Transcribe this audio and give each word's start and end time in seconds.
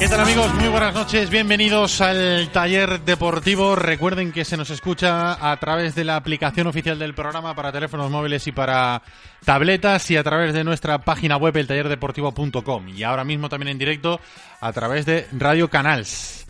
¿Qué 0.00 0.08
tal 0.08 0.20
amigos? 0.20 0.54
Muy 0.54 0.68
buenas 0.68 0.94
noches, 0.94 1.28
bienvenidos 1.28 2.00
al 2.00 2.48
taller 2.50 3.00
deportivo. 3.02 3.76
Recuerden 3.76 4.32
que 4.32 4.46
se 4.46 4.56
nos 4.56 4.70
escucha 4.70 5.52
a 5.52 5.54
través 5.58 5.94
de 5.94 6.04
la 6.04 6.16
aplicación 6.16 6.66
oficial 6.68 6.98
del 6.98 7.12
programa 7.12 7.54
para 7.54 7.70
teléfonos 7.70 8.10
móviles 8.10 8.46
y 8.46 8.52
para 8.52 9.02
tabletas 9.44 10.10
y 10.10 10.16
a 10.16 10.24
través 10.24 10.54
de 10.54 10.64
nuestra 10.64 11.00
página 11.00 11.36
web 11.36 11.54
eltallerdeportivo.com 11.54 12.88
y 12.88 13.02
ahora 13.02 13.24
mismo 13.24 13.50
también 13.50 13.72
en 13.72 13.78
directo 13.78 14.18
a 14.62 14.72
través 14.72 15.04
de 15.04 15.28
Radio 15.32 15.68
Canals. 15.68 16.46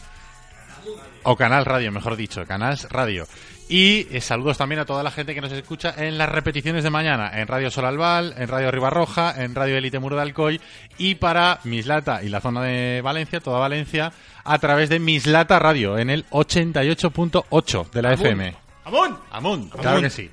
O 1.24 1.34
Canal 1.34 1.64
Radio, 1.64 1.90
mejor 1.90 2.14
dicho, 2.14 2.46
Canals 2.46 2.88
Radio. 2.88 3.26
Y 3.70 4.08
eh, 4.10 4.20
saludos 4.20 4.58
también 4.58 4.80
a 4.80 4.84
toda 4.84 5.04
la 5.04 5.12
gente 5.12 5.32
que 5.32 5.40
nos 5.40 5.52
escucha 5.52 5.94
en 5.96 6.18
las 6.18 6.28
repeticiones 6.28 6.82
de 6.82 6.90
mañana, 6.90 7.30
en 7.40 7.46
Radio 7.46 7.70
Solalval, 7.70 8.34
en 8.36 8.48
Radio 8.48 8.72
Ribarroja, 8.72 9.32
en 9.44 9.54
Radio 9.54 9.76
Elite 9.76 10.00
Muro 10.00 10.16
de 10.16 10.22
Alcoy 10.22 10.60
y 10.98 11.14
para 11.14 11.60
Mislata 11.62 12.20
y 12.24 12.30
la 12.30 12.40
zona 12.40 12.62
de 12.62 13.00
Valencia, 13.00 13.38
toda 13.38 13.60
Valencia, 13.60 14.12
a 14.42 14.58
través 14.58 14.88
de 14.88 14.98
Mislata 14.98 15.60
Radio 15.60 15.98
en 15.98 16.10
el 16.10 16.28
88.8 16.30 17.90
de 17.90 18.02
la 18.02 18.14
FM. 18.14 18.56
¡Amunt! 18.86 19.18
Amunt, 19.30 19.72
claro 19.76 20.00
que 20.00 20.10
sí. 20.10 20.28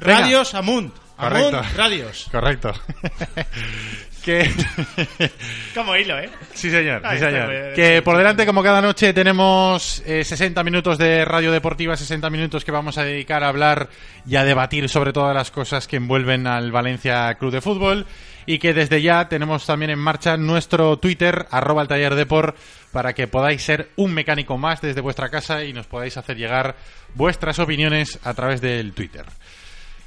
Venga. 0.00 0.20
Radios. 0.20 0.54
Correcto. 1.18 1.58
Amunt, 1.58 1.76
radios. 1.76 2.28
Correcto. 2.32 2.72
Que 4.28 4.50
Como 5.74 5.96
hilo, 5.96 6.18
¿eh? 6.18 6.28
Sí, 6.52 6.70
señor. 6.70 7.00
Ahí 7.02 7.18
sí, 7.18 7.24
está, 7.24 7.46
señor. 7.46 7.74
Que 7.74 8.02
por 8.02 8.18
delante, 8.18 8.44
como 8.44 8.62
cada 8.62 8.82
noche, 8.82 9.14
tenemos 9.14 10.02
eh, 10.04 10.22
60 10.22 10.62
minutos 10.64 10.98
de 10.98 11.24
radio 11.24 11.50
deportiva, 11.50 11.96
60 11.96 12.28
minutos 12.28 12.62
que 12.62 12.70
vamos 12.70 12.98
a 12.98 13.04
dedicar 13.04 13.42
a 13.42 13.48
hablar 13.48 13.88
y 14.26 14.36
a 14.36 14.44
debatir 14.44 14.86
sobre 14.90 15.14
todas 15.14 15.34
las 15.34 15.50
cosas 15.50 15.88
que 15.88 15.96
envuelven 15.96 16.46
al 16.46 16.70
Valencia 16.70 17.34
Club 17.36 17.52
de 17.52 17.62
Fútbol. 17.62 18.06
Y 18.44 18.58
que 18.58 18.74
desde 18.74 19.00
ya 19.00 19.28
tenemos 19.28 19.64
también 19.66 19.90
en 19.90 19.98
marcha 19.98 20.36
nuestro 20.36 20.98
Twitter, 20.98 21.46
arroba 21.50 21.82
el 21.82 21.88
taller 21.88 22.14
deport, 22.14 22.56
para 22.92 23.14
que 23.14 23.28
podáis 23.28 23.62
ser 23.62 23.90
un 23.96 24.12
mecánico 24.12 24.56
más 24.58 24.80
desde 24.80 25.00
vuestra 25.00 25.30
casa 25.30 25.64
y 25.64 25.72
nos 25.72 25.86
podáis 25.86 26.16
hacer 26.16 26.36
llegar 26.36 26.74
vuestras 27.14 27.58
opiniones 27.58 28.18
a 28.24 28.34
través 28.34 28.60
del 28.60 28.92
Twitter. 28.92 29.24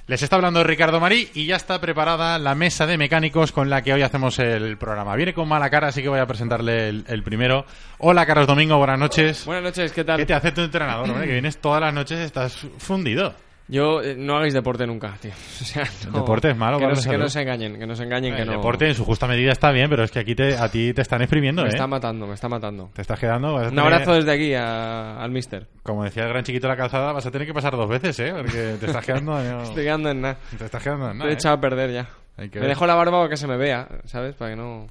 Les 0.07 0.21
está 0.21 0.35
hablando 0.35 0.63
Ricardo 0.63 0.99
Marí 0.99 1.29
y 1.33 1.45
ya 1.45 1.55
está 1.55 1.79
preparada 1.79 2.37
la 2.37 2.53
mesa 2.55 2.85
de 2.85 2.97
mecánicos 2.97 3.51
con 3.51 3.69
la 3.69 3.81
que 3.81 3.93
hoy 3.93 4.01
hacemos 4.01 4.39
el 4.39 4.77
programa. 4.77 5.15
Viene 5.15 5.33
con 5.33 5.47
mala 5.47 5.69
cara, 5.69 5.87
así 5.87 6.01
que 6.01 6.09
voy 6.09 6.19
a 6.19 6.25
presentarle 6.25 6.89
el, 6.89 7.05
el 7.07 7.23
primero. 7.23 7.65
Hola, 7.99 8.25
Carlos 8.25 8.47
Domingo, 8.47 8.77
buenas 8.77 8.99
noches. 8.99 9.45
Buenas 9.45 9.63
noches, 9.63 9.91
¿qué 9.93 10.03
tal? 10.03 10.17
¿Qué 10.17 10.25
te 10.25 10.33
hace 10.33 10.51
tu 10.51 10.61
entrenador, 10.61 11.09
hombre? 11.09 11.27
Que 11.27 11.33
vienes 11.33 11.59
todas 11.59 11.79
las 11.81 11.93
noches, 11.93 12.19
estás 12.19 12.57
fundido. 12.77 13.33
Yo 13.67 14.01
eh, 14.01 14.15
no 14.17 14.35
hagáis 14.35 14.53
deporte 14.53 14.85
nunca, 14.85 15.15
tío. 15.21 15.31
O 15.61 15.63
sea, 15.63 15.83
no- 16.11 16.19
deporte 16.19 16.49
es 16.49 16.57
malo 16.57 16.77
que 16.77 16.83
para 16.83 16.91
no, 16.95 16.95
que 17.01 17.29
se 17.29 17.41
engañen, 17.41 17.79
que 17.79 17.87
no 17.87 17.95
se 17.95 18.03
engañen, 18.03 18.35
que 18.35 18.41
el 18.41 18.47
no. 18.47 18.53
deporte 18.57 18.87
en 18.87 18.95
su 18.95 19.05
justa 19.05 19.27
medida 19.27 19.51
está 19.53 19.71
bien, 19.71 19.89
pero 19.89 20.03
es 20.03 20.11
que 20.11 20.19
aquí 20.19 20.35
te, 20.35 20.57
a 20.57 20.67
ti 20.69 20.93
te 20.93 21.01
están 21.01 21.21
exprimiendo, 21.21 21.61
me 21.61 21.69
¿eh? 21.69 21.71
está 21.71 21.87
matando, 21.87 22.27
me 22.27 22.33
está 22.33 22.49
matando. 22.49 22.89
Te 22.93 23.01
estás 23.01 23.17
quedando... 23.19 23.53
vas 23.53 23.63
a 23.65 23.69
Un 23.69 23.75
tener- 23.75 23.93
abrazo 23.93 24.13
desde 24.13 24.31
aquí 24.33 24.53
a- 24.53 25.21
al 25.21 25.31
mister. 25.31 25.67
Como 25.83 26.03
decía 26.03 26.23
el 26.23 26.29
gran 26.29 26.43
chiquito 26.43 26.67
de 26.67 26.73
la 26.73 26.77
calzada, 26.77 27.13
vas 27.13 27.25
a 27.25 27.31
tener 27.31 27.47
que 27.47 27.53
pasar 27.53 27.71
dos 27.77 27.87
veces, 27.89 28.19
¿eh? 28.19 28.33
Porque 28.35 28.75
te 28.79 28.85
estás 28.87 29.05
quedando... 29.05 29.41
no- 29.41 29.61
Estoy 29.63 29.83
quedando 29.85 30.09
en 30.09 30.21
nada. 30.21 30.37
Te 30.57 30.65
estás 30.65 30.83
quedando 30.83 31.11
en 31.11 31.17
nada, 31.19 31.29
¿eh? 31.29 31.33
echado 31.33 31.55
a 31.55 31.61
perder 31.61 31.91
ya. 31.93 32.09
Me 32.37 32.47
dejo 32.67 32.85
la 32.87 32.95
barba 32.95 33.19
para 33.19 33.29
que 33.29 33.37
se 33.37 33.47
me 33.47 33.55
vea, 33.55 33.87
¿sabes? 34.05 34.35
Para 34.35 34.51
que 34.51 34.57
no. 34.57 34.87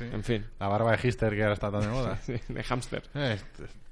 En 0.00 0.24
fin. 0.24 0.44
La 0.58 0.68
barba 0.68 0.96
de 0.96 1.08
Hister 1.08 1.34
que 1.34 1.42
ahora 1.42 1.54
está 1.54 1.70
tan 1.70 1.80
de 1.82 1.88
moda. 1.88 2.16
Sí, 2.26 2.34
de 2.48 2.62
hámster. 2.64 3.02
Eh, 3.14 3.36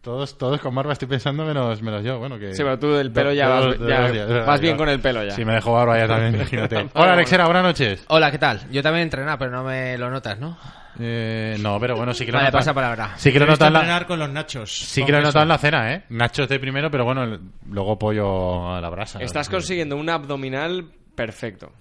todos, 0.00 0.36
todos 0.36 0.60
con 0.60 0.74
barba 0.74 0.92
estoy 0.94 1.06
pensando 1.08 1.44
menos, 1.44 1.80
menos 1.80 2.02
yo. 2.02 2.18
Bueno, 2.18 2.38
que... 2.38 2.54
Sí, 2.54 2.62
pero 2.62 2.78
tú 2.78 2.92
del 2.92 3.12
pelo 3.12 3.32
ya 3.32 3.48
vas- 3.48 3.78
ya 3.78 4.10
días, 4.10 4.60
bien 4.60 4.76
con 4.76 4.88
el 4.88 5.00
pelo 5.00 5.22
ya. 5.24 5.30
Sí, 5.32 5.44
me 5.44 5.54
dejo 5.54 5.72
barba 5.72 5.96
ya 5.98 6.08
también, 6.08 6.34
imagínate. 6.40 6.88
Hola, 6.94 7.12
Alexera, 7.12 7.44
buenas 7.44 7.62
noches. 7.62 8.04
Hola, 8.08 8.30
¿qué 8.32 8.38
tal? 8.38 8.60
Yo 8.70 8.82
también 8.82 9.00
he 9.00 9.04
entrenado, 9.04 9.38
pero 9.38 9.50
no 9.52 9.62
me 9.62 9.96
lo 9.96 10.10
notas, 10.10 10.38
¿no? 10.40 10.58
Eh, 10.98 11.56
no, 11.60 11.78
pero 11.80 11.96
bueno, 11.96 12.12
sí 12.12 12.26
que 12.26 12.32
lo 12.32 12.38
Vale, 12.38 12.50
notan- 12.50 12.52
pasa 12.58 12.74
palabra. 12.74 13.14
Sí 13.16 13.32
que 13.32 13.38
lo 13.38 13.44
He 13.46 13.48
notan 13.48 13.72
la... 13.72 13.78
entrenar 13.78 14.06
con 14.06 14.18
los 14.18 14.28
nachos. 14.28 14.72
Sí 14.76 15.04
que 15.04 15.12
lo 15.12 15.18
he 15.18 15.22
notado 15.22 15.42
en 15.44 15.48
la 15.48 15.58
cena, 15.58 15.94
¿eh? 15.94 16.04
Nachos 16.10 16.48
de 16.48 16.58
primero, 16.58 16.90
pero 16.90 17.04
bueno, 17.04 17.22
el- 17.22 17.40
luego 17.70 17.98
pollo 17.98 18.74
a 18.74 18.80
la 18.80 18.90
brasa. 18.90 19.20
Estás 19.22 19.48
consiguiendo 19.48 19.96
un 19.96 20.10
abdominal 20.10 20.84
perfecto. 21.14 21.72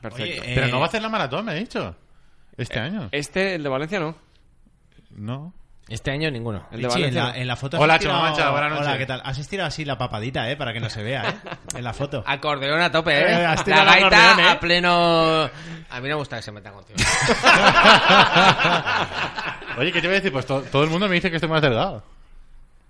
Perfecto. 0.00 0.42
Oye, 0.42 0.52
Pero 0.54 0.66
eh, 0.66 0.70
no 0.70 0.78
va 0.78 0.84
a 0.86 0.88
hacer 0.88 1.02
la 1.02 1.08
maratón, 1.08 1.44
me 1.44 1.50
ha 1.52 1.54
dicho. 1.56 1.94
Este 2.58 2.78
año. 2.78 3.08
Este, 3.12 3.54
el 3.54 3.62
de 3.62 3.68
Valencia, 3.68 4.00
no. 4.00 4.14
No. 5.12 5.54
Este 5.88 6.10
año 6.10 6.30
ninguno. 6.30 6.66
El 6.70 6.82
de 6.82 6.86
en 6.88 6.92
Valencia. 6.92 7.24
la, 7.24 7.36
en 7.38 7.46
la 7.46 7.56
foto 7.56 7.78
Hola, 7.80 7.94
has 7.94 8.00
estirado- 8.00 8.18
Chema 8.20 8.30
Mancha, 8.30 8.50
buenas 8.50 8.70
noches. 8.72 8.86
Hola, 8.88 8.98
¿qué 8.98 9.06
tal? 9.06 9.22
Has 9.24 9.38
estirado 9.38 9.68
así 9.68 9.86
la 9.86 9.96
papadita, 9.96 10.50
¿eh? 10.50 10.56
Para 10.56 10.74
que 10.74 10.80
no 10.80 10.90
se 10.90 11.02
vea, 11.02 11.30
¿eh? 11.30 11.34
En 11.78 11.84
la 11.84 11.94
foto. 11.94 12.22
Acordeón 12.26 12.82
a 12.82 12.92
tope, 12.92 13.16
Eh, 13.16 13.20
¿eh? 13.40 13.46
has 13.46 13.66
la 13.66 13.84
gaita 13.84 14.06
acordeón, 14.06 14.40
¿eh? 14.40 14.48
a 14.50 14.60
pleno... 14.60 15.44
A 15.90 16.00
mí 16.00 16.02
no 16.02 16.08
me 16.08 16.14
gusta 16.16 16.36
que 16.36 16.42
se 16.42 16.52
metan 16.52 16.74
contigo. 16.74 16.98
Oye, 19.78 19.90
¿qué 19.92 20.00
te 20.02 20.08
voy 20.08 20.16
a 20.16 20.20
decir? 20.20 20.32
Pues 20.32 20.44
to- 20.44 20.60
todo 20.62 20.82
el 20.84 20.90
mundo 20.90 21.08
me 21.08 21.14
dice 21.14 21.30
que 21.30 21.36
estoy 21.36 21.48
más 21.48 21.62
delgado. 21.62 22.02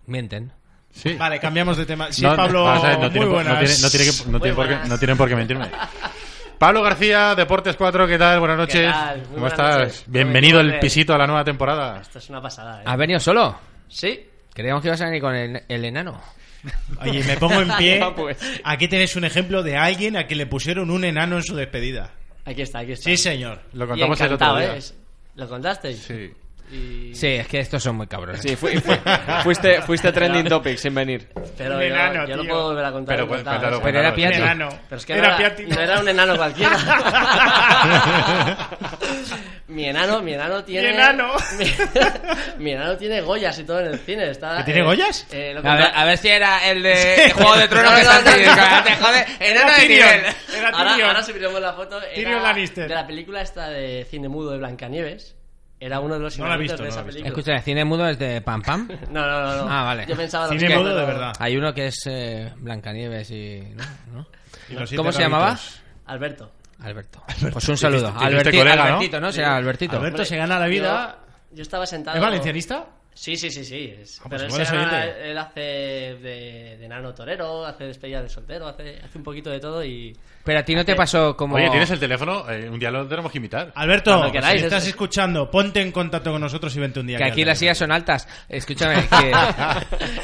Mienten. 0.06 0.50
Sí. 0.92 1.12
Vale, 1.14 1.38
cambiamos 1.38 1.76
de 1.76 1.86
tema. 1.86 2.10
Sí, 2.10 2.22
No, 2.22 2.34
Pablo, 2.34 2.64
vamos 2.64 2.82
a 2.84 2.88
ver, 2.88 2.96
no 2.96 3.02
muy 3.04 3.10
tiene 3.10 3.26
por- 3.26 3.44
no 3.44 3.50
buenas. 3.52 3.58
tiene- 3.60 3.82
no 3.82 3.90
tiene 3.90 4.06
que- 4.06 4.24
no 4.24 4.30
Muy 4.32 4.40
tiene 4.40 4.56
por 4.56 4.66
qué- 4.68 4.88
no 4.88 4.98
tienen 4.98 5.16
por 5.16 5.28
qué 5.28 5.36
mentirme. 5.36 5.70
Pablo 6.58 6.82
García, 6.82 7.34
Deportes 7.36 7.76
4, 7.76 8.06
¿qué 8.08 8.18
tal? 8.18 8.40
Buenas 8.40 8.56
noches. 8.58 8.90
tal? 8.90 9.22
¿Cómo 9.22 9.32
buenas 9.38 9.52
estás? 9.52 9.78
noches. 9.78 10.04
Bienvenido 10.08 10.62
bien. 10.62 10.80
pisito 10.80 11.14
a 11.14 11.18
la 11.18 11.26
nueva 11.26 11.44
temporada. 11.44 12.00
Esto 12.00 12.18
es 12.18 12.28
una 12.30 12.42
pasada, 12.42 12.80
¿eh? 12.80 12.84
¿Has 12.84 12.98
venido 12.98 13.20
solo? 13.20 13.56
Sí. 13.88 14.26
Creíamos 14.52 14.82
que 14.82 14.88
ibas 14.88 15.00
a 15.00 15.04
venir 15.04 15.20
con 15.20 15.34
el, 15.36 15.62
el 15.68 15.84
enano. 15.84 16.20
Oye, 17.00 17.22
me 17.22 17.36
pongo 17.36 17.60
en 17.60 17.70
pie. 17.76 18.00
Ah, 18.02 18.12
pues. 18.14 18.38
Aquí 18.64 18.88
tenés 18.88 19.14
un 19.14 19.24
ejemplo 19.24 19.62
de 19.62 19.76
alguien 19.76 20.16
a 20.16 20.26
quien 20.26 20.38
le 20.38 20.46
pusieron 20.46 20.90
un 20.90 21.04
enano 21.04 21.36
en 21.36 21.44
su 21.44 21.54
despedida. 21.54 22.10
Aquí 22.44 22.62
está, 22.62 22.80
aquí 22.80 22.92
está. 22.92 23.04
Sí, 23.04 23.16
señor. 23.16 23.60
Lo 23.72 23.86
contamos 23.86 24.20
el 24.20 24.32
otro 24.32 24.56
día. 24.56 24.76
¿eh? 24.76 24.80
¿Lo 25.36 25.48
contasteis? 25.48 25.98
Sí. 25.98 26.32
Y... 26.70 27.14
Sí, 27.14 27.26
es 27.28 27.46
que 27.48 27.60
estos 27.60 27.82
son 27.82 27.96
muy 27.96 28.06
cabrones. 28.06 28.40
Sí, 28.42 28.54
fui- 28.56 28.78
fui- 28.78 28.98
fuiste, 29.42 29.80
fuiste 29.82 30.12
trending 30.12 30.46
topic 30.46 30.76
sin 30.78 30.94
venir. 30.94 31.28
Pero 31.56 31.74
Un 31.76 31.80
yo, 31.80 31.86
enano, 31.86 32.26
yo 32.26 32.36
lo 32.36 32.42
tío. 32.42 32.50
puedo 32.52 32.64
volver 32.68 32.84
a 32.84 32.92
contar. 32.92 33.16
Pero 33.16 33.24
encantado, 33.28 33.58
cuéntalo, 33.60 33.76
¿eh? 33.76 33.80
Pero 33.84 33.98
era 34.00 34.12
cuéntalo. 34.14 34.34
Piatti. 34.34 34.42
Enano. 34.42 34.68
Pero 34.88 34.98
es 34.98 35.06
que 35.06 35.12
Era 35.14 35.28
no, 35.28 35.38
era, 35.38 35.54
no 35.68 35.80
era 35.80 36.00
un 36.00 36.08
enano 36.08 36.36
cualquiera. 36.36 36.76
mi 39.68 39.84
enano, 39.86 40.22
mi 40.22 40.32
enano 40.34 40.64
tiene. 40.64 40.88
Mi 40.88 40.94
enano. 40.94 41.32
Mi, 41.58 41.64
mi 42.64 42.70
enano 42.72 42.96
tiene 42.96 43.20
Goyas 43.20 43.58
y 43.58 43.64
todo 43.64 43.80
en 43.80 43.86
el 43.86 43.98
cine. 44.00 44.30
Está, 44.30 44.58
¿Que 44.58 44.64
tiene 44.64 44.82
Goyas? 44.82 45.26
eh, 45.32 45.52
lo 45.54 45.68
A 45.68 45.74
ver, 45.74 45.90
a 45.94 46.04
ver 46.04 46.18
si 46.18 46.28
era 46.28 46.68
el 46.70 46.82
de 46.82 47.24
el 47.26 47.32
Juego 47.32 47.56
de 47.56 47.68
Tronos 47.68 47.90
No, 47.92 47.96
que 47.98 48.04
no, 48.04 48.10
está 48.12 48.22
no, 48.22 48.30
aquí. 48.30 48.44
no. 48.46 48.84
Te 48.84 48.96
jode, 48.96 49.26
enano 49.40 49.68
Era 49.68 49.78
de 49.78 49.88
nivel. 49.88 50.20
Era 50.56 50.68
ahora, 50.70 50.90
Tyrion. 50.92 51.08
ahora 51.08 51.22
subiremos 51.22 51.60
la 51.60 51.72
foto. 51.74 52.00
Era 52.02 52.14
Tyrion 52.14 52.42
Lannister. 52.42 52.88
De 52.88 52.94
la 52.94 53.06
película 53.06 53.42
esta 53.42 53.68
de 53.70 54.06
cine 54.10 54.28
mudo 54.28 54.52
de 54.52 54.58
Blancanieves. 54.58 55.34
Era 55.80 56.00
uno 56.00 56.14
de 56.14 56.20
los 56.20 56.36
No 56.38 56.48
la 56.48 56.54
he 56.56 56.58
visto, 56.58 56.76
de 56.76 56.82
no 56.84 56.88
esa 56.88 56.96
la 56.96 57.02
he 57.02 57.04
visto. 57.06 57.18
película. 57.22 57.28
Escucha, 57.28 57.56
el 57.56 57.62
cine 57.62 57.84
mudo 57.84 58.08
es 58.08 58.18
de 58.18 58.40
Pam 58.40 58.62
Pam. 58.62 58.88
No, 59.10 59.26
no, 59.26 59.40
no, 59.42 59.64
no. 59.64 59.70
Ah, 59.72 59.84
vale. 59.84 60.06
Yo 60.08 60.16
pensaba 60.16 60.48
Cine 60.48 60.76
mudo 60.76 60.96
de 60.96 61.06
verdad. 61.06 61.32
Hay 61.38 61.56
uno 61.56 61.72
que 61.72 61.86
es 61.86 62.02
eh, 62.06 62.52
Blancanieves 62.56 63.30
y... 63.30 63.60
¿no? 63.74 63.84
¿no? 64.12 64.26
Y 64.68 64.72
los 64.74 64.88
siete 64.88 64.96
¿Cómo 64.96 65.12
se 65.12 65.22
llamaba? 65.22 65.46
rabitos. 65.50 65.80
Alberto. 66.06 66.52
Alberto. 66.80 67.22
Pues 67.52 67.68
un 67.68 67.76
saludo. 67.76 68.12
Alberti- 68.14 68.56
colega, 68.58 68.76
¿no? 68.76 68.82
Albertito, 68.82 69.20
¿no? 69.20 69.32
Será 69.32 69.56
Albertito. 69.56 69.96
Alberto 69.96 70.24
se 70.24 70.36
gana 70.36 70.58
la 70.58 70.66
vida. 70.66 71.18
Yo, 71.50 71.56
yo 71.56 71.62
estaba 71.62 71.86
sentado. 71.86 72.16
¿Es 72.16 72.22
valencianista? 72.22 72.86
Sí, 73.20 73.36
sí, 73.36 73.50
sí, 73.50 73.64
sí. 73.64 73.92
es- 74.00 74.20
Ah, 74.20 74.26
pues 74.28 74.42
pero 74.42 74.56
él, 74.56 74.66
se 74.66 74.76
gana- 74.76 75.04
él 75.04 75.36
hace 75.38 75.60
de, 75.60 76.76
de 76.78 76.88
nano 76.88 77.12
torero, 77.12 77.66
hace 77.66 77.82
despedida 77.84 78.22
de 78.22 78.28
soltero, 78.28 78.68
hace, 78.68 79.00
hace 79.04 79.18
un 79.18 79.24
poquito 79.24 79.50
de 79.50 79.58
todo 79.58 79.84
y... 79.84 80.16
Pero 80.44 80.60
a 80.60 80.62
ti 80.62 80.74
no 80.76 80.84
te 80.84 80.94
pasó 80.94 81.36
como... 81.36 81.56
Oye, 81.56 81.68
¿tienes 81.68 81.90
el 81.90 81.98
teléfono? 81.98 82.48
Eh, 82.48 82.70
un 82.70 82.78
día 82.78 82.92
lo 82.92 83.06
tenemos 83.08 83.32
que 83.32 83.38
invitar. 83.38 83.72
Alberto, 83.74 84.30
queráis, 84.30 84.60
si 84.60 84.66
estás 84.66 84.84
es- 84.84 84.90
escuchando, 84.90 85.50
ponte 85.50 85.80
en 85.80 85.90
contacto 85.90 86.30
con 86.30 86.40
nosotros 86.40 86.74
y 86.76 86.78
vente 86.80 87.00
un 87.00 87.08
día. 87.08 87.18
Que 87.18 87.24
aquí 87.24 87.44
las 87.44 87.58
sillas 87.58 87.76
son 87.76 87.90
altas. 87.90 88.28
Escúchame, 88.48 88.94
que, 89.08 89.32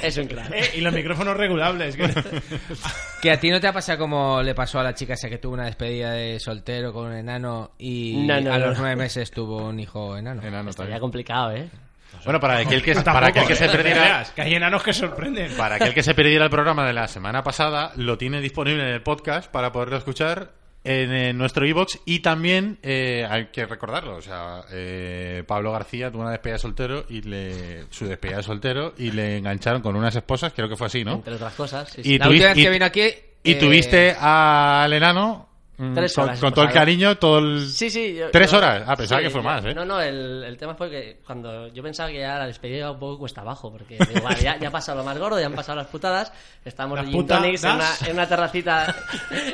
es 0.07 0.17
un 0.17 0.29
crack. 0.29 0.53
Eh, 0.53 0.71
y 0.77 0.81
los 0.81 0.95
micrófonos 0.95 1.37
regulables. 1.37 1.97
que- 1.97 2.09
que 3.23 3.31
a 3.33 3.41
ti 3.41 3.51
no 3.51 3.61
te 3.61 3.67
ha 3.67 3.73
pasado 3.73 3.99
como 3.99 4.41
le 4.41 4.55
pasó 4.55 4.79
a 4.79 4.85
la 4.85 4.95
chica 4.95 5.15
esa 5.15 5.29
que 5.29 5.39
tuvo 5.39 5.55
una 5.55 5.65
despedida 5.67 6.13
de 6.13 6.39
soltero 6.39 6.93
con 6.93 7.07
un 7.07 7.15
enano 7.15 7.73
y 7.77 8.25
No, 8.25 8.41
no, 8.41 8.53
a 8.53 8.59
no. 8.59 8.67
los 8.69 8.79
nueve 8.79 8.95
meses 8.97 9.33
tuvo 9.33 9.67
un 9.69 9.81
hijo 9.81 10.17
enano. 10.17 10.43
Enano 10.43 10.71
Estaría 10.71 11.01
complicado, 11.01 11.51
¿eh? 11.53 11.69
Bueno, 12.25 12.41
para 12.41 12.59
aquel 12.59 12.83
que, 12.83 12.95
Tampoco, 12.95 13.15
para 13.15 13.27
aquel 13.29 13.47
que 13.47 13.55
se 13.57 13.69
perdiera... 13.69 14.25
Que 14.35 14.43
hay 14.43 14.55
enanos 14.55 14.83
que 14.83 14.93
sorprenden. 14.93 15.53
Para 15.57 15.77
aquel 15.77 15.95
que 15.95 16.03
se 16.03 16.15
perdiera 16.15 16.45
el 16.45 16.51
programa 16.51 16.87
de 16.87 16.93
la 16.93 17.09
semana 17.09 17.43
pasada, 17.43 17.93
lo 17.97 18.17
tiene 18.19 18.41
disponible 18.41 18.83
en 18.83 18.95
el 18.95 19.03
podcast 19.03 19.51
para 19.51 19.73
poderlo 19.73 19.97
escuchar 19.97 20.53
en, 20.85 21.37
nuestro 21.39 21.67
iBox 21.67 22.01
y 22.05 22.21
también 22.21 22.79
eh, 22.83 23.27
hay 23.29 23.47
que 23.47 23.65
recordarlo, 23.65 24.17
o 24.17 24.21
sea, 24.23 24.63
eh, 24.71 25.43
Pablo 25.47 25.73
García 25.73 26.11
tuvo 26.11 26.23
una 26.23 26.31
despedida 26.31 26.57
de 26.57 26.59
soltero 26.59 27.05
y 27.09 27.23
le 27.23 27.85
su 27.91 28.07
despedida 28.07 28.37
de 28.39 28.43
soltero 28.43 28.93
y 28.99 29.11
le 29.11 29.39
engancharon 29.39 29.81
con 29.81 29.97
unas 29.97 30.15
esposas, 30.15 30.53
creo 30.53 30.69
que 30.69 30.77
fue 30.77 30.89
así, 30.89 31.03
¿no? 31.03 31.15
Entre 31.15 31.35
otras 31.35 31.55
cosas. 31.55 31.89
sí, 31.89 32.03
Y 32.03 32.05
sí. 32.05 32.19
La 32.19 32.27
tuviste- 32.27 32.33
última 32.49 32.55
vez 32.55 32.65
que 32.65 32.71
vino 32.71 32.85
aquí... 32.85 33.15
Y 33.47 33.53
eh, 33.53 33.55
tuviste 33.57 34.17
al 34.19 34.91
enano 34.93 35.49
Tres 35.95 36.15
con, 36.15 36.25
horas 36.25 36.39
con 36.41 36.53
todo 36.55 36.65
el 36.67 36.71
cariño, 36.73 37.17
todo 37.19 37.39
el... 37.41 37.69
Sí, 37.69 37.91
sí. 37.91 38.15
yo- 38.15 38.31
¿Tres 38.31 38.51
yo- 38.51 38.59
horas? 38.59 38.85
Ah, 38.87 38.95
pensaba 38.97 39.21
sí, 39.21 39.25
que 39.27 39.31
fue 39.31 39.41
yo- 39.41 39.49
más, 39.49 39.65
¿eh? 39.65 39.75
No, 39.75 39.85
no, 39.85 40.01
el, 40.01 40.45
el 40.45 40.57
tema 40.57 40.75
fue 40.77 40.89
que 40.89 41.17
cuando 41.27 41.67
yo 41.69 41.83
pensaba 41.83 42.11
que 42.11 42.21
ya 42.21 42.39
la 42.39 42.47
despedida 42.47 42.79
iba 42.79 42.91
un 42.93 42.99
poco 43.01 43.19
cuesta 43.19 43.41
abajo, 43.41 43.73
porque 43.73 43.99
digo, 44.09 44.23
vale, 44.23 44.41
ya, 44.41 44.57
ya 44.59 44.69
ha 44.69 44.71
pasado 44.71 44.99
lo 44.99 45.05
más 45.05 45.19
gordo, 45.19 45.41
ya 45.41 45.47
han 45.47 45.53
pasado 45.55 45.77
las 45.79 45.89
putadas, 45.89 46.33
estamos 46.65 46.97
Las 46.97 47.27
tonics 47.27 47.65
en 47.65 47.71
una, 47.73 47.91
en 48.07 48.13
una 48.13 48.29
terracita 48.29 48.95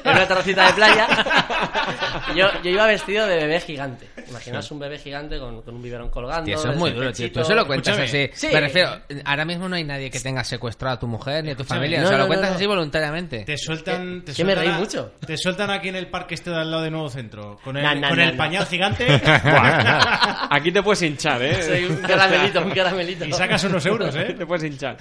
en 0.04 0.10
una 0.12 0.26
terracita 0.28 0.66
de 0.66 0.72
playa. 0.74 1.08
Yo, 2.34 2.46
yo 2.62 2.70
iba 2.70 2.86
vestido 2.86 3.26
de 3.26 3.36
bebé 3.36 3.60
gigante. 3.60 4.08
Imaginaos 4.28 4.70
un 4.70 4.78
bebé 4.78 4.98
gigante 4.98 5.38
con, 5.38 5.62
con 5.62 5.74
un 5.74 5.82
biberón 5.82 6.08
colgando. 6.10 6.44
Tío, 6.44 6.56
eso 6.56 6.70
es 6.70 6.76
muy 6.76 6.92
duro, 6.92 7.12
tío. 7.12 7.30
Tú 7.32 7.44
se 7.44 7.54
lo 7.54 7.66
cuentas 7.66 7.98
Escúchame. 7.98 8.24
así. 8.32 8.46
Sí. 8.48 8.52
Me 8.52 8.60
refiero, 8.60 8.90
ahora 9.24 9.44
mismo 9.44 9.68
no 9.68 9.76
hay 9.76 9.84
nadie 9.84 10.10
que 10.10 10.20
tenga 10.20 10.44
secuestrado 10.44 10.96
a 10.96 10.98
tu 10.98 11.06
mujer 11.08 11.42
ni 11.44 11.50
a 11.50 11.56
tu 11.56 11.62
Escúchame. 11.62 11.80
familia. 11.80 12.00
No, 12.00 12.04
o 12.06 12.08
sea, 12.08 12.18
no, 12.18 12.24
lo 12.24 12.28
cuentas 12.28 12.48
no, 12.50 12.52
no. 12.52 12.56
así 12.56 12.66
voluntariamente. 12.66 13.44
Te 13.44 13.56
sueltan. 13.58 14.22
Te 14.24 14.32
que 14.32 14.44
me 14.44 14.52
sueltan 14.54 14.64
reí 14.64 14.74
a- 14.74 14.78
mucho. 14.78 15.12
Te 15.26 15.36
sueltan 15.36 15.70
aquí 15.70 15.88
en 15.88 15.96
el 15.96 16.06
parque 16.10 16.34
este 16.34 16.50
de 16.50 16.56
al 16.56 16.70
lado 16.70 16.82
de 16.82 16.90
Nuevo 16.90 17.08
Centro. 17.08 17.58
Con 17.62 17.76
el, 17.76 17.82
Na, 17.82 17.94
na, 17.94 18.08
con 18.08 18.18
na, 18.18 18.24
el 18.24 18.36
na. 18.36 18.36
pañal 18.36 18.66
gigante. 18.66 19.06
Aquí 20.50 20.72
te 20.72 20.82
puedes 20.82 21.02
hinchar, 21.02 21.42
¿eh? 21.42 21.62
Soy 21.62 21.84
un 21.84 21.96
caramelito, 22.06 22.60
un 22.62 22.70
caramelito. 22.70 23.24
y 23.24 23.32
sacas 23.32 23.64
unos 23.64 23.84
euros, 23.86 24.14
¿eh? 24.16 24.34
Te 24.36 24.46
puedes 24.46 24.64
hinchar. 24.64 24.96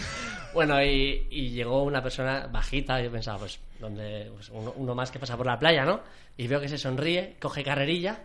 Bueno, 0.53 0.81
y, 0.83 1.27
y 1.29 1.49
llegó 1.49 1.83
una 1.83 2.01
persona 2.01 2.47
bajita, 2.51 2.99
y 3.01 3.05
yo 3.05 3.11
pensaba, 3.11 3.39
pues, 3.39 3.59
donde 3.79 4.31
pues, 4.33 4.49
uno, 4.49 4.73
uno 4.77 4.95
más 4.95 5.11
que 5.11 5.19
pasa 5.19 5.37
por 5.37 5.45
la 5.45 5.59
playa, 5.59 5.85
¿no? 5.85 6.01
Y 6.37 6.47
veo 6.47 6.59
que 6.59 6.69
se 6.69 6.77
sonríe, 6.77 7.35
coge 7.39 7.63
carrerilla 7.63 8.19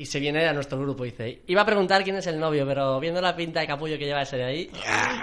y 0.00 0.06
se 0.06 0.18
viene 0.18 0.46
a 0.48 0.54
nuestro 0.54 0.78
grupo. 0.80 1.04
Y 1.04 1.10
dice, 1.10 1.42
iba 1.46 1.60
a 1.60 1.66
preguntar 1.66 2.02
quién 2.02 2.16
es 2.16 2.26
el 2.26 2.40
novio, 2.40 2.66
pero 2.66 2.98
viendo 3.00 3.20
la 3.20 3.36
pinta 3.36 3.60
de 3.60 3.66
capullo 3.66 3.98
que 3.98 4.06
lleva 4.06 4.22
ese 4.22 4.38
de 4.38 4.44
ahí, 4.44 4.70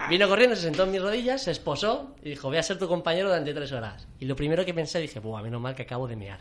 vino 0.08 0.28
corriendo, 0.28 0.56
se 0.56 0.62
sentó 0.62 0.84
en 0.84 0.92
mis 0.92 1.02
rodillas, 1.02 1.42
se 1.44 1.50
esposó 1.50 2.16
y 2.24 2.30
dijo, 2.30 2.48
voy 2.48 2.58
a 2.58 2.64
ser 2.64 2.78
tu 2.78 2.88
compañero 2.88 3.30
durante 3.30 3.56
tres 3.56 3.72
horas. 3.72 4.08
Y 4.20 4.26
lo 4.26 4.36
primero 4.36 4.64
que 4.64 4.76
pensé, 4.76 5.00
dije, 5.00 5.20
buah, 5.20 5.42
menos 5.42 5.60
mal 5.60 5.74
que 5.74 5.82
acabo 5.82 6.08
de 6.08 6.16
mear. 6.16 6.40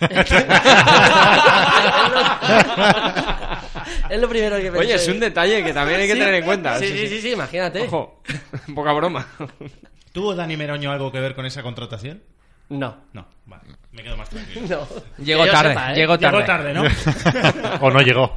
es 4.10 4.20
lo 4.20 4.28
primero 4.28 4.56
que 4.56 4.64
pensé. 4.64 4.78
Oye, 4.78 4.94
es 4.94 5.08
un 5.08 5.20
detalle 5.20 5.64
que 5.64 5.72
también 5.72 6.00
hay 6.00 6.06
que 6.06 6.12
Sí. 6.14 6.18
tener 6.18 6.34
en 6.34 6.44
cuenta. 6.44 6.78
Sí, 6.78 6.86
sí, 6.88 7.08
sí, 7.08 7.20
sí, 7.22 7.32
imagínate. 7.32 7.80
Ojo, 7.82 8.20
poca 8.74 8.92
broma. 8.92 9.26
¿Tuvo 10.12 10.34
Dani 10.34 10.56
Meroño 10.56 10.90
algo 10.92 11.10
que 11.12 11.20
ver 11.20 11.34
con 11.34 11.46
esa 11.46 11.62
contratación? 11.62 12.22
No. 12.68 12.96
No, 13.12 13.26
vale. 13.50 13.64
Me 13.92 14.02
quedo 14.04 14.16
más 14.16 14.30
tranquilo. 14.30 14.60
No. 15.18 15.24
Llegó 15.24 15.46
tarde, 15.46 15.70
sepa, 15.70 15.92
¿eh? 15.92 15.96
llegó 15.96 16.18
tarde. 16.18 16.36
Llegó 16.38 16.46
tarde, 16.46 16.72
¿no? 16.74 16.82
o 17.86 17.90
no 17.90 18.00
llegó. 18.00 18.32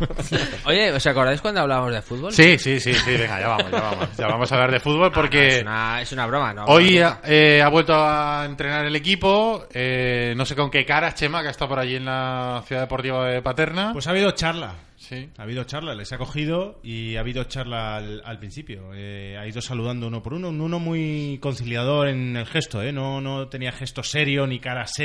Oye, 0.66 0.92
¿os 0.92 1.06
acordáis 1.08 1.40
cuando 1.42 1.62
hablábamos 1.62 1.94
de 1.94 2.02
fútbol? 2.02 2.32
Sí, 2.34 2.58
sí, 2.58 2.80
sí, 2.80 2.94
sí, 2.94 3.12
venga, 3.12 3.40
ya 3.40 3.48
vamos, 3.50 3.72
ya 3.72 3.80
vamos. 3.82 4.18
Ya 4.18 4.28
vamos 4.28 4.52
a 4.52 4.56
hablar 4.56 4.72
de 4.72 4.80
fútbol 4.80 5.12
porque... 5.12 5.58
Es 5.58 5.62
una, 5.62 6.02
es 6.02 6.12
una 6.12 6.26
broma, 6.26 6.54
¿no? 6.54 6.66
Hoy 6.66 6.98
No, 7.00 7.08
ha, 7.08 7.22
eh, 7.26 7.62
ha 7.62 7.70
vuelto 7.70 7.94
a 7.96 8.44
entrenar 8.46 8.86
el 8.86 8.96
equipo, 8.96 9.66
eh, 9.74 10.34
no 10.36 10.44
sé 10.46 10.56
con 10.56 10.72
qué 10.72 10.86
cara, 10.86 11.14
Chema, 11.14 11.42
que 11.42 11.50
ha 11.50 11.52
estado 11.52 11.70
por 11.70 11.80
allí 11.80 11.96
en 11.98 12.06
la 12.06 12.64
ciudad 12.66 12.82
deportiva 12.82 13.28
de 13.28 13.42
Paterna. 13.42 13.92
Pues 13.94 14.08
ha 14.08 14.10
habido 14.12 14.32
charla. 14.32 14.74
sí. 14.98 15.30
Ha 15.38 15.44
habido 15.44 15.64
charla, 15.66 15.94
les 15.94 16.12
ha 16.14 16.18
cogido 16.18 16.80
y 16.84 17.16
ha 17.16 17.20
habido 17.20 17.44
charla 17.44 17.98
al, 17.98 18.22
al 18.26 18.40
principio. 18.40 18.90
Eh, 18.96 19.38
ha 19.40 19.46
ido 19.48 19.62
saludando 19.62 20.08
uno 20.08 20.24
por 20.24 20.34
uno, 20.34 20.50
un 20.50 20.62
uno 20.62 20.80
muy 20.80 21.38
conciliador 21.42 22.08
en 22.08 22.36
el 22.38 22.46
gesto, 22.48 22.82
¿eh? 22.82 22.92
No, 22.92 23.22
no 23.22 23.48
tenía 23.50 23.72
gesto 23.72 24.02
serio 24.04 24.48
ni 24.48 24.60
cara 24.60 24.88
seria. 24.88 25.03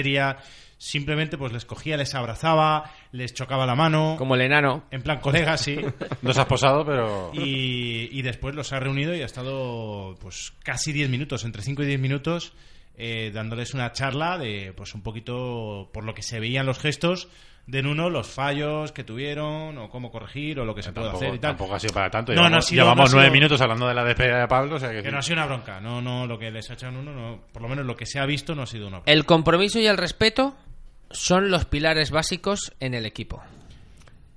Simplemente 0.79 1.37
pues 1.37 1.53
les 1.53 1.65
cogía, 1.65 1.97
les 1.97 2.15
abrazaba, 2.15 2.93
les 3.11 3.35
chocaba 3.35 3.67
la 3.67 3.75
mano. 3.75 4.15
Como 4.17 4.37
el 4.37 4.43
enano. 4.43 4.85
En 4.93 5.03
plan 5.03 5.19
colega, 5.19 5.57
sí. 5.57 5.77
No 6.23 6.33
se 6.33 6.41
ha 6.41 6.47
posado, 6.47 6.85
pero... 6.87 7.33
y, 7.35 8.09
y 8.17 8.23
después 8.23 8.55
los 8.55 8.73
ha 8.73 8.79
reunido 8.79 9.15
y 9.15 9.23
ha 9.23 9.27
estado 9.27 10.15
pues 10.21 10.53
casi 10.63 10.93
10 10.93 11.11
minutos, 11.11 11.45
entre 11.45 11.63
5 11.63 11.83
y 11.83 11.87
10 11.87 12.01
minutos, 12.01 12.53
eh, 12.97 13.33
dándoles 13.35 13.75
una 13.75 13.91
charla 13.91 14.39
de 14.39 14.73
pues 14.77 14.95
un 14.95 15.03
poquito 15.03 15.91
por 15.93 16.05
lo 16.05 16.15
que 16.15 16.23
se 16.23 16.39
veían 16.39 16.67
los 16.67 16.79
gestos 16.79 17.29
de 17.69 17.81
uno, 17.81 18.09
los 18.09 18.27
fallos 18.27 18.93
que 18.93 19.05
tuvieron 19.05 19.77
o 19.77 19.91
cómo 19.91 20.11
corregir 20.11 20.59
o 20.59 20.65
lo 20.65 20.75
que 20.75 20.83
se 20.83 20.91
puede 20.91 21.07
Tampoco, 21.09 21.25
hacer 21.25 21.35
y 21.37 21.39
tal. 21.39 21.51
tampoco 21.51 21.75
ha 21.75 21.79
sido 21.79 21.93
para 21.93 22.11
tanto. 22.11 22.33
No, 22.33 22.37
no 22.41 22.43
Llevamos, 22.49 22.65
ha 22.65 22.69
sido- 22.69 22.83
llevamos 22.83 22.97
no 22.97 23.03
ha 23.05 23.15
nueve 23.21 23.27
sido- 23.29 23.35
minutos 23.35 23.61
hablando 23.61 23.87
de 23.89 23.95
la 23.95 24.05
despedida 24.05 24.41
de 24.41 24.49
Pablo, 24.49 24.77
o 24.77 24.81
sea 24.81 24.89
que, 24.91 24.97
Que 24.97 25.03
sí. 25.03 25.11
no 25.13 25.19
ha 25.19 25.23
sido 25.23 25.37
una 25.37 25.47
bronca, 25.47 25.81
no, 25.81 26.01
no, 26.01 26.27
lo 26.27 26.39
que 26.39 26.51
les 26.51 26.69
ha 26.71 26.73
echado 26.73 26.93
en 26.95 26.99
uno, 27.01 27.13
no, 27.13 27.41
por 27.53 27.61
lo 27.63 27.69
menos 27.69 27.85
lo 27.85 27.95
que 27.95 28.07
se 28.07 28.19
ha 28.19 28.25
visto 28.27 28.55
no 28.55 28.63
ha 28.63 28.67
sido 28.67 28.89
una 28.89 28.97
bronca. 28.99 29.13
El 29.13 29.25
compromiso 29.27 29.79
y 29.79 29.87
el 29.87 29.99
respeto 29.99 30.57
son 31.11 31.51
los 31.51 31.67
pilares 31.67 32.11
básicos 32.11 32.73
en 32.81 32.95
el 32.95 33.05
equipo. 33.07 33.43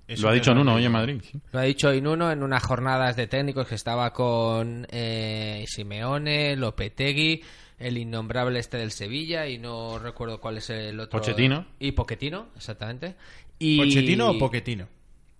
Eso 0.07 0.23
Lo 0.23 0.29
ha 0.29 0.33
dicho 0.33 0.51
es 0.51 0.55
en 0.55 0.61
uno 0.61 0.71
lo 0.71 0.77
hoy 0.77 0.85
en 0.85 0.91
Madrid. 0.91 1.21
sí. 1.23 1.39
Lo 1.53 1.59
ha 1.59 1.63
dicho 1.63 1.93
Inuno 1.93 2.31
en 2.33 2.43
unas 2.43 2.61
jornadas 2.65 3.15
de 3.15 3.27
técnicos 3.27 3.65
que 3.65 3.75
estaba 3.75 4.11
con 4.11 4.85
eh, 4.91 5.63
Simeone, 5.67 6.57
Lopetegui, 6.57 7.41
el 7.81 7.97
innombrable 7.97 8.59
este 8.59 8.77
del 8.77 8.91
Sevilla 8.91 9.47
y 9.47 9.57
no 9.57 9.99
recuerdo 9.99 10.39
cuál 10.39 10.57
es 10.57 10.69
el 10.69 10.99
otro. 10.99 11.19
Pochettino. 11.19 11.65
Y 11.79 11.91
Pochettino, 11.91 12.49
exactamente. 12.55 13.15
Y... 13.59 13.77
¿Pochettino 13.77 14.31
o 14.31 14.37
Poquetino? 14.37 14.87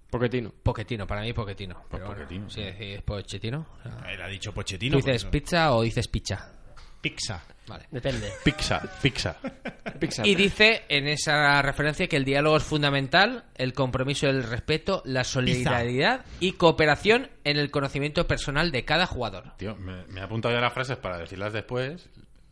Poquetino. 0.09 0.51
Pochettino, 0.63 1.07
para 1.07 1.21
mí 1.21 1.31
Pochettino. 1.33 1.75
Pues 1.75 1.87
Pero 1.91 2.05
bueno, 2.07 2.23
Pochettino, 2.23 2.49
sí, 2.49 2.61
es 2.61 3.01
Pochettino. 3.01 3.65
Él 4.09 4.21
ha 4.21 4.27
dicho 4.27 4.51
¿Tú 4.51 4.55
Pochettino. 4.55 4.97
dices 4.97 5.25
pizza 5.25 5.73
o 5.73 5.81
dices 5.81 6.07
picha? 6.07 6.51
Pizza. 6.99 7.43
Vale. 7.67 7.85
Depende. 7.89 8.29
Pizza, 8.43 8.81
pizza. 9.01 9.37
Pixar. 9.99 10.27
Y 10.27 10.35
dice 10.35 10.83
en 10.89 11.07
esa 11.07 11.61
referencia 11.61 12.07
que 12.07 12.17
el 12.17 12.25
diálogo 12.25 12.57
es 12.57 12.63
fundamental, 12.63 13.45
el 13.55 13.73
compromiso 13.73 14.25
y 14.25 14.29
el 14.29 14.43
respeto, 14.43 15.01
la 15.05 15.23
solidaridad 15.23 16.25
y 16.39 16.53
cooperación 16.53 17.29
en 17.43 17.57
el 17.57 17.71
conocimiento 17.71 18.27
personal 18.27 18.71
de 18.71 18.83
cada 18.83 19.05
jugador. 19.05 19.55
Tío, 19.57 19.75
me, 19.75 20.05
me 20.07 20.19
he 20.19 20.23
apuntado 20.23 20.53
ya 20.53 20.61
las 20.61 20.73
frases 20.73 20.97
para 20.97 21.17
decirlas 21.17 21.53
después. 21.53 22.09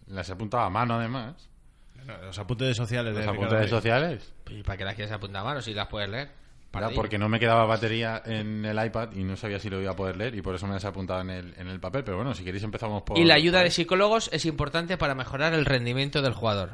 Las 0.09 0.29
he 0.29 0.33
apuntado 0.33 0.63
a 0.63 0.69
mano, 0.69 0.95
además. 0.95 1.35
Los 2.23 2.37
apuntes 2.39 2.75
sociales 2.75 3.13
de 3.15 3.21
Los 3.23 3.31
Ricardo 3.31 3.55
apuntes 3.55 3.69
sociales. 3.69 4.33
¿Y 4.49 4.63
para 4.63 4.77
qué 4.77 4.85
las 4.85 4.95
quieres 4.95 5.11
apuntar 5.13 5.41
a 5.41 5.45
mano 5.45 5.61
si 5.61 5.73
las 5.73 5.87
puedes 5.87 6.09
leer? 6.09 6.29
Para 6.71 6.87
Para 6.87 6.95
porque 6.95 7.17
no 7.17 7.29
me 7.29 7.39
quedaba 7.39 7.65
batería 7.65 8.21
en 8.25 8.63
el 8.63 8.85
iPad 8.85 9.11
y 9.13 9.23
no 9.23 9.35
sabía 9.35 9.59
si 9.59 9.69
lo 9.69 9.81
iba 9.81 9.91
a 9.91 9.95
poder 9.95 10.17
leer 10.17 10.35
y 10.35 10.41
por 10.41 10.53
eso 10.55 10.67
me 10.67 10.73
las 10.73 10.83
he 10.83 10.87
apuntado 10.87 11.21
en 11.21 11.29
el, 11.31 11.53
en 11.57 11.67
el 11.67 11.79
papel. 11.79 12.03
Pero 12.03 12.17
bueno, 12.17 12.33
si 12.35 12.43
queréis 12.43 12.63
empezamos 12.63 13.01
por... 13.03 13.17
Y 13.17 13.25
la 13.25 13.33
ayuda 13.35 13.59
por- 13.59 13.65
de 13.65 13.71
psicólogos 13.71 14.29
es 14.33 14.45
importante 14.45 14.97
para 14.97 15.15
mejorar 15.15 15.53
el 15.53 15.65
rendimiento 15.65 16.21
del 16.21 16.33
jugador. 16.33 16.73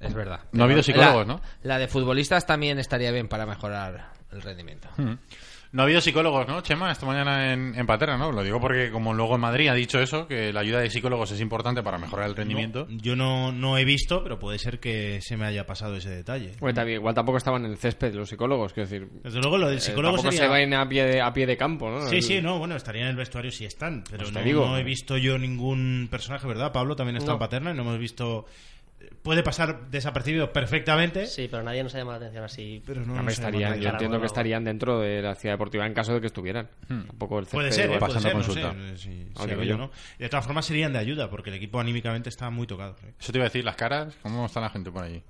Es 0.00 0.14
verdad. 0.14 0.40
No 0.52 0.62
ha 0.62 0.66
habido 0.66 0.82
psicólogos, 0.82 1.26
La- 1.26 1.34
¿no? 1.34 1.40
La 1.62 1.78
de 1.78 1.88
futbolistas 1.88 2.46
también 2.46 2.78
estaría 2.78 3.10
bien 3.12 3.28
para 3.28 3.46
mejorar 3.46 4.10
el 4.30 4.42
rendimiento. 4.42 4.88
Mm. 4.96 5.14
No 5.76 5.82
ha 5.82 5.84
habido 5.84 6.00
psicólogos, 6.00 6.48
¿no, 6.48 6.62
Chema? 6.62 6.90
Esta 6.90 7.04
mañana 7.04 7.52
en, 7.52 7.74
en 7.78 7.86
Patera, 7.86 8.16
¿no? 8.16 8.32
Lo 8.32 8.42
digo 8.42 8.58
porque 8.58 8.90
como 8.90 9.12
luego 9.12 9.34
en 9.34 9.42
Madrid 9.42 9.68
ha 9.68 9.74
dicho 9.74 10.00
eso, 10.00 10.26
que 10.26 10.50
la 10.50 10.60
ayuda 10.60 10.80
de 10.80 10.88
psicólogos 10.88 11.32
es 11.32 11.40
importante 11.42 11.82
para 11.82 11.98
mejorar 11.98 12.30
el 12.30 12.34
rendimiento. 12.34 12.86
No, 12.88 12.96
yo 12.98 13.14
no, 13.14 13.52
no 13.52 13.76
he 13.76 13.84
visto, 13.84 14.22
pero 14.22 14.38
puede 14.38 14.58
ser 14.58 14.80
que 14.80 15.20
se 15.20 15.36
me 15.36 15.44
haya 15.44 15.66
pasado 15.66 15.94
ese 15.96 16.08
detalle. 16.08 16.52
Bueno, 16.60 16.74
también, 16.76 16.96
igual 17.00 17.14
tampoco 17.14 17.36
estaban 17.36 17.66
en 17.66 17.72
el 17.72 17.76
césped 17.76 18.14
los 18.14 18.26
psicólogos, 18.30 18.72
quiero 18.72 18.88
decir. 18.88 19.06
Desde 19.22 19.38
luego 19.38 19.58
lo 19.58 19.68
del 19.68 19.76
eh, 19.76 19.80
psicólogo 19.82 20.16
sería- 20.16 20.38
se 20.38 20.48
vayan 20.48 20.72
a 20.72 20.88
pie 20.88 21.04
de, 21.04 21.20
a 21.20 21.30
pie 21.34 21.44
de 21.44 21.58
campo, 21.58 21.90
¿no? 21.90 22.00
Sí, 22.08 22.16
El- 22.16 22.22
sí, 22.22 22.40
no, 22.40 22.58
bueno, 22.58 22.74
estaría 22.74 23.02
en 23.02 23.08
el 23.08 23.16
vestuario 23.16 23.50
si 23.50 23.66
están, 23.66 24.02
pero 24.10 24.22
Pues 24.22 24.32
no, 24.32 24.40
digo. 24.42 24.66
no 24.66 24.78
he 24.78 24.82
visto 24.82 25.18
yo 25.18 25.36
ningún 25.36 26.08
personaje, 26.10 26.46
¿verdad? 26.48 26.72
Pablo 26.72 26.96
también 26.96 27.18
está 27.18 27.32
No. 27.32 27.34
en 27.34 27.38
Paterna 27.40 27.72
y 27.72 27.74
no 27.74 27.82
hemos 27.82 27.98
visto... 27.98 28.46
Puede 29.26 29.42
pasar 29.42 29.90
desapercibido 29.90 30.52
perfectamente, 30.52 31.26
Sí, 31.26 31.48
pero 31.50 31.62
nadie 31.64 31.82
nos 31.82 31.92
ha 31.94 31.98
llamado 31.98 32.20
la 32.20 32.26
atención 32.26 32.44
así. 32.44 32.80
pero 32.86 33.04
no, 33.04 33.20
no 33.20 33.28
estarían- 33.28 33.80
yo 33.80 33.88
entiendo 33.90 34.20
que 34.20 34.26
estarían 34.26 34.62
dentro 34.62 35.00
de 35.00 35.20
la 35.20 35.34
ciudad 35.34 35.54
deportiva 35.54 35.84
en 35.84 35.94
caso 35.94 36.14
de 36.14 36.20
que 36.20 36.28
estuvieran. 36.28 36.68
Tampoco 36.86 37.40
el 37.40 37.46
Puede 37.46 37.72
ser, 37.72 37.86
eh, 37.86 37.88
puede 37.88 38.00
pasando 38.00 38.28
no 38.28 38.34
consulta. 38.36 38.72
sé, 38.72 38.96
si- 38.98 39.02
si 39.02 39.08
digo 39.10 39.40
ha 39.40 39.42
habido, 39.42 39.62
yo. 39.64 39.76
¿no? 39.76 39.90
Y 40.18 40.22
de 40.22 40.28
todas 40.28 40.44
formas 40.46 40.64
serían 40.64 40.92
de 40.92 41.00
ayuda, 41.00 41.28
porque 41.28 41.50
el 41.50 41.56
equipo 41.56 41.80
anímicamente 41.80 42.28
está 42.28 42.48
muy 42.50 42.68
tocado. 42.68 42.96
¿eh? 43.04 43.12
Eso 43.20 43.32
te 43.32 43.38
iba 43.38 43.44
a 43.44 43.48
decir, 43.48 43.64
las 43.64 43.74
caras, 43.76 44.14
¿cómo 44.22 44.46
está 44.46 44.60
la 44.60 44.70
gente 44.70 44.92
por 44.92 45.02
allí? 45.02 45.20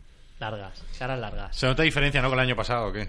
Largas, 0.41 0.85
caras 0.99 1.19
largas. 1.19 1.57
¿Se 1.57 1.67
nota 1.67 1.83
diferencia, 1.83 2.21
no, 2.21 2.29
con 2.29 2.39
el 2.39 2.45
año 2.45 2.55
pasado 2.57 2.89
o 2.89 2.93
qué? 2.93 3.09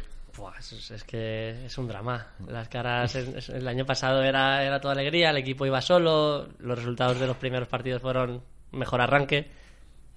Es, 0.59 1.03
que 1.03 1.65
es 1.65 1.77
un 1.77 1.87
drama. 1.87 2.27
Las 2.47 2.69
caras, 2.69 3.13
el 3.15 3.67
año 3.67 3.85
pasado 3.85 4.23
era, 4.23 4.63
era 4.63 4.79
toda 4.79 4.93
alegría, 4.93 5.31
el 5.31 5.37
equipo 5.37 5.65
iba 5.65 5.81
solo, 5.81 6.47
los 6.59 6.77
resultados 6.77 7.19
de 7.19 7.27
los 7.27 7.35
primeros 7.37 7.67
partidos 7.67 8.01
fueron 8.01 8.41
mejor 8.71 9.01
arranque 9.01 9.49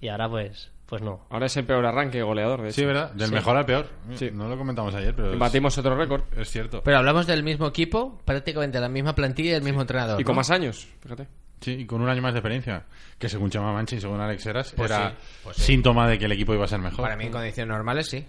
y 0.01 0.09
ahora 0.09 0.27
pues, 0.29 0.71
pues 0.87 1.01
no. 1.01 1.25
Ahora 1.29 1.45
es 1.45 1.55
el 1.55 1.65
peor 1.65 1.85
arranque 1.85 2.21
goleador, 2.21 2.61
de 2.63 2.71
Sí, 2.73 2.81
hecho. 2.81 2.87
¿verdad? 2.89 3.11
Del 3.13 3.29
Sí. 3.29 3.33
mejor 3.33 3.55
al 3.55 3.65
peor. 3.65 3.87
Sí. 4.15 4.29
No 4.33 4.49
lo 4.49 4.57
comentamos 4.57 4.93
ayer, 4.95 5.15
pero 5.15 5.31
es, 5.33 5.39
Batimos 5.39 5.77
otro 5.77 5.95
récord. 5.95 6.23
es 6.37 6.49
cierto. 6.49 6.81
Pero 6.83 6.97
hablamos 6.97 7.25
del 7.27 7.43
mismo 7.43 7.67
equipo, 7.67 8.19
prácticamente 8.25 8.79
la 8.81 8.89
misma 8.89 9.15
plantilla 9.15 9.51
y 9.51 9.55
el 9.55 9.63
mismo 9.63 9.79
entrenador. 9.81 10.19
Y 10.19 10.23
con 10.25 10.33
¿no? 10.33 10.37
más 10.39 10.49
años, 10.51 10.87
fíjate. 11.01 11.27
Sí, 11.61 11.71
y 11.73 11.85
con 11.85 12.01
un 12.01 12.09
año 12.09 12.21
más 12.23 12.33
de 12.33 12.39
experiencia. 12.39 12.85
Que 13.19 13.29
según 13.29 13.51
Chema 13.51 13.71
Manchi 13.71 13.97
y 13.97 14.01
según 14.01 14.19
Alex 14.19 14.45
Heras, 14.47 14.73
Pues 14.75 14.89
era 14.89 15.11
sí, 15.11 15.15
pues 15.43 15.57
sí. 15.57 15.63
síntoma 15.63 16.09
de 16.09 16.17
que 16.17 16.25
el 16.25 16.31
equipo 16.31 16.53
iba 16.55 16.65
a 16.65 16.67
ser 16.67 16.79
mejor. 16.79 17.01
Para 17.03 17.15
mí 17.15 17.25
en 17.25 17.31
condiciones 17.31 17.69
normales 17.69 18.09
sí. 18.09 18.25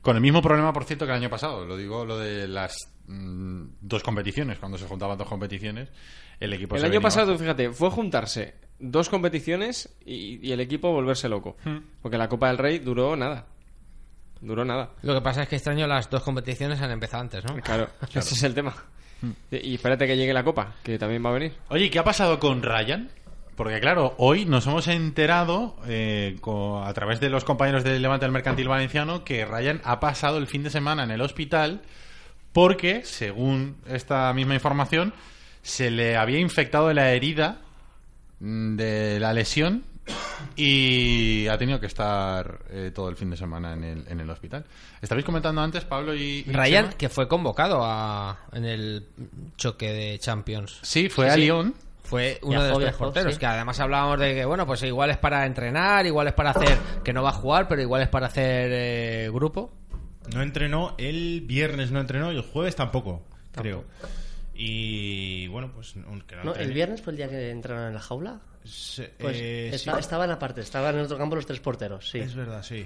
Con 0.00 0.14
el 0.16 0.22
mismo 0.22 0.40
problema, 0.40 0.72
por 0.72 0.84
cierto, 0.84 1.04
que 1.04 1.10
el 1.12 1.18
año 1.18 1.28
pasado. 1.30 1.64
Lo 1.66 1.76
digo 1.76 2.04
lo 2.04 2.16
de 2.16 2.46
las 2.48 2.76
mm, 3.08 3.62
dos 3.80 4.02
competiciones. 4.02 4.58
Cuando 4.58 4.78
se 4.78 4.86
juntaban 4.86 5.18
dos 5.18 5.28
competiciones, 5.28 5.88
el 6.40 6.52
equipo 6.52 6.76
el 6.76 6.80
se 6.80 6.86
año 6.86 6.92
venía 6.92 7.00
pasado, 7.02 7.26
abajo. 7.32 7.40
fíjate, 7.42 7.70
fue 7.72 7.90
juntarse 7.90 8.54
dos 8.78 9.08
competiciones 9.08 9.88
y, 10.04 10.46
y 10.46 10.52
el 10.52 10.60
equipo 10.60 10.92
volverse 10.92 11.28
loco. 11.28 11.56
Hmm. 11.64 11.78
Porque 12.02 12.18
la 12.18 12.28
Copa 12.28 12.48
del 12.48 12.58
Rey 12.58 12.78
duró 12.78 13.16
nada. 13.16 13.46
Duró 14.40 14.64
nada. 14.64 14.90
Lo 15.02 15.14
que 15.14 15.20
pasa 15.20 15.42
es 15.42 15.48
que 15.48 15.56
este 15.56 15.70
año 15.70 15.86
las 15.86 16.08
dos 16.10 16.22
competiciones 16.22 16.80
han 16.80 16.90
empezado 16.92 17.22
antes, 17.22 17.44
¿no? 17.44 17.56
Claro, 17.56 17.88
ese 18.14 18.34
es 18.34 18.42
el 18.42 18.54
tema. 18.54 18.74
Y 19.50 19.70
y 19.70 19.74
espérate 19.74 20.06
que 20.06 20.16
llegue 20.16 20.32
la 20.32 20.44
Copa, 20.44 20.74
que 20.84 20.96
también 20.98 21.24
va 21.24 21.30
a 21.30 21.32
venir. 21.32 21.54
Oye, 21.70 21.86
¿y 21.86 21.90
¿qué 21.90 21.98
ha 21.98 22.04
pasado 22.04 22.38
con 22.38 22.62
Ryan? 22.62 23.10
Porque 23.56 23.80
claro, 23.80 24.14
hoy 24.18 24.44
nos 24.44 24.64
hemos 24.68 24.86
enterado 24.86 25.74
eh, 25.88 26.36
co- 26.40 26.84
a 26.84 26.94
través 26.94 27.18
de 27.18 27.28
los 27.28 27.42
compañeros 27.44 27.82
del 27.82 28.00
Levante 28.00 28.24
del 28.26 28.32
Mercantil 28.32 28.68
Valenciano 28.68 29.24
que 29.24 29.44
Ryan 29.44 29.80
ha 29.82 29.98
pasado 29.98 30.38
el 30.38 30.46
fin 30.46 30.62
de 30.62 30.70
semana 30.70 31.02
en 31.02 31.10
el 31.10 31.20
hospital 31.20 31.82
porque, 32.52 33.02
según 33.04 33.78
esta 33.88 34.32
misma 34.32 34.54
información, 34.54 35.12
se 35.62 35.90
le 35.90 36.16
había 36.16 36.38
infectado 36.38 36.92
la 36.92 37.10
herida 37.10 37.58
de 38.40 39.18
la 39.20 39.32
lesión 39.32 39.84
y 40.56 41.46
ha 41.48 41.58
tenido 41.58 41.78
que 41.80 41.86
estar 41.86 42.60
eh, 42.70 42.90
todo 42.94 43.08
el 43.08 43.16
fin 43.16 43.30
de 43.30 43.36
semana 43.36 43.74
en 43.74 43.84
el, 43.84 44.04
en 44.08 44.20
el 44.20 44.30
hospital. 44.30 44.64
Estabais 45.02 45.24
comentando 45.24 45.60
antes, 45.60 45.84
Pablo 45.84 46.14
y, 46.14 46.44
y 46.46 46.52
Ryan, 46.52 46.84
Chema? 46.86 46.96
que 46.98 47.08
fue 47.08 47.28
convocado 47.28 47.80
a, 47.84 48.38
en 48.52 48.64
el 48.64 49.06
choque 49.56 49.92
de 49.92 50.18
Champions. 50.18 50.78
Sí, 50.82 51.08
fue 51.08 51.26
Sí, 51.26 51.30
a 51.30 51.34
sí. 51.34 51.40
Lyon. 51.42 51.74
Fue 52.04 52.38
uno 52.40 52.52
Viajó, 52.52 52.64
de 52.64 52.70
los 52.70 52.78
tres 52.84 52.94
porteros, 52.96 53.34
sí. 53.34 53.38
que 53.40 53.44
además 53.44 53.78
hablábamos 53.80 54.18
de 54.18 54.34
que, 54.34 54.44
bueno, 54.46 54.66
pues 54.66 54.82
igual 54.82 55.10
es 55.10 55.18
para 55.18 55.44
entrenar, 55.44 56.06
igual 56.06 56.26
es 56.28 56.32
para 56.32 56.50
hacer, 56.52 56.78
que 57.04 57.12
no 57.12 57.22
va 57.22 57.28
a 57.28 57.34
jugar, 57.34 57.68
pero 57.68 57.82
igual 57.82 58.00
es 58.00 58.08
para 58.08 58.28
hacer 58.28 58.70
eh, 58.72 59.30
grupo. 59.30 59.70
No 60.34 60.40
entrenó, 60.40 60.94
el 60.96 61.42
viernes 61.42 61.90
no 61.90 62.00
entrenó 62.00 62.32
y 62.32 62.36
el 62.36 62.42
jueves 62.42 62.76
tampoco, 62.76 63.26
creo. 63.52 63.84
Y 64.60 65.46
bueno, 65.46 65.70
pues... 65.72 65.94
aunque 66.06 66.34
no 66.36 66.44
No, 66.44 66.54
el 66.54 66.72
viernes 66.72 67.00
fue 67.00 67.12
el 67.12 67.16
día 67.16 67.28
que 67.28 67.50
entraron 67.50 67.86
en 67.86 67.94
la 67.94 68.00
jaula. 68.00 68.40
Se- 68.64 69.08
Pues 69.18 69.36
eh, 69.38 69.68
esta- 69.72 69.94
sí. 69.94 70.00
estaban 70.00 70.30
aparte, 70.32 70.60
estaban 70.62 70.96
en 70.96 71.02
otro 71.02 71.16
campo 71.16 71.36
los 71.36 71.46
tres 71.46 71.60
porteros, 71.60 72.10
sí. 72.10 72.18
Es 72.18 72.34
verdad, 72.34 72.62
sí. 72.64 72.84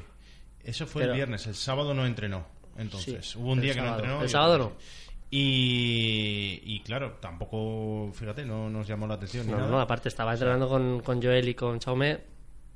Eso 0.62 0.87
fue 0.87 1.00
Pero- 1.02 1.12
el 1.12 1.17
viernes, 1.17 1.47
el 1.47 1.55
sábado 1.55 1.95
no 1.95 2.05
entrenó. 2.05 2.47
Entonces, 2.76 3.26
Sí, 3.31 3.38
hubo 3.38 3.52
un 3.52 3.61
día 3.62 3.73
que 3.75 3.81
no 3.81 3.88
entrenó. 3.95 4.23
El 4.23 4.29
sábado 4.29 4.59
no. 4.59 4.73
Y, 5.31 6.61
y 6.62 6.81
claro, 6.81 7.12
tampoco, 7.21 8.11
fíjate, 8.12 8.45
no 8.45 8.69
nos 8.69 8.87
llamó 8.87 9.07
la 9.07 9.14
atención. 9.14 9.47
ni 9.47 9.52
No, 9.52 9.59
nada. 9.61 9.71
no, 9.71 9.81
aparte 9.81 10.09
estaba 10.11 10.33
entrenando 10.35 10.69
con, 10.69 11.00
con 11.00 11.23
Joel 11.23 11.49
y 11.49 11.55
con 11.55 11.79
Chaume 11.79 12.21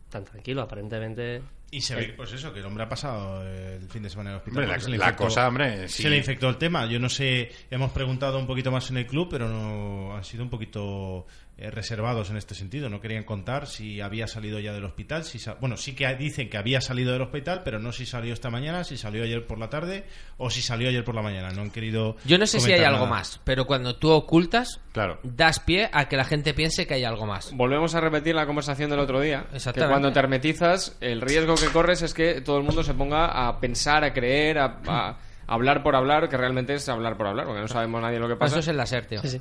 tan 0.09 0.25
tranquilo, 0.25 0.63
aparentemente. 0.63 1.43
Y 1.71 1.81
se 1.81 1.95
ve, 1.97 2.15
pues 2.17 2.33
eso, 2.33 2.53
que 2.53 2.61
el 2.61 2.67
hombre 2.67 2.85
ha 2.85 2.89
pasado 2.89 3.43
el 3.43 3.89
fin 3.89 4.03
de 4.03 4.09
semana 4.09 4.31
en 4.31 4.35
el 4.35 4.39
hospital. 4.39 4.63
Hombre, 4.65 4.99
la, 4.99 5.07
infectó- 5.07 5.17
cosa, 5.25 5.49
hombre, 5.49 5.89
sí. 5.89 6.03
Se 6.05 6.11
le 6.11 6.17
infectó 6.17 6.49
el 6.49 6.57
tema. 6.59 6.87
Yo 6.87 6.99
no 7.01 7.09
sé, 7.09 7.51
hemos 7.71 7.91
preguntado 7.91 8.39
un 8.39 8.47
poquito 8.47 8.71
más 8.71 8.89
en 8.91 8.99
el 8.99 9.07
club, 9.07 9.29
pero 9.31 9.49
no 9.49 10.17
han 10.17 10.25
sido 10.25 10.45
un 10.45 10.51
poquito 10.51 11.27
eh, 11.59 11.71
reservados 11.71 12.29
en 12.31 12.37
este 12.37 12.55
sentido. 12.55 12.91
No 12.91 13.01
querían 13.01 13.25
contar 13.25 13.67
si 13.67 14.01
había 14.03 14.27
salido 14.27 14.59
ya 14.61 14.73
del 14.75 14.85
hospital. 14.85 15.25
Si 15.25 15.39
sa- 15.39 15.55
bueno, 15.55 15.77
sí 15.79 15.95
que 15.95 16.07
dicen 16.17 16.51
que 16.51 16.59
había 16.59 16.81
salido 16.83 17.13
del 17.13 17.23
hospital, 17.23 17.63
pero 17.65 17.79
no 17.79 17.93
si 17.93 18.05
salió 18.05 18.35
esta 18.35 18.51
mañana, 18.51 18.85
si 18.85 18.97
salió 18.99 19.25
ayer 19.25 19.47
por 19.47 19.59
la 19.59 19.71
tarde 19.71 20.05
o 20.37 20.51
si 20.51 20.61
salió 20.61 20.89
ayer 20.89 21.03
por 21.05 21.15
la 21.15 21.23
mañana. 21.23 21.51
No 21.53 21.63
han 21.63 21.71
querido. 21.71 22.17
Yo 22.27 22.37
no 22.39 22.47
sé 22.47 22.61
si 22.61 22.73
hay 22.73 22.85
algo 22.85 23.07
más, 23.07 23.41
pero 23.45 23.67
cuando 23.67 23.97
tú 23.97 24.11
ocultas, 24.11 24.81
Claro. 24.93 25.19
das 25.23 25.61
pie 25.61 25.89
a 25.93 26.09
que 26.09 26.17
la 26.17 26.25
gente 26.25 26.53
piense 26.53 26.87
que 26.87 26.95
hay 26.95 27.05
algo 27.05 27.25
más. 27.27 27.53
Volvemos 27.55 27.95
a 27.95 28.01
repetir 28.01 28.35
la 28.35 28.45
conversación 28.47 28.91
del 28.91 28.99
otro 29.01 29.21
día. 29.21 29.47
Que 29.53 29.87
cuando 29.87 30.13
te 30.13 30.19
hermetizas, 30.19 30.97
el 31.01 31.21
riesgo 31.23 31.55
que 31.55 31.69
corres 31.69 32.03
es 32.03 32.13
que 32.13 32.41
todo 32.43 32.59
el 32.59 32.65
mundo 32.65 32.83
se 32.83 32.93
ponga 32.95 33.49
a 33.49 33.59
pensar, 33.61 34.05
a 34.05 34.13
creer, 34.13 34.59
a, 34.59 34.81
a 34.87 35.19
hablar 35.47 35.83
por 35.83 35.95
hablar, 35.97 36.29
que 36.29 36.37
realmente 36.37 36.75
es 36.75 36.89
hablar 36.89 37.17
por 37.17 37.29
hablar, 37.29 37.47
porque 37.47 37.61
no 37.61 37.69
sabemos 37.69 38.03
nadie 38.03 38.19
lo 38.19 38.29
que 38.29 38.37
pasa. 38.37 38.55
Eso 38.57 38.61
es 38.61 38.69
el 38.69 38.77
láser, 38.77 39.07
tío. 39.07 39.21
Sí, 39.23 39.29
sí. 39.29 39.41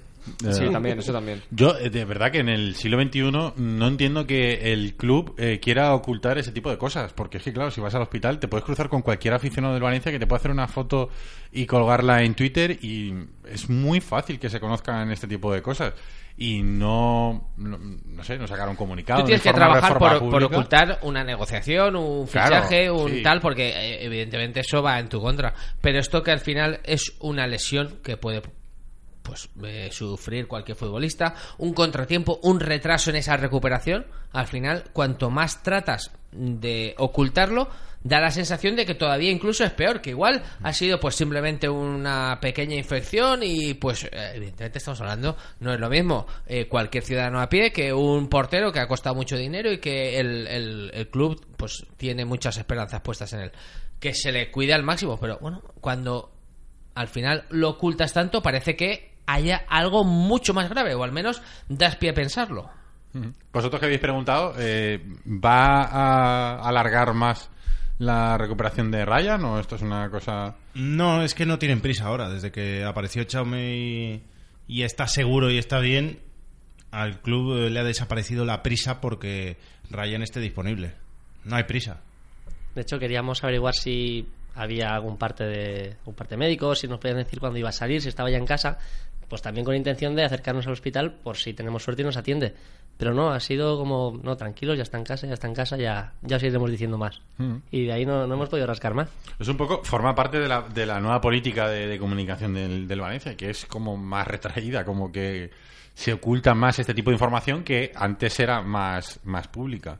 Sí, 0.52 0.70
también, 0.72 1.00
eso 1.00 1.14
también. 1.14 1.42
Yo, 1.52 1.78
eh, 1.78 1.90
de 1.90 2.06
verdad 2.06 2.32
que 2.32 2.40
en 2.40 2.50
el 2.50 2.76
siglo 2.76 3.02
XXI 3.02 3.32
no 3.58 3.88
entiendo 3.88 4.26
que 4.26 4.74
el 4.74 4.96
club 4.96 5.36
eh, 5.38 5.60
quiera 5.62 5.94
ocultar 5.94 6.38
ese 6.38 6.52
tipo 6.52 6.70
de 6.70 6.78
cosas. 6.78 7.14
Porque 7.14 7.38
es 7.38 7.44
que, 7.44 7.54
claro, 7.54 7.72
si 7.72 7.82
vas 7.82 7.94
al 7.96 8.02
hospital 8.02 8.40
te 8.40 8.48
puedes 8.48 8.66
cruzar 8.66 8.90
con 8.90 9.02
cualquier 9.02 9.34
aficionado 9.34 9.74
del 9.74 9.84
Valencia 9.84 10.12
que 10.12 10.20
te 10.20 10.28
puede 10.28 10.40
hacer 10.40 10.52
una 10.52 10.68
foto 10.68 11.10
y 11.52 11.66
colgarla 11.66 12.24
en 12.24 12.34
Twitter 12.34 12.78
y 12.82 13.14
es 13.46 13.70
muy 13.70 14.02
fácil 14.02 14.40
que 14.40 14.50
se 14.50 14.60
conozcan 14.60 15.12
este 15.12 15.28
tipo 15.28 15.54
de 15.54 15.62
cosas. 15.62 15.94
Y 16.38 16.64
no, 16.64 17.52
no, 17.56 17.78
no 17.78 18.24
sé, 18.24 18.38
no 18.38 18.46
sacar 18.46 18.68
un 18.68 18.76
comunicado. 18.76 19.22
Tú 19.22 19.28
tienes 19.28 19.42
que 19.42 19.54
trabajar 19.54 19.98
por, 19.98 20.44
ocultar 20.44 21.00
una 21.04 21.24
negociación, 21.24 21.96
un 21.96 22.28
Claro, 22.28 22.56
fichaje, 22.56 22.92
un 22.92 23.10
sí. 23.10 23.24
tal, 23.24 23.40
porque 23.40 23.70
eh, 23.70 24.06
evidentemente 24.06 24.60
eso 24.60 24.84
va 24.84 25.00
en 25.00 25.08
tu 25.08 25.22
contra. 25.22 25.54
Pero 25.80 26.00
esto 26.00 26.24
que 26.24 26.32
al 26.32 26.42
final 26.42 26.82
es 26.84 27.16
una 27.22 27.48
lesión 27.48 28.00
que 28.04 28.18
puede 28.18 28.42
pues 29.26 29.50
eh, 29.64 29.90
sufrir 29.92 30.48
cualquier 30.48 30.78
futbolista, 30.78 31.34
un 31.58 31.74
contratiempo, 31.74 32.40
un 32.44 32.60
retraso 32.60 33.10
en 33.10 33.18
esa 33.18 33.36
recuperación, 33.36 34.06
al 34.32 34.48
final 34.48 34.86
cuanto 34.94 35.30
más 35.30 35.64
tratas 35.64 36.12
de 36.32 36.94
ocultarlo, 36.98 37.68
da 38.04 38.20
la 38.20 38.30
sensación 38.30 38.76
de 38.76 38.86
que 38.86 38.94
todavía 38.94 39.32
incluso 39.32 39.64
es 39.64 39.72
peor, 39.72 40.00
que 40.00 40.12
igual 40.12 40.44
ha 40.62 40.74
sido 40.74 41.00
pues 41.00 41.16
simplemente 41.16 41.68
una 41.68 42.38
pequeña 42.40 42.76
infección 42.76 43.40
y 43.42 43.74
pues 43.74 44.04
eh, 44.04 44.10
evidentemente 44.36 44.78
estamos 44.78 45.02
hablando, 45.02 45.36
no 45.60 45.74
es 45.74 45.80
lo 45.80 45.90
mismo 45.90 46.28
eh, 46.46 46.68
cualquier 46.68 47.04
ciudadano 47.04 47.42
a 47.42 47.50
pie 47.50 47.72
que 47.72 47.92
un 47.92 48.30
portero 48.30 48.72
que 48.72 48.80
ha 48.80 48.88
costado 48.88 49.16
mucho 49.16 49.36
dinero 49.38 49.72
y 49.72 49.80
que 49.80 50.20
el, 50.20 50.46
el- 50.48 50.92
el 50.94 51.08
club 51.10 51.44
pues 51.58 51.84
tiene 51.98 52.26
muchas 52.26 52.58
esperanzas 52.58 53.02
puestas 53.02 53.34
en 53.34 53.40
él, 53.40 53.52
que 54.00 54.14
se 54.14 54.32
le 54.32 54.52
cuide 54.52 54.76
al 54.76 54.84
máximo, 54.84 55.18
pero 55.20 55.40
bueno, 55.40 55.64
cuando 55.82 56.32
al 56.94 57.08
final 57.08 57.46
lo 57.50 57.70
ocultas 57.72 58.14
tanto, 58.14 58.44
parece 58.44 58.76
que 58.76 59.15
haya 59.26 59.66
algo 59.70 60.04
mucho 60.04 60.54
más 60.54 60.70
grave, 60.70 60.96
o 60.96 61.04
al 61.04 61.12
menos 61.12 61.42
das 61.68 61.96
pie 61.96 62.12
a 62.12 62.14
pensarlo. 62.14 62.70
Vosotros 63.54 63.80
que 63.80 63.86
habéis 63.86 64.02
preguntado, 64.02 64.54
eh, 64.58 65.02
¿va 65.26 65.84
a 65.84 66.68
alargar 66.68 67.14
más 67.14 67.50
la 67.98 68.38
recuperación 68.38 68.92
de 68.92 69.06
Ryan 69.06 69.46
o 69.46 69.60
esto 69.60 69.76
es 69.76 69.82
una 69.82 70.10
cosa... 70.10 70.56
No, 70.74 71.24
es 71.24 71.34
que 71.34 71.46
no 71.46 71.58
tienen 71.58 71.80
prisa 71.80 72.08
ahora. 72.08 72.30
Desde 72.30 72.52
que 72.52 72.84
apareció 72.84 73.24
Chaume 73.24 73.78
y, 73.78 74.24
y 74.68 74.84
está 74.84 75.08
seguro 75.08 75.50
y 75.50 75.58
está 75.58 75.80
bien, 75.80 76.20
al 76.92 77.22
club 77.22 77.58
eh, 77.58 77.70
le 77.70 77.80
ha 77.80 77.84
desaparecido 77.84 78.44
la 78.44 78.62
prisa 78.64 79.00
porque 79.00 79.58
Ryan 79.90 80.22
esté 80.22 80.42
disponible. 80.42 80.96
No 81.46 81.56
hay 81.56 81.64
prisa. 81.64 82.02
De 82.74 82.82
hecho, 82.82 83.00
queríamos 83.00 83.42
averiguar 83.44 83.76
si 83.76 84.28
había 84.56 84.94
algún 84.94 85.18
parte 85.18 85.44
de 85.46 85.98
un 86.06 86.16
parte 86.16 86.38
médico, 86.38 86.76
si 86.76 86.88
nos 86.88 87.00
podían 87.00 87.18
decir 87.18 87.40
cuándo 87.40 87.60
iba 87.60 87.70
a 87.70 87.74
salir, 87.74 88.02
si 88.02 88.10
estaba 88.10 88.30
ya 88.30 88.38
en 88.38 88.46
casa, 88.46 88.78
pues 89.30 89.42
también 89.42 89.66
con 89.66 89.76
intención 89.76 90.16
de 90.16 90.24
acercarnos 90.24 90.66
al 90.68 90.74
hospital 90.74 91.12
por 91.14 91.38
si 91.38 91.54
tenemos 91.54 91.84
suerte 91.84 92.02
y 92.02 92.06
nos 92.06 92.18
atiende. 92.18 92.54
Pero 92.98 93.14
no, 93.14 93.32
ha 93.32 93.40
sido 93.42 93.78
como, 93.78 94.18
no, 94.24 94.38
tranquilos, 94.38 94.78
ya 94.78 94.84
está 94.84 94.98
en 94.98 95.04
casa, 95.04 95.28
ya 95.28 95.34
está 95.34 95.48
en 95.48 95.54
casa, 95.54 95.76
ya, 95.76 96.14
ya 96.22 96.38
os 96.38 96.44
iremos 96.44 96.72
diciendo 96.72 96.98
más. 96.98 97.20
Mm. 97.38 97.56
Y 97.70 97.86
de 97.88 97.92
ahí 97.94 98.06
no, 98.06 98.26
no 98.26 98.36
hemos 98.36 98.48
podido 98.48 98.68
rascar 98.68 98.94
más. 98.94 99.10
Es 99.38 99.48
un 99.50 99.58
poco, 99.58 99.84
forma 99.84 100.16
parte 100.16 100.40
de 100.40 100.48
la, 100.48 100.62
de 100.62 100.86
la 100.86 101.02
nueva 101.02 101.20
política 101.20 101.68
de, 101.68 101.88
de 101.88 102.00
comunicación 102.00 102.54
del, 102.54 102.88
del 102.88 103.02
Valencia, 103.02 103.36
que 103.36 103.50
es 103.50 103.66
como 103.66 103.98
más 103.98 104.26
retraída, 104.28 104.86
como 104.86 105.12
que 105.12 105.52
se 105.94 106.14
oculta 106.14 106.54
más 106.56 106.80
este 106.80 106.94
tipo 106.94 107.10
de 107.10 107.16
información 107.16 107.64
que 107.66 107.92
antes 107.96 108.40
era 108.40 108.62
más, 108.62 109.20
más 109.26 109.50
pública. 109.50 110.00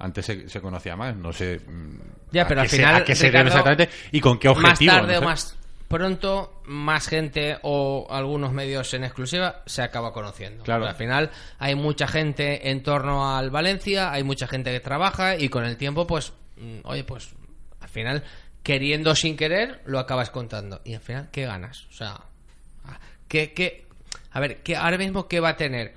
Antes 0.00 0.26
se, 0.26 0.48
se 0.48 0.60
conocía 0.60 0.96
más, 0.96 1.14
no 1.14 1.32
sé. 1.32 1.60
mm, 1.60 1.98
Ya, 2.32 2.48
pero 2.48 2.62
al 2.62 2.68
se- 2.68 2.76
final, 2.78 2.96
a 2.96 3.04
qué 3.04 3.14
se 3.14 3.30
debe 3.30 3.46
exactamente 3.46 3.88
y 4.10 4.20
con 4.20 4.40
qué 4.40 4.48
objetivo. 4.48 4.92
Más 4.92 5.00
tarde 5.02 5.12
no 5.14 5.18
o 5.20 5.22
más 5.22 5.56
pronto, 5.94 6.60
más 6.64 7.06
gente 7.06 7.56
o 7.62 8.08
algunos 8.10 8.52
medios 8.52 8.92
en 8.94 9.04
exclusiva 9.04 9.62
se 9.64 9.80
acaba 9.80 10.12
conociendo. 10.12 10.64
Claro. 10.64 10.80
Porque 10.80 10.90
Al 10.90 10.96
final 10.96 11.30
hay 11.60 11.76
mucha 11.76 12.08
gente 12.08 12.68
en 12.68 12.82
torno 12.82 13.36
al 13.36 13.50
Valencia, 13.50 14.10
hay 14.10 14.24
mucha 14.24 14.48
gente 14.48 14.72
que 14.72 14.80
trabaja 14.80 15.36
y 15.36 15.48
con 15.48 15.64
el 15.64 15.76
tiempo, 15.76 16.04
pues, 16.04 16.32
mm, 16.56 16.78
oye, 16.82 17.04
pues 17.04 17.36
al 17.78 17.88
final, 17.88 18.24
queriendo 18.64 19.14
sin 19.14 19.36
querer, 19.36 19.82
lo 19.86 20.00
acabas 20.00 20.30
contando. 20.30 20.80
Y 20.84 20.94
al 20.94 21.00
final, 21.00 21.28
¿qué 21.30 21.46
ganas? 21.46 21.86
O 21.90 21.92
sea, 21.92 22.20
¿qué, 23.28 23.52
qué, 23.52 23.86
a 24.32 24.40
ver, 24.40 24.64
¿qué, 24.64 24.74
ahora 24.74 24.98
mismo 24.98 25.28
qué 25.28 25.38
va 25.38 25.50
a 25.50 25.56
tener 25.56 25.94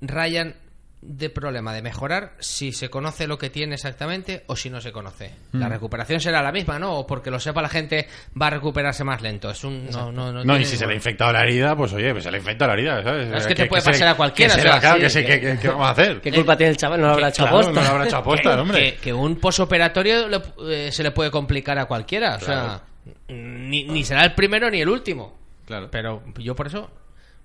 Ryan 0.00 0.54
de 1.02 1.30
problema 1.30 1.72
de 1.72 1.80
mejorar 1.80 2.34
si 2.40 2.72
se 2.72 2.90
conoce 2.90 3.26
lo 3.26 3.38
que 3.38 3.48
tiene 3.48 3.76
exactamente 3.76 4.44
o 4.48 4.54
si 4.56 4.68
no 4.68 4.82
se 4.82 4.92
conoce. 4.92 5.30
La 5.52 5.66
Mm. 5.68 5.70
recuperación 5.72 6.20
será 6.20 6.42
la 6.42 6.52
misma, 6.52 6.78
¿no? 6.78 6.92
O 6.98 7.06
porque 7.06 7.30
lo 7.30 7.40
sepa 7.40 7.62
la 7.62 7.70
gente 7.70 8.06
va 8.40 8.48
a 8.48 8.50
recuperarse 8.50 9.02
más 9.02 9.22
lento. 9.22 9.48
Es 9.50 9.64
un 9.64 9.88
no 9.90 10.12
no 10.12 10.30
no. 10.30 10.44
No, 10.44 10.58
y 10.58 10.64
si 10.66 10.76
se 10.76 10.86
le 10.86 10.92
ha 10.92 10.96
infectado 10.96 11.32
la 11.32 11.42
herida, 11.42 11.74
pues 11.74 11.94
oye, 11.94 12.12
pues 12.12 12.24
se 12.24 12.30
le 12.30 12.36
ha 12.36 12.40
infectado 12.40 12.68
la 12.68 12.74
herida, 12.78 13.02
¿sabes? 13.02 13.32
Es 13.34 13.46
que 13.46 13.54
te 13.54 13.66
puede 13.66 13.82
pasar 13.82 14.08
a 14.08 14.14
cualquiera, 14.14 14.54
que 14.54 14.60
o 14.60 14.62
se- 14.62 14.68
sea, 14.68 14.80
claro, 14.80 14.96
sí, 14.96 15.00
que 15.02 15.10
sé, 15.10 15.24
que- 15.24 15.40
que- 15.40 15.52
que- 15.52 15.58
¿qué 15.58 15.68
vamos 15.68 15.86
a 15.86 15.90
hacer? 15.90 16.20
¿Qué 16.20 16.32
culpa 16.32 16.56
tiene 16.56 16.70
el 16.72 16.76
chaval? 16.76 17.00
No 17.00 17.06
lo 17.06 17.12
habrá 17.14 17.28
hecho 17.28 17.42
Claro, 17.44 17.58
aposta. 17.60 17.72
no 17.72 17.80
lo 17.86 17.92
habrá 17.94 18.04
hecho 18.06 18.16
aposta, 18.18 18.60
hombre. 18.60 18.94
que, 18.94 19.00
que 19.00 19.12
un 19.14 19.36
posoperatorio 19.36 20.28
le- 20.28 20.42
eh, 20.86 20.92
se 20.92 21.02
le 21.02 21.12
puede 21.12 21.30
complicar 21.30 21.78
a 21.78 21.86
cualquiera. 21.86 22.36
O 22.36 22.40
sea, 22.40 22.82
ni, 23.28 23.84
ni 23.84 24.04
será 24.04 24.24
el 24.24 24.34
primero 24.34 24.70
ni 24.70 24.82
el 24.82 24.88
último. 24.90 25.38
Claro. 25.66 25.88
Pero 25.90 26.22
yo 26.38 26.54
por 26.54 26.66
eso 26.66 26.90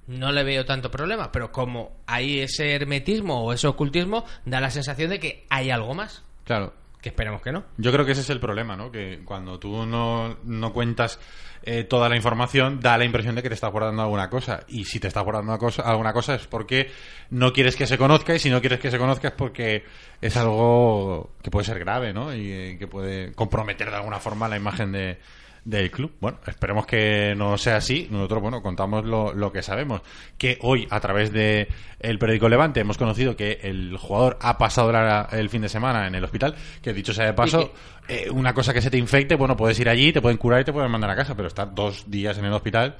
no 0.07 0.31
le 0.31 0.43
veo 0.43 0.65
tanto 0.65 0.91
problema. 0.91 1.31
Pero 1.31 1.51
como 1.51 1.97
hay 2.07 2.39
ese 2.39 2.73
hermetismo 2.73 3.43
o 3.43 3.53
ese 3.53 3.67
ocultismo, 3.67 4.25
da 4.45 4.61
la 4.61 4.69
sensación 4.69 5.09
de 5.09 5.19
que 5.19 5.45
hay 5.49 5.69
algo 5.69 5.93
más. 5.93 6.23
Claro. 6.43 6.73
Que 7.01 7.09
esperemos 7.09 7.41
que 7.41 7.51
no. 7.51 7.63
Yo 7.77 7.91
creo 7.91 8.03
que 8.03 8.13
ese 8.13 8.21
es 8.21 8.29
el 8.31 8.39
problema, 8.39 8.75
¿no? 8.75 8.91
Que 8.91 9.21
cuando 9.23 9.59
tú 9.59 9.85
no, 9.85 10.37
no 10.43 10.73
cuentas 10.73 11.19
eh, 11.61 11.83
toda 11.83 12.09
la 12.09 12.15
información, 12.15 12.79
da 12.79 12.97
la 12.97 13.05
impresión 13.05 13.35
de 13.35 13.43
que 13.43 13.49
te 13.49 13.53
estás 13.53 13.71
guardando 13.71 14.01
alguna 14.01 14.27
cosa. 14.27 14.63
Y 14.67 14.85
si 14.85 14.99
te 14.99 15.07
estás 15.07 15.23
guardando 15.23 15.51
una 15.51 15.59
cosa, 15.59 15.83
alguna 15.83 16.13
cosa 16.13 16.33
es 16.33 16.47
porque 16.47 16.89
no 17.29 17.53
quieres 17.53 17.75
que 17.75 17.85
se 17.85 17.99
conozca 17.99 18.33
y 18.33 18.39
si 18.39 18.49
no 18.49 18.59
quieres 18.59 18.79
que 18.79 18.89
se 18.89 18.97
conozca 18.97 19.27
es 19.27 19.33
porque 19.35 19.83
es 20.19 20.35
algo 20.35 21.35
que 21.43 21.51
puede 21.51 21.65
ser 21.65 21.77
grave, 21.77 22.11
¿no? 22.11 22.33
Y 22.33 22.51
eh, 22.51 22.77
que 22.79 22.87
puede 22.87 23.33
comprometer 23.33 23.91
de 23.91 23.97
alguna 23.97 24.19
forma 24.19 24.47
la 24.47 24.57
imagen 24.57 24.91
de, 24.91 25.19
del 25.65 25.91
club. 25.91 26.13
Bueno, 26.21 26.37
esperemos 26.47 26.85
que 26.85 27.33
no 27.35 27.57
sea 27.57 27.77
así. 27.77 28.07
Nosotros, 28.11 28.41
bueno, 28.41 28.61
contamos 28.61 29.03
lo, 29.03 29.33
lo 29.33 29.51
que 29.51 29.61
sabemos. 29.63 30.01
Que 30.37 30.57
hoy, 30.61 30.87
a 30.89 30.99
través 30.99 31.33
de 31.33 31.67
el 31.99 32.17
periódico 32.19 32.47
Levante, 32.47 32.79
hemos 32.79 32.97
conocido 32.97 33.35
que 33.35 33.59
el 33.63 33.97
jugador 33.97 34.37
ha 34.41 34.57
pasado 34.57 34.91
la- 34.91 35.27
el 35.31 35.49
fin 35.49 35.63
de 35.63 35.69
semana 35.69 36.07
en 36.07 36.15
el 36.15 36.23
hospital. 36.23 36.55
Que 36.81 36.93
dicho 36.93 37.13
sea 37.13 37.25
de 37.25 37.33
paso, 37.33 37.73
eh, 38.07 38.29
una 38.31 38.53
cosa 38.53 38.73
que 38.73 38.81
se 38.81 38.89
te 38.91 38.97
infecte, 38.97 39.35
bueno, 39.35 39.57
puedes 39.57 39.79
ir 39.79 39.89
allí, 39.89 40.13
te 40.13 40.21
pueden 40.21 40.37
curar 40.37 40.61
y 40.61 40.65
te 40.65 40.71
pueden 40.71 40.91
mandar 40.91 41.09
a 41.09 41.15
casa, 41.15 41.35
pero 41.35 41.47
estar 41.47 41.73
dos 41.73 42.09
días 42.09 42.37
en 42.37 42.45
el 42.45 42.53
hospital, 42.53 42.95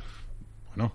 bueno, 0.76 0.92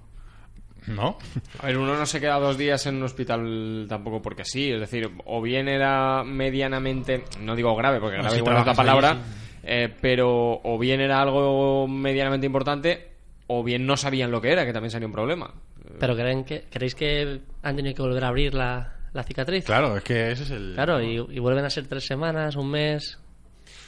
¿no? 0.89 1.19
A 1.61 1.67
ver, 1.67 1.79
uno 1.79 1.95
no 1.97 2.05
se 2.07 2.19
queda 2.21 2.41
dos 2.41 2.59
días 2.59 2.85
en 2.87 2.97
un 2.97 3.05
hospital 3.05 3.87
tampoco 3.89 4.21
porque 4.21 4.45
sí. 4.45 4.73
Es 4.73 4.81
decir, 4.81 5.09
o 5.25 5.41
bien 5.41 5.69
era 5.69 6.25
medianamente, 6.25 7.25
no 7.41 7.55
digo 7.55 7.77
grave, 7.77 8.01
porque 8.01 8.17
No, 8.17 8.23
grave 8.25 8.35
si 8.35 8.41
igual 8.41 8.55
no 8.55 8.61
es 8.63 8.67
la 8.67 8.73
trabajas 8.75 9.01
palabra, 9.01 9.11
ahí, 9.25 9.50
eh, 9.73 9.89
pero 10.01 10.61
o 10.65 10.79
bien 10.79 11.01
era 11.01 11.23
algo 11.23 11.87
medianamente 11.87 12.45
importante, 12.47 13.09
o 13.47 13.63
bien 13.63 13.87
no 13.87 13.97
sabían 13.97 14.31
lo 14.33 14.41
que 14.41 14.51
era, 14.51 14.67
que 14.67 14.73
también 14.73 14.91
sería 14.91 15.07
un 15.07 15.13
problema. 15.13 15.55
Pero 16.01 16.17
¿creen 16.17 16.45
que, 16.45 16.65
¿creéis 16.71 16.95
que 16.97 17.41
han 17.63 17.77
tenido 17.77 17.95
que 17.95 18.03
volver 18.03 18.25
a 18.25 18.29
abrir 18.29 18.53
la, 18.55 18.95
la 19.13 19.23
cicatriz? 19.23 19.65
Claro, 19.65 19.97
es 19.97 20.03
que 20.03 20.33
ese 20.33 20.43
es 20.43 20.51
el... 20.51 20.73
Claro, 20.75 21.01
y, 21.01 21.15
y 21.17 21.39
vuelven 21.39 21.65
a 21.65 21.71
ser 21.71 21.87
tres 21.87 22.05
semanas, 22.05 22.57
un 22.57 22.71
mes. 22.71 23.19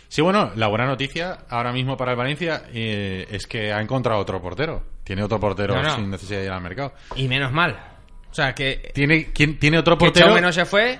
Sí, 0.08 0.20
bueno, 0.22 0.52
la 0.56 0.68
buena 0.68 0.86
noticia 0.86 1.38
ahora 1.48 1.72
mismo 1.72 1.96
para 1.96 2.12
el 2.12 2.16
Valencia 2.18 2.62
eh, 2.72 3.26
es 3.30 3.46
que 3.46 3.72
ha 3.72 3.80
encontrado 3.80 4.20
otro 4.20 4.40
portero. 4.42 4.84
Tiene 5.04 5.22
otro 5.24 5.40
portero 5.40 5.74
No, 5.74 5.82
no. 5.82 5.96
sin 5.96 6.10
necesidad 6.10 6.40
de 6.40 6.44
ir 6.46 6.50
al 6.52 6.60
mercado. 6.62 6.92
Y 7.16 7.26
menos 7.28 7.50
mal. 7.52 7.76
O 8.30 8.34
sea, 8.34 8.54
que, 8.54 8.90
Tiene, 8.94 9.32
¿quién- 9.32 9.58
tiene 9.58 9.78
otro 9.78 9.96
que 9.96 10.04
portero 10.06 10.26
Chaume 10.26 10.40
no 10.42 10.52
se 10.52 10.64
fue. 10.64 10.98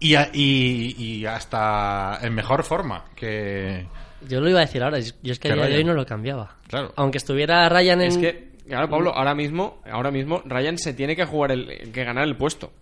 y, 0.00 0.14
a- 0.16 0.30
y, 0.32 0.94
y 0.98 1.26
hasta 1.26 2.18
en 2.22 2.34
mejor 2.34 2.62
forma 2.62 3.04
que... 3.16 3.86
Yo 4.28 4.40
lo 4.40 4.48
iba 4.48 4.58
a 4.58 4.62
decir 4.66 4.82
ahora, 4.82 4.98
yo 4.98 5.32
es 5.32 5.38
que 5.38 5.50
a 5.50 5.54
día 5.54 5.66
de 5.66 5.76
hoy 5.76 5.84
no 5.84 5.94
lo 5.94 6.06
cambiaba. 6.06 6.56
Claro. 6.68 6.92
Aunque 6.96 7.18
estuviera 7.18 7.68
Ryan 7.68 8.02
en... 8.02 8.08
Es 8.08 8.18
que, 8.18 8.52
claro, 8.66 8.88
Pablo, 8.88 9.14
ahora 9.14 9.34
mismo, 9.34 9.82
ahora 9.90 10.10
mismo 10.10 10.42
Ryan 10.44 10.78
se 10.78 10.94
tiene 10.94 11.16
que 11.16 11.24
jugar 11.24 11.52
el, 11.52 11.90
que 11.92 12.04
ganar 12.04 12.24
el 12.24 12.36
puesto. 12.36 12.72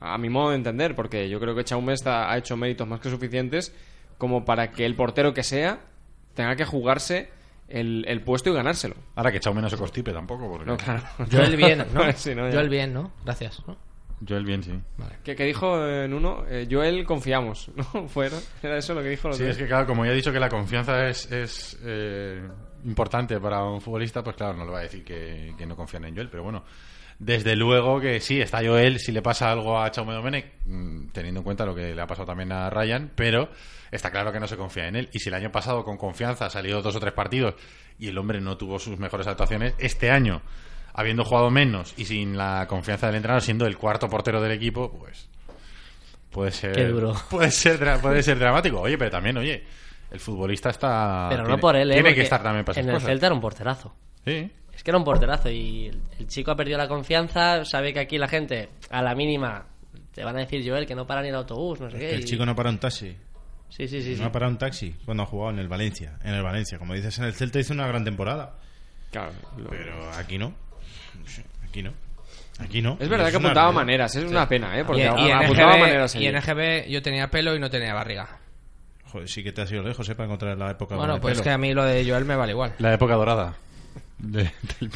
A 0.00 0.18
mi 0.18 0.28
modo 0.28 0.50
de 0.50 0.56
entender, 0.56 0.96
porque 0.96 1.28
yo 1.28 1.38
creo 1.38 1.54
que 1.54 1.62
Chaume 1.64 1.92
está, 1.92 2.32
ha 2.32 2.36
hecho 2.36 2.56
méritos 2.56 2.88
más 2.88 3.00
que 3.00 3.10
suficientes 3.10 3.72
como 4.18 4.44
para 4.44 4.72
que 4.72 4.84
el 4.84 4.96
portero 4.96 5.32
que 5.32 5.44
sea 5.44 5.80
tenga 6.34 6.56
que 6.56 6.64
jugarse 6.64 7.30
el, 7.68 8.04
el 8.08 8.22
puesto 8.22 8.50
y 8.50 8.54
ganárselo. 8.54 8.96
Ahora 9.14 9.30
que 9.30 9.40
Chaume 9.40 9.62
no 9.62 9.70
se 9.70 9.76
constipe 9.76 10.12
tampoco, 10.12 10.50
porque... 10.50 10.66
No, 10.66 10.76
claro. 10.76 11.02
Yo 11.28 11.42
el 11.42 11.56
bien, 11.56 11.86
¿no? 11.94 12.10
Sí, 12.12 12.34
no. 12.34 12.50
Yo 12.50 12.60
el 12.60 12.68
bien, 12.68 12.92
¿no? 12.92 13.12
Gracias. 13.24 13.62
¿no? 13.66 13.76
Yo 14.24 14.36
el 14.36 14.44
bien, 14.44 14.62
sí. 14.62 14.72
¿Qué, 15.24 15.34
qué 15.34 15.44
dijo 15.44 15.86
en 15.86 16.14
uno? 16.14 16.44
Eh, 16.48 16.68
Joel 16.70 17.04
confiamos, 17.04 17.70
¿no? 17.76 18.08
¿Fue, 18.08 18.30
no? 18.30 18.36
¿Era 18.62 18.78
eso 18.78 18.94
lo 18.94 19.02
que 19.02 19.08
dijo? 19.08 19.28
el 19.28 19.34
Sí, 19.34 19.42
otro 19.42 19.52
es 19.52 19.58
que 19.58 19.66
claro, 19.66 19.86
como 19.86 20.04
ya 20.04 20.12
he 20.12 20.14
dicho 20.14 20.32
que 20.32 20.40
la 20.40 20.48
confianza 20.48 21.08
es, 21.08 21.30
es 21.30 21.78
eh, 21.82 22.40
importante 22.84 23.40
para 23.40 23.64
un 23.64 23.80
futbolista, 23.80 24.22
pues 24.22 24.36
claro, 24.36 24.54
no 24.54 24.64
le 24.64 24.70
va 24.70 24.78
a 24.78 24.82
decir 24.82 25.04
que, 25.04 25.54
que 25.58 25.66
no 25.66 25.76
confían 25.76 26.04
en 26.04 26.14
Joel, 26.14 26.28
pero 26.28 26.44
bueno, 26.44 26.64
desde 27.18 27.54
luego 27.54 28.00
que 28.00 28.18
sí, 28.20 28.40
está 28.40 28.58
Joel, 28.64 28.98
si 28.98 29.12
le 29.12 29.22
pasa 29.22 29.50
algo 29.50 29.80
a 29.80 29.90
Chaume 29.90 30.12
Domenech, 30.12 30.54
mm, 30.64 31.08
teniendo 31.12 31.40
en 31.40 31.44
cuenta 31.44 31.64
lo 31.64 31.74
que 31.74 31.94
le 31.94 32.02
ha 32.02 32.06
pasado 32.06 32.26
también 32.26 32.50
a 32.52 32.68
Ryan, 32.68 33.12
pero 33.14 33.48
está 33.92 34.10
claro 34.10 34.32
que 34.32 34.40
no 34.40 34.48
se 34.48 34.56
confía 34.56 34.88
en 34.88 34.96
él. 34.96 35.08
Y 35.12 35.20
si 35.20 35.28
el 35.28 35.34
año 35.34 35.52
pasado 35.52 35.84
con 35.84 35.96
confianza 35.96 36.46
ha 36.46 36.50
salido 36.50 36.82
dos 36.82 36.96
o 36.96 37.00
tres 37.00 37.12
partidos 37.12 37.54
y 37.98 38.08
el 38.08 38.18
hombre 38.18 38.40
no 38.40 38.56
tuvo 38.56 38.78
sus 38.78 38.98
mejores 38.98 39.26
actuaciones, 39.26 39.74
este 39.78 40.10
año, 40.10 40.42
habiendo 40.94 41.24
jugado 41.24 41.50
menos 41.50 41.94
y 41.96 42.04
sin 42.04 42.36
la 42.36 42.66
confianza 42.68 43.06
del 43.06 43.16
entrenador, 43.16 43.42
siendo 43.42 43.66
el 43.66 43.76
cuarto 43.78 44.08
portero 44.08 44.40
del 44.40 44.52
equipo, 44.52 44.90
pues 44.92 45.28
puede 46.30 46.50
ser 46.50 46.72
Qué 46.72 46.86
duro. 46.86 47.14
puede 47.30 47.50
ser 47.50 47.78
puede 48.00 48.22
ser 48.22 48.38
dramático 48.38 48.80
oye 48.80 48.96
pero 48.96 49.10
también 49.10 49.36
oye 49.36 49.62
el 50.10 50.20
futbolista 50.20 50.70
está 50.70 51.26
Pero 51.30 51.42
no 51.42 51.48
tiene- 51.48 51.60
por 51.60 51.76
él, 51.76 51.90
¿eh? 51.90 51.94
tiene 51.94 52.14
que 52.14 52.22
estar 52.22 52.42
también 52.42 52.64
para 52.64 52.72
esas 52.72 52.84
En 52.84 52.88
el 52.90 52.94
cosas 52.96 53.08
Celta 53.08 53.26
era 53.26 53.34
un 53.34 53.40
porterazo. 53.40 53.94
sí 54.24 54.50
Es 54.74 54.82
que 54.82 54.90
era 54.90 54.98
un 54.98 55.04
porterazo 55.04 55.50
y 55.50 55.86
el, 55.86 56.00
el 56.18 56.26
chico 56.28 56.50
ha 56.50 56.56
perdido 56.56 56.78
la 56.78 56.88
confianza, 56.88 57.64
sabe 57.64 57.92
que 57.92 58.00
aquí 58.00 58.18
la 58.18 58.28
gente, 58.28 58.68
a 58.90 59.00
la 59.02 59.14
mínima, 59.14 59.66
te 60.14 60.22
van 60.24 60.36
a 60.36 60.40
decir 60.40 60.62
Joel 60.68 60.86
que 60.86 60.94
no 60.94 61.06
para 61.06 61.22
ni 61.22 61.28
el 61.28 61.34
autobús, 61.34 61.80
no 61.80 61.90
sé 61.90 61.98
qué. 61.98 62.10
El 62.14 62.20
y- 62.20 62.24
chico 62.24 62.44
no 62.46 62.54
para 62.54 62.68
un 62.70 62.78
taxi. 62.78 63.16
Sí, 63.70 63.88
sí, 63.88 64.02
sí. 64.02 64.14
sí. 64.16 64.20
No 64.20 64.26
ha 64.26 64.32
parado 64.32 64.52
un 64.52 64.58
taxi 64.58 64.94
cuando 65.06 65.22
ha 65.22 65.26
jugado 65.26 65.50
en 65.52 65.58
el 65.58 65.68
Valencia. 65.68 66.18
En 66.24 66.34
el 66.34 66.42
Valencia, 66.42 66.78
como 66.78 66.92
dices, 66.92 67.18
en 67.18 67.24
el 67.24 67.32
Celta 67.32 67.58
hizo 67.58 67.72
una 67.72 67.86
gran 67.86 68.04
temporada. 68.04 68.56
Claro, 69.10 69.32
lo- 69.56 69.70
Pero 69.70 70.10
aquí 70.12 70.36
no. 70.36 70.54
Aquí 71.68 71.82
no. 71.82 71.92
Aquí 72.58 72.82
no. 72.82 72.96
Es 73.00 73.08
verdad 73.08 73.30
que 73.30 73.36
apuntaba 73.36 73.54
realidad. 73.66 73.72
maneras, 73.74 74.16
es 74.16 74.24
una 74.24 74.48
pena, 74.48 74.76
¿eh? 74.76 74.82
Y, 74.82 74.84
Porque 74.84 75.02
y 75.02 75.04
en 75.06 75.32
apuntaba 75.32 75.72
EGB, 75.74 75.80
maneras 75.80 76.14
y 76.14 76.26
en 76.26 76.36
EGB 76.36 76.88
yo 76.88 77.02
tenía 77.02 77.28
pelo 77.30 77.56
y 77.56 77.58
no 77.58 77.70
tenía 77.70 77.94
barriga. 77.94 78.28
Joder, 79.10 79.28
sí 79.28 79.42
que 79.42 79.52
te 79.52 79.62
has 79.62 79.72
ido 79.72 79.82
lejos, 79.82 80.08
¿eh? 80.08 80.14
Para 80.14 80.26
encontrar 80.26 80.56
la 80.56 80.70
época. 80.70 80.96
Bueno, 80.96 81.20
pues 81.20 81.34
pelo. 81.34 81.44
que 81.44 81.50
a 81.50 81.58
mí 81.58 81.72
lo 81.74 81.84
de 81.84 82.04
Joel 82.08 82.24
me 82.24 82.36
vale 82.36 82.52
igual. 82.52 82.74
la 82.78 82.92
época 82.94 83.14
dorada 83.14 83.56
de- 84.18 84.50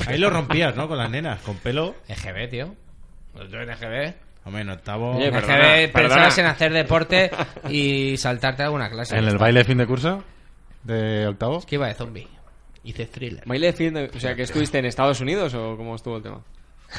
Ahí 0.06 0.18
lo 0.18 0.30
rompías, 0.30 0.76
¿no? 0.76 0.86
Con 0.88 0.98
las 0.98 1.10
nenas, 1.10 1.40
con 1.40 1.56
pelo. 1.56 1.94
EGB, 2.08 2.48
tío. 2.50 2.74
Yo 3.50 3.60
en 3.60 3.70
EGB. 3.70 4.14
Hombre, 4.44 4.62
en 4.62 4.70
octavo. 4.70 5.16
Oye, 5.16 5.26
En 5.26 5.32
Perdona, 5.32 5.54
EGB 5.78 5.92
perdona. 5.92 6.14
pensabas 6.14 6.38
en 6.38 6.46
hacer 6.46 6.72
deporte 6.72 7.30
y 7.68 8.16
saltarte 8.16 8.62
alguna 8.62 8.88
clase. 8.88 9.16
en 9.16 9.24
el 9.24 9.38
baile 9.38 9.60
de 9.60 9.64
fin 9.64 9.78
de 9.78 9.86
curso 9.86 10.22
de 10.84 11.26
octavo 11.26 11.58
Es 11.58 11.66
que 11.66 11.74
iba 11.74 11.88
de 11.88 11.94
zombie. 11.94 12.28
Hice 12.86 13.06
thriller. 13.06 13.42
¿Baile 13.44 13.66
de 13.66 13.72
fin 13.72 13.94
de... 13.94 14.04
O 14.14 14.20
sea, 14.20 14.36
que 14.36 14.42
estuviste 14.42 14.78
en 14.78 14.84
Estados 14.84 15.20
Unidos 15.20 15.52
o 15.54 15.76
cómo 15.76 15.96
estuvo 15.96 16.16
el 16.18 16.22
tema? 16.22 16.40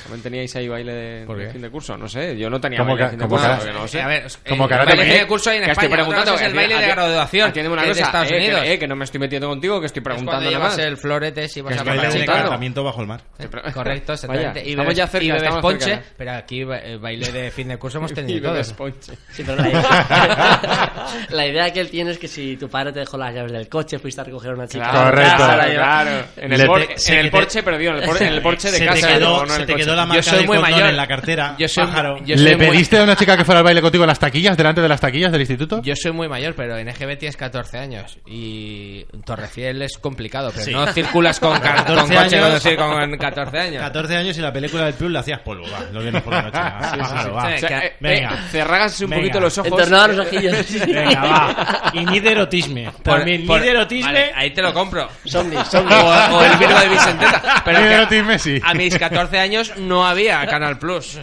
¿También 0.04 0.22
teníais 0.22 0.56
ahí 0.56 0.68
baile 0.68 0.94
de, 0.94 1.26
¿Por 1.26 1.38
de 1.38 1.50
fin 1.50 1.62
de 1.62 1.70
curso? 1.70 1.98
No 1.98 2.08
sé, 2.10 2.38
yo 2.38 2.50
no 2.50 2.60
tenía 2.60 2.80
Como 2.80 2.92
baile 2.92 3.06
de 3.06 3.10
fin 3.12 3.20
de 3.20 3.26
como 3.26 3.38
curso, 3.38 3.56
porque 3.58 3.74
no 3.74 3.88
sé. 3.88 4.02
A 4.02 4.08
ver, 4.08 4.28
Como 4.48 4.66
eh, 4.66 4.70
karate 4.70 4.92
el 4.92 4.98
baile 4.98 5.14
kid. 5.14 5.20
de 5.22 5.28
curso 5.28 5.50
hay 5.50 5.58
en 5.58 5.64
Que 5.64 5.72
estoy 5.72 5.86
España. 5.86 5.96
preguntando, 6.04 6.32
cosa 6.34 6.44
es 6.46 6.52
el 6.52 6.58
atiende- 6.58 6.58
baile 6.58 6.74
de 6.74 6.80
atiende- 6.92 6.96
graduación. 7.08 7.50
atiéndeme 7.50 7.74
una 7.74 7.84
que 7.84 7.90
es 7.92 7.96
de 7.98 8.02
cosa, 8.02 8.10
Estados 8.10 8.28
eh, 8.28 8.32
que- 8.38 8.46
Unidos. 8.46 8.62
eh, 8.66 8.80
que 8.80 8.88
no 8.88 8.96
me 8.96 9.06
estoy 9.06 9.20
metiendo 9.20 9.48
contigo, 9.48 9.80
que 9.80 9.86
estoy 9.88 10.00
Es 10.00 10.04
cuando 10.04 10.20
preguntando 10.20 10.46
nada 10.52 10.58
llevas 10.58 10.78
más. 10.78 10.86
el 10.86 10.98
florete 10.98 11.48
si 11.48 11.62
vas 11.62 11.72
a 11.72 11.76
es 11.78 11.84
baile 11.86 12.02
de 12.04 12.10
preguntando. 12.10 12.34
calentamiento 12.42 12.84
bajo 12.84 13.02
el 13.02 13.08
mar. 13.08 13.22
Eh, 13.40 13.48
Correcto, 13.74 14.14
exactamente. 14.14 14.48
Vaya, 14.60 14.62
y 14.68 14.70
estamos 14.72 14.86
bebes, 14.86 14.98
ya 14.98 15.08
cerca, 15.08 15.24
y 15.26 15.28
bebes 15.30 15.44
estamos 15.44 15.62
ponche, 15.62 15.86
cerca. 15.86 16.04
pero 16.18 16.32
aquí 16.34 16.64
ba- 16.64 16.80
eh, 16.80 16.98
baile 16.98 17.32
de 17.32 17.52
fin 17.52 17.68
de 17.70 17.78
curso 17.78 17.98
hemos 18.00 18.14
tenido 18.14 18.52
bebes 18.52 18.74
todos. 18.76 18.78
ponche. 18.92 19.14
Sí, 19.32 19.44
pero 19.46 19.62
la 19.62 19.70
idea, 19.70 21.06
la 21.30 21.48
idea 21.48 21.74
que 21.74 21.80
él 21.80 21.90
tiene 21.90 22.12
es 22.12 22.18
que 22.20 22.28
si 22.28 22.58
tu 22.58 22.70
padre 22.70 22.92
te 22.92 23.00
dejó 23.00 23.18
las 23.18 23.34
llaves 23.34 23.52
del 23.54 23.70
coche, 23.70 24.00
fuiste 24.00 24.22
a 24.22 24.24
recoger 24.26 24.52
a 24.52 24.54
una 24.54 24.68
chica. 24.68 24.92
Correcto. 24.92 25.38
claro. 25.38 26.26
En 26.38 26.52
el, 26.54 26.60
Le 26.60 26.66
por- 26.68 26.86
te- 26.86 26.94
en 26.94 27.00
se 27.00 27.20
el 27.20 27.32
te- 27.32 27.64
pero 27.64 27.78
digo, 27.78 27.92
en 27.94 27.98
el, 28.00 28.06
por- 28.06 28.22
en 28.22 28.28
el 28.34 28.42
Porche 28.42 28.72
de 28.72 28.78
se 28.78 28.86
casa. 28.86 29.08
Te 29.08 29.14
quedó, 29.14 29.38
no 29.38 29.44
en 29.44 29.50
se 29.50 29.62
el 29.62 29.66
te 29.68 29.76
coche. 29.78 29.86
quedó 29.86 29.96
la 29.96 30.02
Yo 30.04 30.08
marca 30.08 30.24
soy 30.24 30.38
del 30.40 30.48
muy 30.48 30.58
mayor. 30.60 30.88
en 30.90 30.98
la 30.98 31.08
cartera. 31.08 31.56
Yo 31.58 31.68
soy, 31.68 31.86
pájaro. 31.86 32.18
yo 32.26 32.36
soy 32.36 32.46
¿Le 32.46 32.58
muy- 32.58 32.68
pediste 32.68 32.98
a 33.00 33.04
una 33.04 33.16
chica 33.16 33.38
que 33.38 33.46
fuera 33.46 33.60
al 33.60 33.64
baile 33.66 33.82
contigo 33.82 34.04
en 34.04 34.08
las 34.10 34.20
taquillas, 34.20 34.58
delante 34.58 34.82
de 34.82 34.90
las 34.90 35.00
taquillas 35.02 35.32
del 35.32 35.42
instituto? 35.42 35.82
Yo 35.82 35.96
soy 35.96 36.12
muy 36.12 36.28
mayor, 36.28 36.54
pero 36.56 36.78
en 36.78 36.88
EGB 36.90 37.18
tienes 37.18 37.38
14 37.38 37.78
años. 37.78 38.18
Y 38.26 39.06
Torreciel 39.26 39.82
es 39.82 39.98
complicado, 39.98 40.52
pero 40.52 40.66
Sí. 40.66 40.72
no 40.72 40.86
circulas 40.88 41.40
con, 41.40 41.52
con 41.60 41.62
14 41.62 42.16
coche 42.16 42.38
años. 42.38 42.64
con 42.78 43.18
14 43.18 43.60
años. 43.60 43.82
14 43.84 44.16
años 44.16 44.38
y 44.38 44.42
la 44.42 44.54
película 44.54 44.86
del 44.86 44.94
Plus 44.94 45.12
le 45.12 45.20
hacías 45.20 45.40
polvo, 45.42 45.66
va. 45.72 45.80
Lo 45.92 46.02
viernes 46.02 46.22
por 46.24 46.34
la 46.34 46.42
noche. 46.44 46.58
va. 46.58 46.90
Sí, 46.92 46.98
Pájaro, 47.00 47.24
sí. 47.24 47.30
va. 47.36 47.56
O 47.56 47.58
sea, 47.58 47.78
Eh, 47.86 47.96
Venga. 48.00 48.34
eh, 48.34 48.38
cerragas 48.52 49.00
un 49.02 49.10
Venga. 49.10 49.22
poquito 49.22 49.40
los 49.40 49.58
ojos. 49.58 49.72
Entornaban 49.72 50.16
los 50.18 50.28
ojillos. 50.28 50.56
Venga, 50.88 51.22
va. 51.24 51.92
Y 51.94 52.06
ni 52.06 52.20
de 52.20 52.32
erotisme. 52.32 52.92
Por, 53.04 53.24
mí, 53.26 53.40
por- 53.40 53.60
ni 53.60 53.66
de 53.66 53.72
erotisme. 53.72 54.12
vale, 54.12 54.32
ahí 54.36 54.52
te 54.52 54.62
lo 54.62 54.74
compro. 54.74 55.08
Zombies, 55.28 55.62
O, 55.62 55.66
zombies. 55.66 56.00
o 56.32 56.44
el 56.44 56.58
Virgo 56.58 56.80
de 56.80 56.90
Vicenteta. 56.90 57.62
Pero 57.66 57.80
Ni 57.82 57.88
que 57.88 57.94
erotisme, 57.94 58.40
sí. 58.40 58.62
a 58.64 58.74
mis 58.74 58.98
14 58.98 59.40
años 59.40 59.67
no 59.78 60.06
había 60.06 60.46
Canal 60.48 60.78
Plus. 60.80 61.20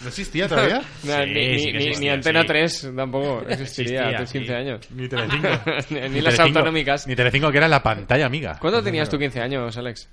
¿No 0.00 0.08
existía 0.08 0.48
todavía? 0.48 0.80
No, 1.04 1.12
Sí, 1.24 1.30
ni, 1.30 1.58
sí 1.58 1.66
que 1.66 1.78
ni- 1.78 1.84
existía, 1.88 1.98
ni 2.00 2.08
Antena 2.08 2.40
sí. 2.42 2.46
3 2.48 2.92
tampoco 2.96 3.42
existiría 3.48 4.16
tus 4.16 4.32
15 4.32 4.46
sí. 4.46 4.52
años. 4.54 4.90
Ni 4.92 5.08
Telecinco. 5.08 5.48
ni, 5.90 6.00
Ni 6.00 6.20
las 6.20 6.34
Telecinco. 6.36 6.42
autonómicas. 6.58 7.06
Ni 7.06 7.16
Telecinco, 7.16 7.50
que 7.50 7.58
era 7.58 7.68
la 7.68 7.82
pantalla 7.82 8.26
amiga. 8.26 8.56
¿Cuándo 8.58 8.82
tenías 8.82 9.08
tú 9.10 9.18
15 9.18 9.40
años, 9.40 9.76
Alex? 9.76 10.08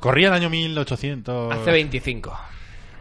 Corría 0.00 0.28
el 0.28 0.34
año 0.34 0.50
1800... 0.50 1.52
Hace 1.54 1.70
25. 1.72 2.38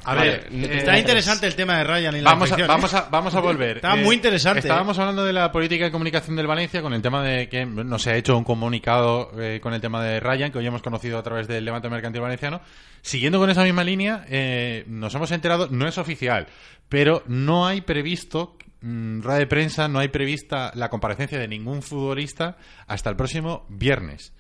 A 0.08 0.16
Vale, 0.16 0.32
ver, 0.32 0.48
eh, 0.54 0.78
Está 0.78 0.98
interesante 0.98 1.48
el 1.48 1.56
tema 1.56 1.80
de 1.80 1.84
Ryan 1.84 2.16
y 2.16 2.22
la 2.22 2.30
a, 2.30 2.34
vamos, 2.36 2.52
¿eh? 2.58 2.64
a, 2.64 3.10
vamos 3.12 3.36
a 3.36 3.40
volver. 3.42 3.76
Estaba 3.76 3.98
muy 3.98 4.16
interesante, 4.16 4.60
Estábamos 4.60 4.98
hablando 5.00 5.26
de 5.26 5.34
la 5.34 5.52
política 5.52 5.84
de 5.84 5.92
comunicación 5.92 6.38
del 6.38 6.48
Valencia 6.48 6.82
con 6.82 6.94
el 6.94 7.02
tema 7.02 7.22
de 7.22 7.50
que 7.50 7.66
no 7.66 8.00
se 8.00 8.12
ha 8.12 8.16
hecho 8.16 8.38
un 8.38 8.46
comunicado 8.46 9.32
eh, 9.38 9.60
con 9.62 9.74
el 9.74 9.82
tema 9.82 10.02
de 10.02 10.22
Ryan, 10.22 10.50
que 10.50 10.60
hoy 10.60 10.66
hemos 10.66 10.82
conocido 10.82 11.18
a 11.18 11.24
través 11.24 11.50
del 11.50 11.66
Levante 11.66 11.90
Mercantil 11.90 12.22
Valenciano. 12.22 12.62
Siguiendo 13.02 13.38
con 13.38 13.50
esa 13.50 13.66
misma 13.66 13.84
línea, 13.84 14.26
eh, 14.30 14.86
nos 14.88 15.14
hemos 15.14 15.30
enterado, 15.32 15.68
no 15.72 15.90
es 15.90 15.98
oficial, 15.98 16.48
pero 16.88 17.24
no 17.28 17.68
hay 17.68 17.82
previsto 17.82 18.56
mm, 18.80 19.20
rueda 19.24 19.40
de 19.40 19.48
prensa, 19.48 19.90
no 19.90 20.00
hay 20.00 20.08
prevista 20.08 20.72
la 20.76 20.90
comparecencia 20.90 21.38
de 21.38 21.50
ningún 21.50 21.82
futbolista 21.82 22.56
hasta 22.88 23.10
el 23.10 23.18
próximo 23.18 23.66
viernes. 23.68 24.32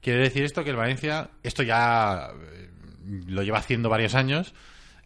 Quiere 0.00 0.20
decir 0.20 0.44
esto 0.44 0.62
que 0.62 0.70
el 0.70 0.76
Valencia, 0.76 1.30
esto 1.42 1.64
ya 1.64 2.28
eh, 2.30 2.68
lo 3.26 3.42
lleva 3.42 3.58
haciendo 3.58 3.88
varios 3.88 4.14
años, 4.14 4.54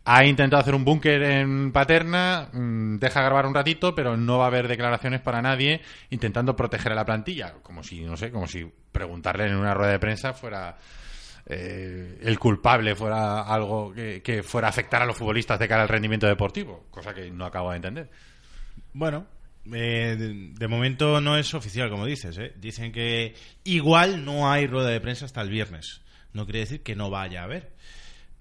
ha 0.05 0.25
intentado 0.25 0.61
hacer 0.61 0.75
un 0.75 0.85
búnker 0.85 1.23
en 1.23 1.73
Paterna, 1.73 2.49
mm, 2.53 2.99
deja 2.99 3.23
grabar 3.23 3.47
un 3.47 3.55
ratito, 3.55 3.95
pero 3.95 4.17
no 4.17 4.39
va 4.39 4.45
a 4.45 4.49
haber 4.49 4.67
declaraciones 4.67 5.21
para 5.21 5.41
nadie 5.41 5.81
intentando 6.11 6.57
proteger 6.57 6.93
a 6.93 6.97
la 6.97 7.05
plantilla, 7.05 7.55
como 7.63 7.83
si, 7.83 8.01
no 8.01 8.17
sé, 8.17 8.31
como 8.31 8.49
si 8.49 8.69
preguntarle 8.91 9.47
en 9.47 9.57
una 9.57 9.75
rueda 9.75 9.93
de 9.93 9.99
prensa 9.99 10.33
fuera 10.33 10.77
eh, 11.47 12.19
el 12.23 12.39
culpable, 12.39 12.95
fuera 12.95 13.43
algo 13.43 13.93
que, 13.93 14.43
fuera 14.45 14.69
a 14.69 14.71
afectar 14.71 15.03
a 15.03 15.07
los 15.07 15.17
futbolistas 15.17 15.59
de 15.59 15.69
cara 15.69 15.83
al 15.83 15.89
rendimiento 15.89 16.27
deportivo, 16.27 16.87
cosa 16.91 17.15
que 17.15 17.31
no 17.31 17.45
acabo 17.45 17.71
de 17.71 17.77
entender. 17.77 18.11
Bueno, 18.93 19.27
eh, 19.73 20.17
de 20.19 20.69
momento 20.69 21.21
no 21.21 21.37
es 21.37 21.55
oficial, 21.55 21.91
como 21.91 22.07
dices. 22.07 22.37
¿eh? 22.39 22.53
Dicen 22.57 22.93
que 22.93 23.35
igual 23.65 24.25
no 24.25 24.51
hay 24.51 24.67
rueda 24.67 24.89
de 24.89 25.01
prensa 25.01 25.25
hasta 25.25 25.41
el 25.41 25.51
viernes. 25.51 26.01
No 26.33 26.45
quiere 26.45 26.61
decir 26.61 26.83
que 26.83 26.97
no 26.97 27.11
vaya 27.11 27.43
a 27.43 27.45
haber. 27.45 27.73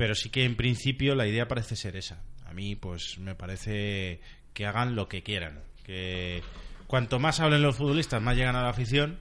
Pero 0.02 0.16
sí 0.16 0.32
que 0.32 0.46
en 0.46 0.56
principio 0.56 1.14
la 1.14 1.28
idea 1.28 1.48
parece 1.48 1.76
ser 1.76 1.96
esa. 1.96 2.24
A 2.48 2.54
mí, 2.54 2.76
pues 2.76 3.20
me 3.20 3.36
parece 3.36 4.20
que 4.52 4.66
hagan 4.66 4.96
lo 4.96 5.08
que 5.08 5.22
quieran. 5.22 5.60
Que 5.84 6.42
cuanto 6.88 7.20
más 7.20 7.40
hablen 7.40 7.62
los 7.62 7.76
futbolistas, 7.76 8.20
más 8.20 8.36
llegan 8.36 8.56
a 8.56 8.64
la 8.64 8.70
afición, 8.70 9.20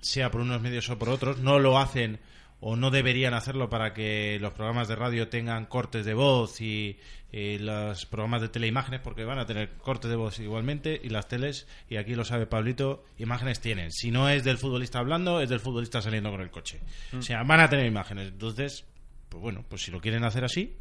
sea 0.00 0.32
por 0.32 0.40
unos 0.40 0.60
medios 0.60 0.90
o 0.90 0.98
por 0.98 1.08
otros. 1.08 1.38
No 1.38 1.60
lo 1.60 1.78
hacen 1.78 2.18
o 2.58 2.74
no 2.74 2.90
deberían 2.90 3.32
hacerlo 3.32 3.70
para 3.70 3.94
que 3.94 4.38
los 4.40 4.54
programas 4.54 4.88
de 4.88 4.96
radio 4.96 5.28
tengan 5.28 5.66
cortes 5.66 6.04
de 6.04 6.14
voz 6.14 6.60
y, 6.60 6.98
y 7.30 7.58
los 7.58 8.04
programas 8.04 8.42
de 8.42 8.48
teleimágenes, 8.48 9.02
porque 9.02 9.24
van 9.24 9.38
a 9.38 9.46
tener 9.46 9.74
cortes 9.74 10.10
de 10.10 10.16
voz 10.16 10.40
igualmente, 10.40 11.00
y 11.00 11.10
las 11.10 11.28
teles, 11.28 11.68
y 11.88 11.94
aquí 11.94 12.16
lo 12.16 12.24
sabe 12.24 12.46
Pablito, 12.46 13.04
imágenes 13.18 13.60
tienen. 13.60 13.92
Si 13.92 14.10
no 14.10 14.28
es 14.28 14.42
del 14.42 14.58
futbolista 14.58 14.98
hablando, 14.98 15.40
es 15.40 15.48
del 15.48 15.60
futbolista 15.60 16.02
saliendo 16.02 16.32
con 16.32 16.40
el 16.40 16.50
coche. 16.50 16.80
O 17.16 17.22
sea, 17.22 17.44
van 17.44 17.60
a 17.60 17.70
tener 17.70 17.86
imágenes. 17.86 18.28
Entonces, 18.28 18.84
pues 19.32 19.40
bueno, 19.42 19.64
pues 19.66 19.80
si 19.82 19.90
lo 19.90 19.98
quieren 20.00 20.24
hacer 20.24 20.44
así, 20.44 20.76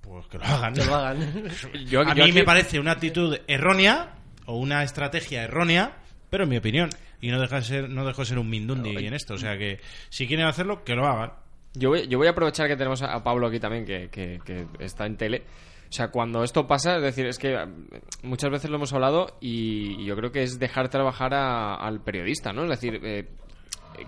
pues 0.00 0.26
que 0.28 0.38
lo 0.38 0.44
hagan. 0.44 0.72
Que 0.74 0.84
lo 0.84 0.94
hagan. 0.94 1.50
Yo, 1.86 2.00
a 2.02 2.14
yo 2.14 2.24
mí 2.24 2.30
aquí- 2.30 2.32
me 2.32 2.44
parece 2.44 2.78
una 2.80 2.92
actitud 2.92 3.36
errónea 3.48 4.14
o 4.46 4.56
una 4.56 4.82
estrategia 4.84 5.42
errónea, 5.42 5.96
pero 6.30 6.44
en 6.44 6.50
mi 6.50 6.56
opinión. 6.56 6.90
Y 7.20 7.28
no 7.30 7.40
deja 7.40 7.56
de 7.56 7.62
ser, 7.62 7.90
no 7.90 8.06
dejo 8.06 8.22
de 8.22 8.26
ser 8.26 8.38
un 8.38 8.48
mindundi 8.48 8.96
en 8.96 9.12
esto. 9.14 9.34
O 9.34 9.38
sea 9.38 9.58
que 9.58 9.80
si 10.08 10.26
quieren 10.26 10.46
hacerlo, 10.46 10.84
que 10.84 10.94
lo 10.94 11.06
hagan. 11.06 11.32
Yo 11.74 11.90
voy, 11.90 12.06
yo 12.08 12.18
voy 12.18 12.28
a 12.28 12.30
aprovechar 12.30 12.66
que 12.68 12.76
tenemos 12.76 13.02
a, 13.02 13.12
a 13.14 13.22
Pablo 13.22 13.48
aquí 13.48 13.60
también, 13.60 13.84
que, 13.84 14.08
que- 14.10 14.40
que 14.44 14.66
está 14.78 15.06
en 15.06 15.16
tele. 15.16 15.42
O 15.88 15.92
sea, 15.92 16.08
cuando 16.08 16.44
esto 16.44 16.66
pasa, 16.68 16.96
es 16.96 17.02
decir, 17.02 17.26
es 17.26 17.36
que 17.36 17.52
eh, 17.54 17.66
muchas 18.22 18.48
veces 18.50 18.70
lo 18.70 18.76
hemos 18.76 18.92
hablado 18.92 19.36
y 19.40 20.04
yo 20.04 20.14
creo 20.16 20.30
que 20.32 20.42
es 20.44 20.58
dejar 20.58 20.88
trabajar 20.88 21.34
a- 21.34 21.74
al 21.74 22.00
periodista, 22.00 22.52
¿no? 22.52 22.62
Es 22.64 22.70
decir, 22.70 23.00
eh, 23.04 23.28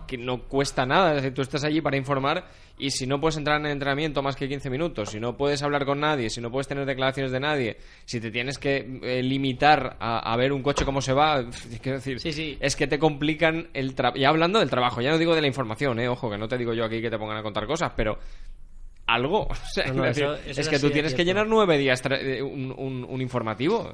que 0.06 0.16
no 0.16 0.42
cuesta 0.44 0.86
nada, 0.86 1.10
es 1.10 1.16
decir, 1.16 1.34
tú 1.34 1.42
estás 1.42 1.64
allí 1.64 1.80
para 1.82 1.96
informar 1.98 2.44
y 2.78 2.90
si 2.90 3.06
no 3.06 3.20
puedes 3.20 3.36
entrar 3.36 3.60
en 3.60 3.66
entrenamiento 3.66 4.22
más 4.22 4.36
que 4.36 4.48
15 4.48 4.70
minutos, 4.70 5.10
si 5.10 5.20
no 5.20 5.36
puedes 5.36 5.62
hablar 5.62 5.84
con 5.84 6.00
nadie, 6.00 6.30
si 6.30 6.40
no 6.40 6.50
puedes 6.50 6.66
tener 6.66 6.86
declaraciones 6.86 7.30
de 7.30 7.40
nadie, 7.40 7.76
si 8.06 8.18
te 8.18 8.30
tienes 8.30 8.58
que 8.58 8.98
eh, 9.02 9.22
limitar 9.22 9.96
a, 10.00 10.32
a 10.32 10.36
ver 10.36 10.52
un 10.52 10.62
coche 10.62 10.84
cómo 10.86 11.02
se 11.02 11.12
va, 11.12 11.44
quiero 11.82 11.98
decir, 11.98 12.18
Sí, 12.20 12.32
sí. 12.32 12.56
es 12.60 12.74
que 12.74 12.86
te 12.86 12.98
complican 12.98 13.68
el 13.74 13.94
trabajo. 13.94 14.18
Ya 14.18 14.30
hablando 14.30 14.60
del 14.60 14.70
trabajo, 14.70 15.00
ya 15.02 15.10
no 15.10 15.18
digo 15.18 15.34
de 15.34 15.42
la 15.42 15.46
información, 15.48 16.00
eh, 16.00 16.08
ojo, 16.08 16.30
que 16.30 16.38
no 16.38 16.48
te 16.48 16.56
digo 16.56 16.72
yo 16.72 16.84
aquí 16.84 17.02
que 17.02 17.10
te 17.10 17.18
pongan 17.18 17.36
a 17.36 17.42
contar 17.42 17.66
cosas, 17.66 17.92
pero 17.94 18.18
algo. 19.06 19.46
O 19.50 19.54
sea, 19.74 19.86
No, 19.88 19.94
no, 19.94 20.04
es 20.06 20.16
decir, 20.16 20.24
eso- 20.24 20.50
eso 20.50 20.60
es 20.62 20.68
que 20.68 20.78
tú 20.78 20.90
tienes 20.90 21.12
es 21.12 21.16
que 21.16 21.24
llenar 21.24 21.46
nueve 21.46 21.76
días 21.76 22.02
tra- 22.02 22.18
eh, 22.20 22.42
un, 22.42 22.72
un- 22.76 23.04
un 23.08 23.20
informativo. 23.20 23.92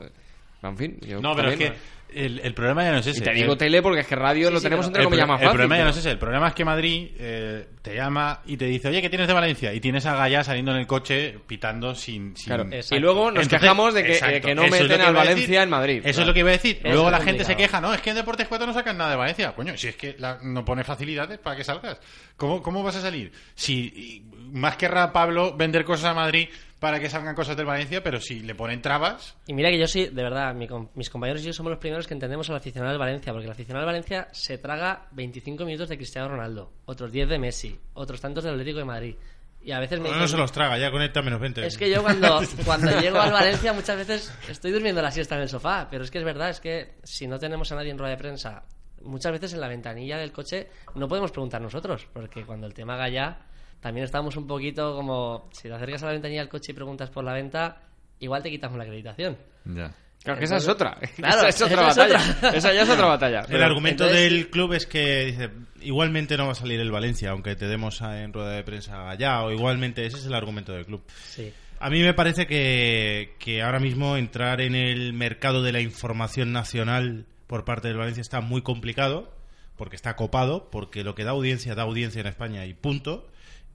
En 0.63 0.77
fin, 0.77 0.99
yo 1.07 1.21
No, 1.21 1.35
pero 1.37 1.51
es 1.51 1.57
que 1.59 1.73
el, 2.15 2.41
el 2.41 2.55
problema 2.55 2.85
ya 2.85 2.93
no 2.93 2.99
es 2.99 3.07
Y 3.07 3.11
ese. 3.11 3.21
te 3.23 3.33
digo 3.33 3.53
El- 3.53 3.59
tele 3.59 3.83
porque 3.83 4.01
es 4.01 4.07
que 4.07 4.17
radio 4.17 4.49
Sí, 4.49 4.53
lo 4.55 4.59
sí, 4.61 4.65
tenemos 4.65 4.87
entre 4.87 5.05
comillas 5.05 5.29
más 5.29 5.43
el 5.43 5.49
problema 5.51 5.77
ya 5.79 5.85
no 5.85 5.91
es 5.91 5.97
ese. 5.97 6.11
El 6.11 6.19
problema 6.19 6.49
es 6.49 6.55
que 6.55 6.65
Madrid 6.65 7.09
eh, 7.19 7.67
te 7.83 7.95
llama 7.95 8.41
y 8.47 8.57
te 8.57 8.65
dice, 8.67 8.89
oye, 8.89 9.01
¿qué 9.03 9.09
tienes 9.09 9.29
de 9.29 9.35
Valencia? 9.35 9.73
Y 9.75 9.81
tienes 9.81 10.07
a 10.07 10.15
Gaya 10.17 10.43
saliendo 10.45 10.73
en 10.73 10.79
el 10.79 10.87
coche 10.87 11.37
pitando 11.47 11.95
sin... 11.95 12.37
sin- 12.37 12.47
Claro. 12.55 12.69
Y 12.91 12.99
luego 12.99 13.31
nos 13.31 13.43
Entonces, 13.45 13.61
quejamos 13.61 13.95
de 13.95 14.03
que, 14.05 14.13
exacto, 14.15 14.37
eh, 14.37 14.41
que 14.41 14.55
no 14.55 14.63
eso 14.65 14.83
meten 14.83 15.01
al. 15.01 15.15
Valencia 15.15 15.63
en 15.63 15.71
Madrid. 15.71 16.03
Eso 16.05 16.21
es 16.23 16.27
lo 16.27 16.33
que 16.35 16.41
iba 16.41 16.49
a 16.49 16.53
decir. 16.53 16.79
Eso 16.83 16.93
Luego 16.95 17.11
la 17.11 17.21
gente 17.21 17.45
se 17.45 17.57
queja, 17.57 17.81
no, 17.81 17.93
es 17.95 18.01
que 18.01 18.11
en 18.11 18.17
Deportes 18.17 18.49
4 18.49 18.67
no 18.67 18.73
sacan 18.73 18.97
nada 18.99 19.11
de 19.11 19.17
Valencia. 19.17 19.53
Coño, 19.55 19.77
si 19.77 19.89
es 19.89 19.97
que 19.97 20.17
la- 20.19 20.39
no 20.43 20.65
pone 20.65 20.85
facilidades 20.85 21.39
para 21.39 21.57
que 21.57 21.65
salgas. 21.65 22.01
¿Cómo, 22.37 22.63
cómo 22.63 22.83
vas 22.83 22.97
a 22.97 23.01
salir? 23.01 23.33
Si 23.55 24.25
más 24.53 24.77
querrá 24.77 25.13
Pablo 25.13 25.55
vender 25.57 25.85
cosas 25.85 26.07
a 26.07 26.15
Madrid 26.15 26.49
para 26.79 27.01
que 27.01 27.11
salgan 27.11 27.35
cosas 27.35 27.57
del 27.57 27.67
Valencia, 27.67 28.03
pero 28.03 28.21
si 28.21 28.41
le 28.41 28.55
ponen 28.55 28.81
trabas... 28.81 29.37
Y 29.47 29.55
mira 29.55 29.71
que 29.71 29.79
yo 29.79 29.87
sí, 29.87 30.07
de 30.07 30.23
verdad, 30.23 30.55
mi 30.55 30.69
mis 30.95 31.11
compañeros 31.11 31.43
y 31.43 31.47
yo 31.47 31.53
somos 31.53 31.71
los 31.71 31.79
primeros 31.81 32.07
que 32.07 32.15
entendemos 32.15 32.49
al 32.51 32.57
aficionado 32.57 32.93
del 32.93 33.01
Valencia, 33.01 33.33
porque 33.33 33.47
el 33.47 33.53
aficionado 33.53 33.85
del 33.85 33.95
Valencia 33.95 34.29
se 34.33 34.59
traga 34.59 35.07
25 35.13 35.65
minutos 35.65 35.89
de 35.89 35.97
Cristiano 35.97 36.29
Ronaldo, 36.29 36.73
otros 36.85 37.11
10 37.11 37.29
de 37.29 37.39
Messi, 37.39 37.79
otros 37.95 38.21
tantos 38.21 38.45
del 38.45 38.53
Atlético 38.53 38.79
de 38.79 38.85
Madrid. 38.85 39.17
Y 39.61 39.73
a 39.73 39.81
veces 39.81 39.99
me 39.99 40.05
No, 40.05 40.11
dicen, 40.11 40.21
no 40.23 40.29
se 40.29 40.37
los 40.37 40.53
traga, 40.53 40.79
ya 40.79 40.91
conecta 40.91 41.21
menos 41.21 41.41
20. 41.41 41.67
Es 41.67 41.77
que 41.77 41.91
yo 41.91 42.01
cuando, 42.03 42.41
cuando 42.65 43.01
llego 43.01 43.19
al 43.21 43.33
Valencia 43.33 43.73
muchas 43.73 43.97
veces 43.97 44.33
estoy 44.49 44.71
durmiendo 44.71 45.03
la 45.03 45.11
siesta 45.11 45.35
en 45.35 45.43
el 45.43 45.49
sofá, 45.49 45.89
pero 45.91 46.05
es 46.05 46.11
que 46.13 46.19
es 46.19 46.25
verdad, 46.25 46.51
es 46.51 46.61
que 46.61 46.95
si 47.03 47.27
no 47.27 47.39
tenemos 47.41 47.71
a 47.73 47.75
nadie 47.75 47.91
en 47.91 47.99
rueda 47.99 48.13
de 48.13 48.19
prensa, 48.19 48.63
muchas 49.03 49.33
veces 49.33 49.53
en 49.55 49.61
la 49.61 49.69
ventanilla 49.69 50.17
del 50.17 50.31
coche 50.33 50.69
no 50.95 51.09
podemos 51.09 51.33
preguntar 51.33 51.61
nosotros, 51.61 52.07
porque 52.13 52.45
cuando 52.47 52.69
el 52.69 52.73
tema 52.75 52.95
haga 52.95 53.09
ya, 53.09 53.47
también 53.81 54.05
estamos 54.05 54.37
un 54.37 54.47
poquito 54.47 54.95
como, 54.95 55.49
si 55.53 55.69
te 55.69 55.75
acercas 55.75 56.03
a 56.03 56.07
la 56.07 56.13
ventanilla 56.13 56.41
del 56.41 56.49
coche 56.49 56.73
y 56.73 56.75
preguntas 56.75 57.11
por 57.11 57.25
la 57.25 57.33
venta, 57.33 57.81
igual 58.21 58.43
te 58.43 58.51
quitamos 58.51 58.77
la 58.79 58.85
acreditación. 58.85 59.37
Ya. 59.65 59.95
Claro, 60.23 60.41
que 60.41 60.47
esa 60.47 60.57
es 60.57 60.67
otra. 60.69 60.99
Claro, 61.17 61.47
esa 61.47 61.67
es 61.67 61.73
otra 61.73 61.89
esa 61.91 62.07
es 62.07 62.13
batalla. 62.13 62.37
otra. 62.37 62.51
Esa 62.59 62.73
ya 62.75 62.83
es 62.83 62.89
otra 62.91 63.07
batalla. 63.07 63.41
El 63.49 63.63
argumento 63.63 64.05
entonces- 64.05 64.31
del 64.31 64.51
club 64.51 64.73
es 64.73 64.87
que 64.87 65.27
dice, 65.27 65.51
igualmente 65.81 66.37
no 66.37 66.47
va 66.47 66.53
a 66.53 66.57
salir 66.57 66.81
el 66.81 66.91
Valencia, 66.91 67.31
aunque 67.31 67.55
te 67.55 67.67
demos 67.69 68.01
en 68.01 68.33
rueda 68.33 68.51
de 68.51 68.65
prensa 68.65 69.09
allá, 69.09 69.43
o 69.43 69.53
igualmente 69.53 70.05
ese 70.05 70.17
es 70.19 70.27
el 70.27 70.35
argumento 70.35 70.73
del 70.73 70.87
club. 70.87 71.05
Sí. 71.29 71.53
A 71.81 71.91
mí 71.91 72.03
me 72.03 72.13
parece 72.15 72.49
que, 72.49 73.37
que 73.39 73.63
ahora 73.63 73.79
mismo 73.79 74.17
entrar 74.17 74.61
en 74.61 74.75
el 74.75 75.13
mercado 75.13 75.63
de 75.63 75.71
la 75.71 75.81
información 75.81 76.53
nacional 76.53 77.25
por 77.47 77.65
parte 77.65 77.87
del 77.87 77.97
Valencia 77.97 78.21
está 78.21 78.41
muy 78.41 78.63
complicado, 78.63 79.33
porque 79.77 79.95
está 79.95 80.17
copado, 80.17 80.69
porque 80.73 81.05
lo 81.05 81.15
que 81.15 81.23
da 81.23 81.31
audiencia 81.31 81.77
da 81.77 81.85
audiencia 81.85 82.21
en 82.21 82.27
España 82.27 82.67
y 82.67 82.75
punto. 82.75 83.29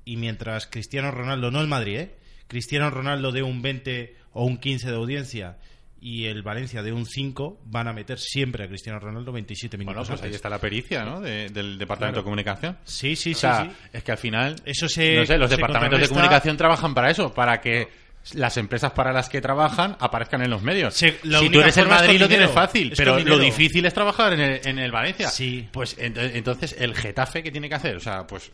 Y 0.05 0.17
mientras 0.17 0.67
Cristiano 0.67 1.11
Ronaldo, 1.11 1.51
no 1.51 1.61
el 1.61 1.67
Madrid, 1.67 1.97
¿eh? 1.97 2.15
Cristiano 2.47 2.89
Ronaldo 2.89 3.31
de 3.31 3.41
un 3.43 3.61
20 3.61 4.15
o 4.33 4.45
un 4.45 4.57
15 4.57 4.89
de 4.89 4.95
audiencia 4.95 5.57
y 6.01 6.25
el 6.25 6.43
Valencia 6.43 6.83
de 6.83 6.91
un 6.91 7.05
5, 7.05 7.61
van 7.65 7.87
a 7.87 7.93
meter 7.93 8.19
siempre 8.19 8.65
a 8.65 8.67
Cristiano 8.67 8.99
Ronaldo 8.99 9.31
27 9.31 9.77
minutos. 9.77 9.95
Bueno, 10.09 10.19
pues 10.19 10.29
ahí 10.29 10.35
está 10.35 10.49
la 10.49 10.59
pericia, 10.59 11.05
¿no? 11.05 11.21
De- 11.21 11.47
del 11.49 11.77
Departamento 11.77 12.19
de. 12.19 12.23
Comunicación. 12.25 12.77
Sí, 12.83 13.15
sí, 13.15 13.31
O 13.31 13.35
sí, 13.35 13.39
sea, 13.39 13.63
sí. 13.63 13.71
es 13.93 14.03
que 14.03 14.11
al 14.11 14.17
final, 14.17 14.55
Eso 14.65 14.89
se- 14.89 15.15
no 15.15 15.25
sé, 15.25 15.37
los 15.37 15.49
se 15.49 15.55
departamentos 15.55 16.01
de 16.01 16.09
comunicación 16.09 16.57
trabajan 16.57 16.93
para 16.93 17.09
eso, 17.09 17.33
para 17.33 17.61
que 17.61 17.87
las 18.33 18.55
empresas 18.57 18.91
para 18.91 19.11
las 19.13 19.29
que 19.29 19.39
trabajan 19.41 19.95
aparezcan 19.99 20.41
en 20.41 20.49
los 20.49 20.61
medios. 20.61 20.93
Se- 20.93 21.19
si 21.21 21.49
tú 21.49 21.61
eres 21.61 21.77
el 21.77 21.87
Madrid 21.87 22.19
lo 22.19 22.27
tienes 22.27 22.51
fácil, 22.51 22.91
pero 22.97 23.19
lo 23.19 23.39
difícil 23.39 23.85
es 23.85 23.93
trabajar 23.93 24.33
en 24.33 24.41
el, 24.41 24.61
en 24.67 24.79
el 24.79 24.91
Valencia. 24.91 25.29
Sí. 25.29 25.67
Pues 25.71 25.97
ent- 25.97 26.31
entonces 26.33 26.75
el 26.77 26.95
Getafe 26.95 27.41
qué 27.43 27.51
tiene 27.51 27.69
que 27.69 27.75
hacer, 27.75 27.95
o 27.95 27.99
sea, 28.01 28.27
pues 28.27 28.51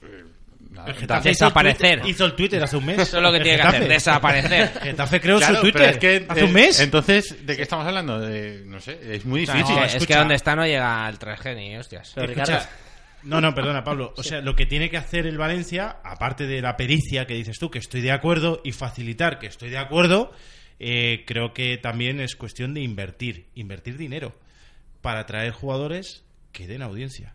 El 0.86 1.24
Desaparecer. 1.24 2.02
Hizo 2.06 2.26
el, 2.26 2.34
Twitter- 2.36 2.58
el 2.60 2.64
hace 2.64 2.78
un 2.78 2.86
mes. 2.86 3.00
Eso 3.00 3.18
es 3.18 3.24
lo 3.24 3.32
que 3.32 3.38
El 3.38 3.44
tiene 3.44 3.58
que 3.62 3.68
hacer, 3.68 3.88
desaparecer. 3.88 4.72
Getafe 4.84 5.20
creó 5.20 5.38
Claro, 5.40 5.56
su 5.56 5.62
Twitter 5.62 5.82
es 5.90 5.98
que, 5.98 6.26
hace 6.30 6.42
eh, 6.42 6.44
un 6.44 6.54
mes. 6.54 6.80
Entonces, 6.80 7.46
¿de 7.46 7.56
qué 7.56 7.64
estamos 7.64 7.86
hablando? 7.88 8.20
De, 8.20 8.64
no 8.66 8.80
sé, 8.80 9.00
es 9.16 9.26
muy 9.26 9.46
No, 9.46 9.54
difícil. 9.54 9.76
Es 9.78 9.82
que- 9.82 9.86
es 9.86 9.92
que 9.94 9.98
escucha. 9.98 10.20
donde 10.20 10.36
está 10.36 10.56
no 10.56 10.66
llega 10.66 11.06
al 11.06 11.18
3G 11.20 11.56
ni 11.56 11.76
hostias. 11.78 12.12
Pero 12.16 12.28
Ricardo, 12.28 12.60
no, 13.24 13.42
no, 13.42 13.54
perdona, 13.54 13.84
Pablo. 13.84 14.14
O 14.16 14.24
sea, 14.24 14.42
lo 14.42 14.56
que 14.56 14.66
tiene 14.66 14.90
que 14.90 14.98
hacer 14.98 15.26
el 15.28 15.38
Valencia, 15.38 15.98
aparte 16.04 16.46
de 16.48 16.62
la 16.62 16.78
pericia 16.78 17.26
que 17.26 17.34
dices 17.34 17.58
tú, 17.60 17.70
que 17.70 17.80
estoy 17.80 18.02
de 18.02 18.12
acuerdo, 18.12 18.62
y 18.64 18.72
facilitar 18.72 19.40
que 19.40 19.48
estoy 19.48 19.70
de 19.72 19.78
acuerdo, 19.80 20.32
eh, 20.80 21.24
creo 21.28 21.54
que 21.54 21.78
también 21.78 22.22
es 22.22 22.36
cuestión 22.36 22.74
de 22.74 22.82
invertir, 22.82 23.48
invertir 23.56 23.98
dinero 23.98 24.34
para 25.02 25.26
traer 25.26 25.52
jugadores 25.52 26.24
que 26.54 26.68
den 26.68 26.82
audiencia. 26.84 27.34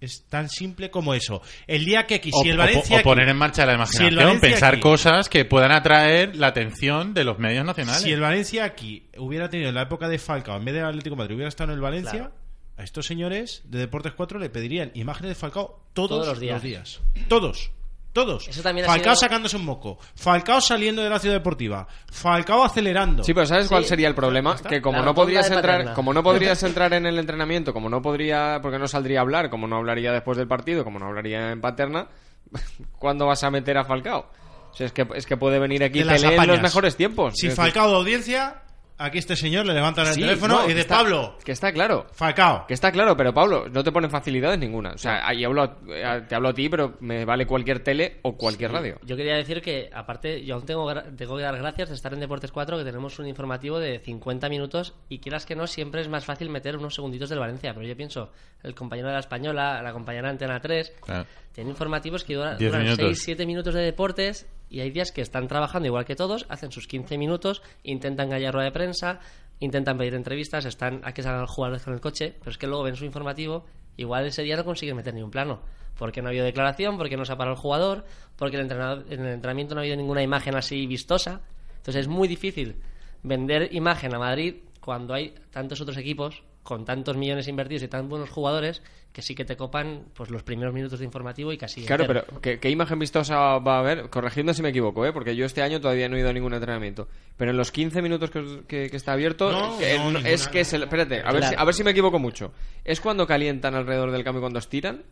Es 0.00 0.26
tan 0.28 0.48
simple 0.50 0.90
como 0.90 1.14
eso. 1.14 1.40
El 1.66 1.84
día 1.84 2.06
que 2.06 2.16
aquí, 2.16 2.30
O, 2.32 2.42
si 2.42 2.50
el 2.50 2.56
Valencia 2.58 2.98
o 3.00 3.02
poner 3.02 3.24
aquí- 3.24 3.30
en 3.30 3.36
marcha 3.38 3.64
la 3.64 3.74
imaginación, 3.74 4.40
pensar 4.40 4.74
aquí- 4.74 4.80
cosas 4.82 5.28
que 5.28 5.44
puedan 5.46 5.72
atraer 5.72 6.36
la 6.36 6.48
atención 6.48 7.14
de 7.14 7.24
los 7.24 7.38
medios 7.38 7.64
nacionales. 7.64 8.02
Si 8.02 8.12
el 8.12 8.20
Valencia 8.20 8.64
aquí 8.64 9.06
hubiera 9.16 9.48
tenido 9.48 9.70
en 9.70 9.74
la 9.76 9.82
época 9.82 10.08
de 10.08 10.18
Falcao, 10.18 10.56
en 10.58 10.64
vez 10.64 10.74
del 10.74 10.84
Atlético 10.84 11.14
de 11.16 11.18
Madrid, 11.20 11.34
hubiera 11.36 11.48
estado 11.48 11.70
en 11.70 11.76
el 11.76 11.80
Valencia, 11.80 12.12
Claro. 12.12 12.32
a 12.76 12.82
estos 12.84 13.06
señores 13.06 13.62
de 13.64 13.78
Deportes 13.78 14.12
4 14.12 14.38
le 14.38 14.50
pedirían 14.50 14.90
imágenes 14.94 15.30
de 15.30 15.34
Falcao 15.36 15.80
todos, 15.94 16.08
Todos 16.10 16.26
los, 16.26 16.28
los 16.36 16.40
días. 16.40 16.62
días. 16.62 17.00
Todos. 17.28 17.70
Todos. 18.14 18.48
Eso 18.48 18.62
también 18.62 18.86
ha 18.86 18.88
Falcao 18.88 19.14
sido- 19.14 19.20
sacándose 19.26 19.56
un 19.58 19.64
moco. 19.66 19.98
Falcao 20.14 20.60
saliendo 20.62 21.02
de 21.02 21.10
la 21.10 21.18
ciudad 21.18 21.34
deportiva. 21.34 21.86
Falcao 22.10 22.64
acelerando. 22.64 23.22
Sí, 23.24 23.34
pero 23.34 23.44
¿sabes 23.44 23.68
cuál 23.68 23.82
Sí. 23.82 23.90
sería 23.90 24.08
el 24.08 24.14
problema? 24.14 24.54
Está. 24.54 24.68
Que 24.70 24.80
como 24.80 24.98
La 24.98 25.02
no 25.04 25.08
rotonda 25.10 25.22
podrías 25.24 25.50
de 25.50 25.56
entrar, 25.56 25.74
Paterna. 25.74 25.94
como 25.94 26.14
no 26.14 26.22
podrías 26.22 26.62
entrar 26.62 26.92
en 26.94 27.04
el 27.04 27.18
entrenamiento, 27.18 27.72
como 27.74 27.90
no 27.90 28.00
podría, 28.00 28.60
porque 28.62 28.78
no 28.78 28.86
saldría 28.88 29.18
a 29.18 29.22
hablar, 29.22 29.50
como 29.50 29.66
no 29.66 29.76
hablaría 29.76 30.12
después 30.12 30.38
del 30.38 30.48
partido, 30.48 30.84
como 30.84 30.98
no 31.00 31.06
hablaría 31.08 31.50
en 31.50 31.60
paterna, 31.60 32.06
¿cuándo 32.98 33.26
vas 33.26 33.42
a 33.44 33.50
meter 33.50 33.76
a 33.78 33.84
Falcao? 33.84 34.30
O 34.70 34.76
sea, 34.76 34.86
es 34.86 34.92
que, 34.92 35.06
es 35.14 35.26
que 35.26 35.36
puede 35.36 35.58
venir 35.58 35.84
aquí 35.84 36.00
Te 36.00 36.04
las 36.04 36.22
Pelé 36.22 36.36
en 36.36 36.46
los 36.48 36.60
mejores 36.62 36.96
tiempos. 36.96 37.34
Si 37.36 37.46
Es 37.46 37.52
decir, 37.56 37.64
Falcao 37.72 37.90
de 37.90 37.96
audiencia, 37.96 38.62
aquí 38.98 39.18
este 39.18 39.36
señor 39.36 39.66
le 39.66 39.74
levantan 39.74 40.06
el 40.06 40.14
sí, 40.14 40.20
teléfono 40.20 40.62
no, 40.62 40.68
y 40.68 40.72
está- 40.72 40.96
Pablo, 40.96 41.36
Que 41.44 41.52
está 41.52 41.72
claro. 41.72 42.06
Falcao. 42.12 42.66
Que 42.66 42.74
está 42.74 42.92
claro, 42.92 43.16
pero 43.16 43.32
Pablo, 43.34 43.68
no 43.68 43.82
te 43.84 43.90
ponen 43.92 44.10
facilidades 44.10 44.58
ninguna. 44.58 44.92
O 44.92 44.98
sea, 44.98 45.26
ahí 45.26 45.44
hablo 45.44 45.62
a- 45.62 45.76
eh, 45.88 46.22
te 46.28 46.34
hablo 46.34 46.48
a 46.50 46.54
ti, 46.54 46.68
pero 46.68 46.96
me 47.00 47.24
vale 47.24 47.46
cualquier 47.46 47.80
tele 47.80 48.18
o 48.22 48.36
cualquier 48.36 48.72
radio. 48.72 48.98
Yo 49.04 49.16
quería 49.16 49.34
decir 49.36 49.60
que, 49.62 49.90
aparte, 49.92 50.44
yo 50.44 50.54
aún 50.54 50.64
tengo, 50.66 50.86
gra- 50.90 51.04
tengo 51.16 51.36
que 51.36 51.42
dar 51.42 51.56
gracias 51.56 51.88
de 51.88 51.94
estar 51.94 52.12
en 52.14 52.20
Deportes 52.20 52.52
4, 52.52 52.78
que 52.78 52.84
tenemos 52.84 53.18
un 53.18 53.26
informativo 53.26 53.78
de 53.78 53.98
50 53.98 54.48
minutos 54.48 54.94
y 55.08 55.18
quieras 55.18 55.46
que 55.46 55.56
no, 55.56 55.66
siempre 55.66 56.00
es 56.00 56.08
más 56.08 56.24
fácil 56.24 56.48
meter 56.50 56.76
unos 56.76 56.94
segunditos 56.94 57.28
del 57.28 57.38
Valencia. 57.40 57.74
Pero 57.74 57.86
yo 57.86 57.96
pienso, 57.96 58.30
el 58.62 58.74
compañero 58.74 59.08
de 59.08 59.14
la 59.14 59.20
Española, 59.20 59.82
la 59.82 59.92
compañera 59.92 60.28
de 60.28 60.32
Antena 60.32 60.60
3, 60.60 60.92
Claro. 61.04 61.26
tienen 61.52 61.70
informativos 61.72 62.24
que 62.24 62.34
duran 62.34 62.56
minutos. 62.58 62.98
6-7 63.18 63.46
minutos 63.46 63.74
de 63.74 63.80
deportes 63.82 64.46
y 64.74 64.80
hay 64.80 64.90
días 64.90 65.12
que 65.12 65.20
están 65.20 65.46
trabajando 65.46 65.86
igual 65.86 66.04
que 66.04 66.16
todos, 66.16 66.46
hacen 66.48 66.72
sus 66.72 66.88
15 66.88 67.16
minutos, 67.16 67.62
intentan 67.84 68.28
callar 68.28 68.52
rueda 68.52 68.64
de 68.64 68.72
prensa, 68.72 69.20
intentan 69.60 69.96
pedir 69.96 70.16
entrevistas, 70.16 70.64
están 70.64 71.00
a 71.04 71.14
que 71.14 71.22
salgan 71.22 71.46
jugadores 71.46 71.84
con 71.84 71.94
el 71.94 72.00
coche, 72.00 72.34
pero 72.40 72.50
es 72.50 72.58
que 72.58 72.66
luego 72.66 72.82
ven 72.82 72.96
su 72.96 73.04
informativo, 73.04 73.66
igual 73.96 74.26
ese 74.26 74.42
día 74.42 74.56
no 74.56 74.64
consiguen 74.64 74.96
meter 74.96 75.14
ni 75.14 75.22
un 75.22 75.30
plano. 75.30 75.60
Porque 75.96 76.22
no 76.22 76.26
ha 76.26 76.30
habido 76.30 76.44
declaración, 76.44 76.98
porque 76.98 77.16
no 77.16 77.24
se 77.24 77.32
ha 77.32 77.36
parado 77.36 77.54
el 77.54 77.62
jugador, 77.62 78.04
porque 78.34 78.56
el 78.56 78.62
entrenador, 78.62 79.04
en 79.10 79.20
el 79.20 79.34
entrenamiento 79.34 79.76
no 79.76 79.80
ha 79.80 79.82
habido 79.82 79.96
ninguna 79.96 80.24
imagen 80.24 80.56
así 80.56 80.88
vistosa. 80.88 81.42
Entonces 81.76 82.00
es 82.00 82.08
muy 82.08 82.26
difícil 82.26 82.74
vender 83.22 83.72
imagen 83.72 84.12
a 84.12 84.18
Madrid 84.18 84.56
cuando 84.80 85.14
hay 85.14 85.36
tantos 85.52 85.80
otros 85.82 85.98
equipos 85.98 86.42
con 86.64 86.84
tantos 86.84 87.16
millones 87.16 87.46
invertidos 87.46 87.84
y 87.84 87.88
tan 87.88 88.08
buenos 88.08 88.30
jugadores 88.30 88.82
que 89.12 89.22
sí 89.22 89.36
que 89.36 89.44
te 89.44 89.56
copan 89.56 90.06
pues 90.12 90.30
los 90.30 90.42
primeros 90.42 90.74
minutos 90.74 90.98
de 90.98 91.04
informativo 91.04 91.52
y 91.52 91.56
casi 91.56 91.84
Claro, 91.84 92.02
entero. 92.04 92.24
pero 92.26 92.40
¿qué, 92.40 92.58
qué 92.58 92.68
imagen 92.70 92.98
vistosa 92.98 93.58
va 93.58 93.76
a 93.76 93.78
haber? 93.78 94.10
Corregidme 94.10 94.54
si 94.54 94.62
me 94.62 94.70
equivoco, 94.70 95.06
¿eh? 95.06 95.12
Porque 95.12 95.36
yo 95.36 95.46
este 95.46 95.62
año 95.62 95.80
todavía 95.80 96.08
no 96.08 96.16
he 96.16 96.20
ido 96.20 96.30
a 96.30 96.32
ningún 96.32 96.52
entrenamiento. 96.52 97.06
Pero 97.36 97.52
en 97.52 97.56
los 97.56 97.70
15 97.70 98.02
minutos 98.02 98.30
que, 98.30 98.38
os- 98.40 98.58
que- 98.66 98.90
que 98.90 98.96
está 98.96 99.12
abierto, 99.12 99.52
No, 99.52 99.78
que- 99.78 99.92
no, 99.98 99.98
no, 99.98 100.10
ninguna, 100.14 100.28
es 100.28 100.48
que... 100.48 100.58
no. 100.60 100.64
Se, 100.64 100.76
espérate, 100.78 101.20
a 101.20 101.30
ver, 101.30 101.40
Claro. 101.42 101.46
si, 101.48 101.54
a 101.56 101.64
ver 101.64 101.74
si 101.74 101.84
me 101.84 101.90
equivoco 101.92 102.18
mucho. 102.18 102.52
¿Es 102.82 103.00
cuando 103.00 103.24
calientan 103.24 103.74
alrededor 103.76 104.10
del 104.10 104.24
cambio 104.24 104.40
y 104.40 104.42
cuando 104.42 104.58
estiran? 104.58 105.04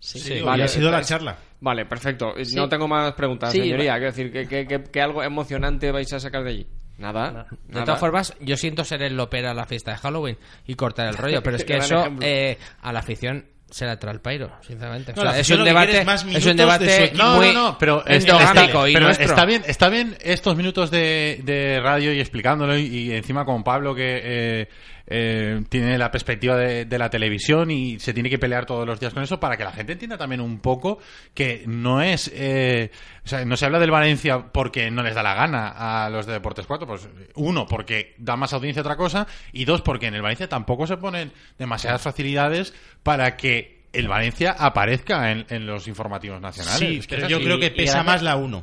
Sí. 0.00 0.20
Sí, 0.20 0.40
Vale, 0.42 0.62
ha 0.62 0.68
sido 0.68 0.92
la 0.92 1.02
charla. 1.02 1.36
Vale, 1.60 1.84
perfecto. 1.86 2.34
Sí. 2.44 2.54
No 2.54 2.68
tengo 2.68 2.86
más 2.86 3.12
preguntas, 3.14 3.50
Sí, 3.50 3.58
señoría. 3.60 3.94
Quiero 3.94 4.12
decir, 4.12 4.30
¿qué, 4.30 4.46
qué, 4.46 4.66
qué- 4.68 4.84
qué 4.92 5.00
algo 5.00 5.24
emocionante 5.24 5.90
vais 5.90 6.12
a 6.12 6.20
sacar 6.20 6.44
de 6.44 6.50
allí? 6.50 6.66
Nada. 6.98 7.30
Nada. 7.30 7.46
De 7.50 7.72
nada. 7.74 7.84
todas 7.84 8.00
formas, 8.00 8.34
yo 8.40 8.56
siento 8.56 8.84
ser 8.84 9.02
el 9.02 9.16
lopera 9.16 9.52
a 9.52 9.54
la 9.54 9.64
fiesta 9.66 9.92
de 9.92 9.98
Halloween 9.98 10.36
y 10.66 10.74
cortar 10.74 11.08
el 11.08 11.16
rollo, 11.16 11.42
pero 11.42 11.56
es 11.56 11.64
que 11.64 11.76
eso 11.78 12.04
eh, 12.20 12.58
a 12.82 12.92
la 12.92 12.98
afición 13.00 13.46
se 13.70 13.84
la 13.84 13.98
trae 13.98 14.14
el 14.14 14.20
pairo, 14.20 14.50
sinceramente. 14.62 15.12
O 15.12 15.22
No, 15.22 15.30
sea, 15.30 15.38
es 15.40 15.50
un 15.50 15.62
debate, 15.62 15.98
es 16.00 16.06
más 16.06 16.20
es 16.22 16.26
minutos 16.26 16.46
un 16.46 16.52
su 16.52 16.56
debate. 16.56 17.12
No, 17.14 17.36
muy 17.36 17.46
no, 17.52 17.52
no, 17.64 17.78
pero, 17.78 18.02
endogámico 18.06 18.62
está, 18.86 18.88
y 18.88 18.92
pero 18.94 19.04
nuestro. 19.06 19.26
está 19.26 19.44
bien, 19.44 19.62
está 19.66 19.88
bien 19.90 20.16
estos 20.22 20.56
minutos 20.56 20.90
de, 20.90 21.40
de 21.44 21.78
radio 21.80 22.12
y 22.14 22.20
explicándolo 22.20 22.76
y, 22.78 22.86
y 22.86 23.12
encima 23.12 23.44
con 23.44 23.62
Pablo 23.62 23.94
que 23.94 24.20
eh, 24.24 24.68
eh, 25.10 25.62
tiene 25.68 25.96
la 25.98 26.10
perspectiva 26.10 26.56
de, 26.56 26.84
de 26.84 26.98
la 26.98 27.08
televisión 27.10 27.70
y 27.70 27.98
se 27.98 28.12
tiene 28.12 28.28
que 28.28 28.38
pelear 28.38 28.66
todos 28.66 28.86
los 28.86 29.00
días 29.00 29.14
con 29.14 29.22
eso 29.22 29.40
para 29.40 29.56
que 29.56 29.64
la 29.64 29.72
gente 29.72 29.92
entienda 29.92 30.18
también 30.18 30.40
un 30.40 30.60
poco 30.60 30.98
que 31.34 31.64
no 31.66 32.02
es, 32.02 32.30
eh, 32.34 32.90
o 33.24 33.28
sea, 33.28 33.44
no 33.44 33.56
se 33.56 33.64
habla 33.66 33.78
del 33.78 33.90
Valencia 33.90 34.38
porque 34.52 34.90
no 34.90 35.02
les 35.02 35.14
da 35.14 35.22
la 35.22 35.34
gana 35.34 35.68
a 36.04 36.10
los 36.10 36.26
de 36.26 36.34
Deportes 36.34 36.66
4, 36.66 36.86
pues 36.86 37.08
uno 37.36 37.66
porque 37.66 38.14
da 38.18 38.36
más 38.36 38.52
audiencia 38.52 38.80
a 38.80 38.84
otra 38.84 38.96
cosa 38.96 39.26
y 39.52 39.64
dos 39.64 39.80
porque 39.82 40.06
en 40.06 40.14
el 40.14 40.22
Valencia 40.22 40.48
tampoco 40.48 40.86
se 40.86 40.96
ponen 40.98 41.32
demasiadas 41.58 42.02
facilidades 42.02 42.74
para 43.02 43.36
que 43.36 43.78
el 43.92 44.06
Valencia 44.08 44.54
aparezca 44.58 45.32
en, 45.32 45.46
en 45.48 45.66
los 45.66 45.88
informativos 45.88 46.40
nacionales. 46.40 46.78
Sí, 46.78 46.98
Es 46.98 47.06
que 47.06 47.16
pero 47.16 47.28
yo 47.28 47.36
así. 47.38 47.44
creo 47.46 47.58
que 47.58 47.66
Y 47.66 47.70
pesa 47.70 48.02
más 48.02 48.22
la 48.22 48.36
1. 48.36 48.62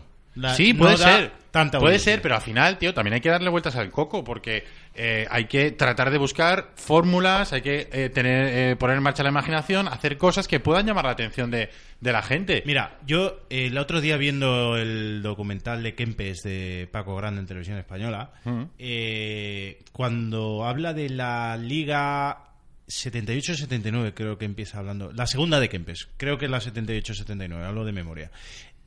Sí, 0.55 0.73
puede 0.73 0.97
ser. 0.97 1.31
Tanta 1.51 1.79
puede 1.79 1.99
ser, 1.99 2.21
pero 2.21 2.35
al 2.35 2.41
final, 2.41 2.77
tío, 2.77 2.93
también 2.93 3.13
hay 3.13 3.21
que 3.21 3.29
darle 3.29 3.49
vueltas 3.49 3.77
al 3.77 3.89
coco 3.89 4.25
porque 4.25 4.65
eh, 4.93 5.25
hay 5.29 5.45
que 5.45 5.71
tratar 5.71 6.11
de 6.11 6.17
buscar 6.17 6.73
fórmulas, 6.75 7.53
hay 7.53 7.61
que 7.61 7.87
eh, 7.93 8.09
tener 8.09 8.71
eh, 8.71 8.75
poner 8.75 8.97
en 8.97 9.03
marcha 9.03 9.23
la 9.23 9.29
imaginación, 9.29 9.87
hacer 9.87 10.17
cosas 10.17 10.49
que 10.49 10.59
puedan 10.59 10.85
llamar 10.85 11.05
la 11.05 11.11
atención 11.11 11.49
de, 11.51 11.69
de 12.01 12.11
la 12.11 12.21
gente. 12.21 12.61
Mira, 12.65 12.99
yo 13.07 13.45
el 13.49 13.77
otro 13.77 14.01
día 14.01 14.17
viendo 14.17 14.75
el 14.75 15.21
documental 15.23 15.81
de 15.81 15.95
Kempes 15.95 16.43
de 16.43 16.89
Paco 16.91 17.15
Grande 17.15 17.39
en 17.39 17.47
Televisión 17.47 17.77
Española, 17.77 18.31
eh, 18.77 19.79
cuando 19.93 20.65
habla 20.65 20.93
de 20.93 21.09
la 21.09 21.55
Liga 21.57 22.49
78-79, 22.87 24.13
creo 24.13 24.37
que 24.37 24.45
empieza 24.45 24.79
hablando, 24.79 25.11
la 25.13 25.25
segunda 25.25 25.59
de 25.59 25.69
Kempes, 25.69 26.09
creo 26.17 26.37
que 26.37 26.45
es 26.45 26.51
la 26.51 26.59
78-79, 26.59 27.63
hablo 27.63 27.85
de 27.85 27.91
memoria. 27.91 28.31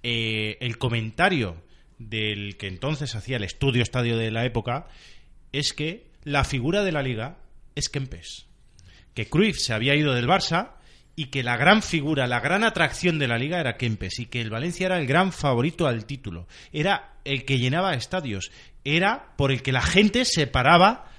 Eh, 0.02 0.58
el 0.60 0.78
comentario 0.78 1.62
del 1.98 2.56
que 2.56 2.68
entonces 2.68 3.14
hacía 3.14 3.36
el 3.36 3.44
estudio 3.44 3.82
estadio 3.82 4.16
de 4.16 4.30
la 4.30 4.44
época 4.44 4.86
es 5.52 5.72
que 5.72 6.06
la 6.22 6.44
figura 6.44 6.84
de 6.84 6.92
la 6.92 7.02
liga 7.02 7.38
es 7.74 7.88
Kempes 7.88 8.48
que 9.18 9.28
Cruyff 9.28 9.58
se 9.58 9.72
había 9.72 9.96
ido 9.96 10.14
del 10.14 10.28
Barça 10.28 10.74
y 11.16 11.26
que 11.26 11.42
la 11.42 11.56
gran 11.56 11.82
figura, 11.82 12.28
la 12.28 12.38
gran 12.38 12.62
atracción 12.62 13.18
de 13.18 13.26
la 13.26 13.36
liga 13.36 13.58
era 13.58 13.76
Kempes 13.76 14.20
y 14.20 14.26
que 14.26 14.40
el 14.40 14.48
Valencia 14.48 14.86
era 14.86 14.96
el 14.96 15.08
gran 15.08 15.32
favorito 15.32 15.88
al 15.88 16.04
título. 16.04 16.46
Era 16.72 17.14
el 17.24 17.44
que 17.44 17.58
llenaba 17.58 17.94
estadios. 17.94 18.52
Era 18.84 19.34
por 19.36 19.50
el 19.50 19.62
que 19.62 19.72
la 19.72 19.82
gente 19.82 20.24
se 20.24 20.46
paraba 20.46 21.10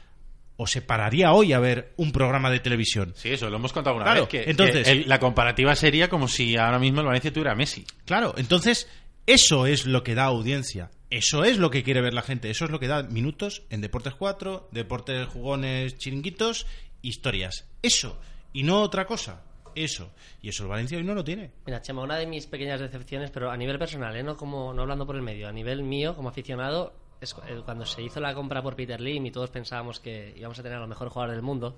o 0.61 0.67
se 0.67 0.81
pararía 0.81 1.31
hoy 1.31 1.53
a 1.53 1.59
ver 1.59 1.93
un 1.95 2.11
programa 2.11 2.51
de 2.51 2.59
televisión. 2.59 3.13
Sí, 3.15 3.29
eso 3.29 3.49
lo 3.49 3.55
hemos 3.55 3.71
contado 3.71 3.95
una 3.95 4.03
Claro, 4.03 4.21
vez. 4.23 4.29
Que, 4.29 4.49
entonces- 4.51 4.85
que 4.85 4.91
el- 4.91 5.07
la 5.09 5.17
comparativa 5.19 5.73
sería 5.73 6.09
como 6.09 6.27
si 6.27 6.57
ahora 6.57 6.79
mismo 6.79 6.99
el 6.99 7.05
Valencia 7.07 7.31
tuviera 7.31 7.53
a 7.53 7.55
Messi. 7.55 7.85
Claro, 8.05 8.33
entonces 8.37 8.89
eso 9.25 9.65
es 9.67 9.85
lo 9.85 10.03
que 10.03 10.15
da 10.15 10.25
audiencia. 10.25 10.91
Eso 11.09 11.45
es 11.45 11.57
lo 11.57 11.69
que 11.71 11.81
quiere 11.83 12.01
ver 12.01 12.13
la 12.13 12.21
gente. 12.23 12.49
Eso 12.49 12.65
es 12.65 12.71
lo 12.71 12.79
que 12.79 12.87
da 12.87 13.03
minutos 13.03 13.63
en 13.69 13.79
Deportes 13.81 14.13
4, 14.15 14.67
Deportes 14.71 15.27
Jugones 15.27 15.97
Chiringuitos, 15.97 16.67
historias. 17.01 17.65
Eso. 17.81 18.19
Y 18.53 18.63
no 18.63 18.81
otra 18.81 19.05
cosa. 19.05 19.43
Eso. 19.75 20.11
Y 20.41 20.49
eso 20.49 20.63
el 20.63 20.69
Valencia 20.69 20.97
hoy 20.97 21.03
no 21.03 21.13
lo 21.15 21.23
tiene. 21.23 21.51
Mira, 21.65 21.81
Chema, 21.81 22.01
una 22.03 22.17
de 22.17 22.25
mis 22.27 22.47
pequeñas 22.47 22.79
decepciones, 22.81 23.31
pero 23.31 23.49
a 23.49 23.55
nivel 23.57 23.79
personal, 23.79 24.15
¿eh? 24.17 24.23
no, 24.23 24.35
como, 24.35 24.73
no 24.73 24.81
hablando 24.81 25.05
por 25.05 25.15
el 25.15 25.21
medio, 25.21 25.47
a 25.47 25.51
nivel 25.51 25.83
mío, 25.83 26.15
como 26.15 26.29
aficionado, 26.29 26.93
es 27.21 27.33
cu- 27.33 27.41
cuando 27.65 27.85
se 27.85 28.01
hizo 28.01 28.19
la 28.19 28.33
compra 28.33 28.61
por 28.61 28.75
Peter 28.75 28.99
Lim 28.99 29.25
y 29.25 29.31
todos 29.31 29.49
pensábamos 29.49 29.99
que 29.99 30.33
íbamos 30.37 30.57
a 30.59 30.63
tener 30.63 30.77
a 30.77 30.81
los 30.81 30.89
mejores 30.89 31.11
jugadores 31.13 31.35
del 31.37 31.43
mundo. 31.43 31.75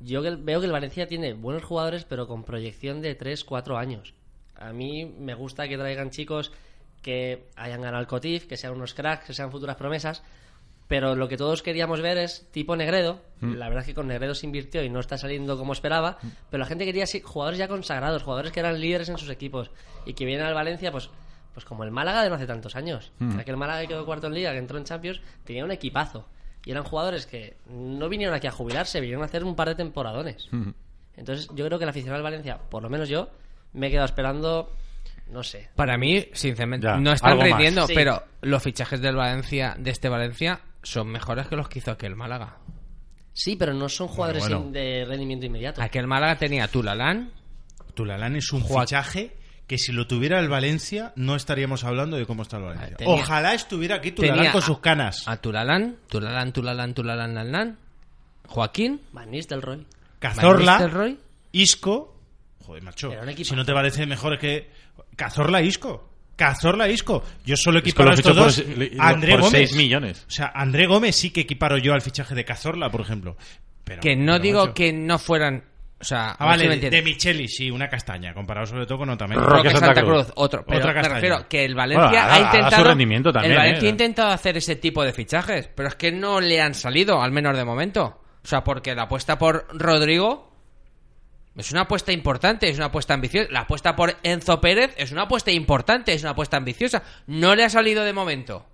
Yo 0.00 0.22
que- 0.22 0.36
veo 0.36 0.60
que 0.60 0.66
el 0.66 0.72
Valencia 0.72 1.06
tiene 1.08 1.34
buenos 1.34 1.64
jugadores, 1.64 2.04
pero 2.04 2.26
con 2.28 2.44
proyección 2.44 3.00
de 3.02 3.14
3, 3.14 3.44
4 3.44 3.76
años. 3.76 4.14
A 4.56 4.72
mí 4.72 5.04
me 5.04 5.34
gusta 5.34 5.68
que 5.68 5.76
traigan 5.76 6.10
chicos 6.10 6.52
que 7.02 7.46
hayan 7.56 7.80
ganado 7.82 8.00
el 8.00 8.06
Cotif, 8.08 8.46
que 8.46 8.56
sean 8.56 8.74
unos 8.74 8.94
cracks, 8.94 9.26
que 9.26 9.34
sean 9.34 9.50
futuras 9.50 9.76
promesas. 9.76 10.22
Pero 10.88 11.14
lo 11.14 11.28
que 11.28 11.36
todos 11.36 11.62
queríamos 11.62 12.00
ver 12.00 12.16
es 12.16 12.48
tipo 12.50 12.74
Negredo. 12.74 13.20
La 13.58 13.66
verdad 13.68 13.82
es 13.82 13.88
que 13.88 13.94
con 13.94 14.06
Negredo 14.08 14.34
se 14.34 14.46
invirtió 14.46 14.82
y 14.82 14.88
no 14.88 15.00
está 15.00 15.18
saliendo 15.18 15.58
como 15.58 15.74
esperaba. 15.74 16.16
Pero 16.50 16.60
la 16.60 16.66
gente 16.66 16.86
quería 16.86 17.04
jugadores 17.24 17.58
ya 17.58 17.68
consagrados, 17.68 18.22
jugadores 18.22 18.52
que 18.52 18.60
eran 18.60 18.80
líderes 18.80 19.08
en 19.10 19.18
sus 19.18 19.28
equipos. 19.28 19.70
Y 20.06 20.14
que 20.14 20.24
vienen 20.24 20.46
al 20.46 20.54
Valencia, 20.54 20.90
pues, 20.90 21.10
pues 21.52 21.64
como 21.64 21.84
el 21.84 21.90
Málaga 21.90 22.22
de 22.22 22.28
no 22.28 22.36
hace 22.36 22.46
tantos 22.46 22.76
años. 22.76 23.12
Aquel 23.38 23.56
Málaga 23.56 23.80
que 23.82 23.88
quedó 23.88 24.04
cuarto 24.06 24.26
en 24.28 24.34
Liga, 24.34 24.52
que 24.52 24.58
entró 24.58 24.78
en 24.78 24.84
Champions, 24.84 25.20
tenía 25.44 25.64
un 25.64 25.70
equipazo. 25.70 26.28
Y 26.64 26.70
eran 26.70 26.84
jugadores 26.84 27.26
que 27.26 27.56
no 27.70 28.08
vinieron 28.08 28.34
aquí 28.34 28.46
a 28.46 28.50
jubilarse, 28.52 29.00
vinieron 29.00 29.22
a 29.22 29.26
hacer 29.26 29.44
un 29.44 29.54
par 29.56 29.68
de 29.68 29.74
temporadones. 29.74 30.48
Entonces 31.16 31.48
yo 31.54 31.64
creo 31.66 31.78
que 31.78 31.84
el 31.84 31.90
aficionado 31.90 32.18
del 32.18 32.24
Valencia, 32.24 32.58
por 32.58 32.82
lo 32.82 32.90
menos 32.90 33.08
yo, 33.08 33.30
me 33.72 33.88
he 33.88 33.90
quedado 33.90 34.06
esperando 34.06 34.72
No 35.30 35.42
sé. 35.42 35.68
Para 35.74 35.98
mí, 35.98 36.26
sinceramente, 36.32 36.86
Ya, 36.86 36.96
no 36.96 37.12
están 37.12 37.38
rindiendo, 37.40 37.86
Sí. 37.86 37.92
pero 37.94 38.22
los 38.40 38.62
fichajes 38.62 39.00
del 39.00 39.14
Valencia, 39.16 39.76
de 39.78 39.90
este 39.90 40.08
Valencia, 40.08 40.60
son 40.82 41.08
mejores 41.08 41.46
que 41.48 41.56
los 41.56 41.68
que 41.68 41.80
hizo 41.80 41.90
aquel 41.90 42.16
Málaga. 42.16 42.56
Sí, 43.34 43.54
pero 43.56 43.74
no 43.74 43.88
son 43.90 44.08
jugadores 44.08 44.48
bueno. 44.48 44.70
de 44.70 45.04
rendimiento 45.06 45.44
inmediato. 45.46 45.82
Aquel 45.82 46.06
Málaga 46.06 46.36
tenía 46.36 46.66
Tulalán, 46.68 47.30
Tulalán 47.94 48.36
es 48.36 48.50
un 48.52 48.64
fichaje 48.64 49.36
que 49.68 49.78
si 49.78 49.92
lo 49.92 50.08
tuviera 50.08 50.40
el 50.40 50.48
Valencia 50.48 51.12
no 51.14 51.36
estaríamos 51.36 51.84
hablando 51.84 52.16
de 52.16 52.26
cómo 52.26 52.42
está 52.42 52.56
el 52.56 52.64
Valencia. 52.64 52.96
Tenía- 52.96 53.14
Ojalá 53.14 53.54
estuviera 53.54 53.96
aquí 53.96 54.10
Tulalán 54.10 54.50
con 54.50 54.62
a- 54.62 54.66
sus 54.66 54.80
canas. 54.80 55.22
a 55.28 55.36
Tulalán, 55.36 55.96
Tulalán, 56.08 56.52
Tulalán, 56.52 56.94
Tulalán, 56.94 57.34
Lalán, 57.36 57.78
Joaquín, 58.46 59.00
Van 59.12 59.30
Nistelrooy. 59.30 59.76
Van 59.76 59.86
Cazorla, 60.18 60.78
Nistelrooy. 60.78 61.18
Isco. 61.52 62.16
Joder, 62.64 62.82
macho. 62.82 63.12
Si 63.42 63.54
no 63.54 63.64
te 63.64 63.72
parece 63.72 64.04
mejor 64.06 64.38
que. 64.38 64.70
Cazorla, 65.16 65.62
Isco. 65.62 66.08
Cazorla, 66.36 66.88
Isco. 66.88 67.22
Yo 67.44 67.56
solo 67.56 67.78
Es 67.78 67.84
que 67.84 67.90
equiparo 67.90 68.10
lo 68.10 68.12
a 68.12 68.14
estos 68.14 68.36
por 68.36 68.44
dos. 68.46 68.64
a 69.00 69.08
André 69.08 69.32
por 69.32 69.40
Gómez. 69.42 69.70
6 69.70 69.76
millones. 69.76 70.24
O 70.28 70.30
sea, 70.30 70.52
André 70.54 70.86
Gómez 70.86 71.16
sí 71.16 71.30
que 71.30 71.40
equiparo 71.40 71.78
yo 71.78 71.92
al 71.94 72.00
fichaje 72.02 72.34
de 72.34 72.44
Cazorla, 72.44 72.90
por 72.90 73.00
ejemplo. 73.00 73.36
Pero, 73.84 74.00
que 74.02 74.14
no 74.16 74.32
pero, 74.32 74.38
digo 74.42 74.60
macho. 74.62 74.74
que 74.74 74.92
no 74.92 75.18
fueran. 75.18 75.64
O 76.00 76.04
sea, 76.04 76.30
Ah, 76.30 76.36
a 76.38 76.46
vale, 76.46 76.68
de, 76.76 76.90
de 76.90 77.02
Micheli, 77.02 77.48
sí, 77.48 77.70
una 77.72 77.88
castaña, 77.88 78.32
comparado 78.32 78.66
sobre 78.66 78.86
todo 78.86 78.98
con 78.98 79.10
Otamendi. 79.10 79.42
Roque 79.42 79.56
Roque 79.56 79.70
Santa 79.70 79.86
Santa 79.86 80.02
Cruz. 80.02 80.24
Cruz, 80.26 80.32
otro. 80.36 80.64
Pero 80.64 80.78
Otra 80.78 80.92
me 80.94 81.08
refiero 81.08 81.48
que 81.48 81.64
el 81.64 81.74
Valencia 81.74 82.08
Bueno, 82.08 82.18
ha 82.32 82.36
su 82.36 82.56
intentado. 82.56 82.84
rendimiento 82.84 83.32
también, 83.32 83.52
el 83.52 83.58
Valencia 83.58 83.84
¿eh? 83.84 83.88
ha 83.88 83.90
intentado 83.90 84.28
hacer 84.30 84.56
ese 84.56 84.76
tipo 84.76 85.02
de 85.02 85.12
fichajes, 85.12 85.68
pero 85.74 85.88
es 85.88 85.96
que 85.96 86.12
no 86.12 86.40
le 86.40 86.60
han 86.60 86.74
salido, 86.74 87.20
al 87.20 87.32
menos 87.32 87.56
de 87.56 87.64
momento. 87.64 88.22
O 88.44 88.46
sea, 88.46 88.62
porque 88.62 88.94
la 88.94 89.02
apuesta 89.02 89.38
por 89.38 89.66
Rodrigo 89.72 90.52
es 91.56 91.72
una 91.72 91.82
apuesta 91.82 92.12
importante, 92.12 92.68
es 92.68 92.76
una 92.76 92.86
apuesta 92.86 93.14
ambiciosa. 93.14 93.48
La 93.50 93.60
apuesta 93.62 93.96
por 93.96 94.14
Enzo 94.22 94.60
Pérez 94.60 94.94
es 94.96 95.10
una 95.10 95.22
apuesta 95.22 95.50
importante, 95.50 96.12
es 96.12 96.22
una 96.22 96.30
apuesta 96.30 96.56
ambiciosa. 96.56 97.02
No 97.26 97.56
le 97.56 97.64
ha 97.64 97.70
salido 97.70 98.04
de 98.04 98.12
momento. 98.12 98.64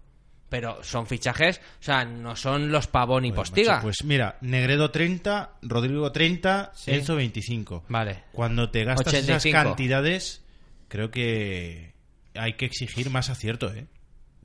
Pero 0.49 0.85
son 0.85 1.07
fichajes, 1.07 1.61
o 1.81 1.83
sea, 1.83 2.05
no 2.05 2.37
son 2.37 2.71
los 2.71 2.87
Pavón 2.87 3.25
y 3.25 3.33
Postiga. 3.33 3.73
macho, 3.75 3.83
pues 3.85 4.05
mira, 4.05 4.37
Negredo 4.41 4.91
30, 4.91 5.55
Rodrigo 5.63 6.13
30, 6.13 6.71
Sí. 6.75 6.93
Enzo 6.93 7.17
25. 7.17 7.85
Vale. 7.89 8.25
Cuando 8.33 8.71
te 8.71 8.85
gastas 8.85 9.09
85. 9.15 9.49
esas 9.49 9.65
cantidades, 9.65 10.45
creo 10.89 11.11
que 11.11 11.95
hay 12.35 12.53
que 12.55 12.67
exigir 12.67 13.11
más 13.11 13.31
acierto, 13.31 13.73
¿eh? 13.75 13.87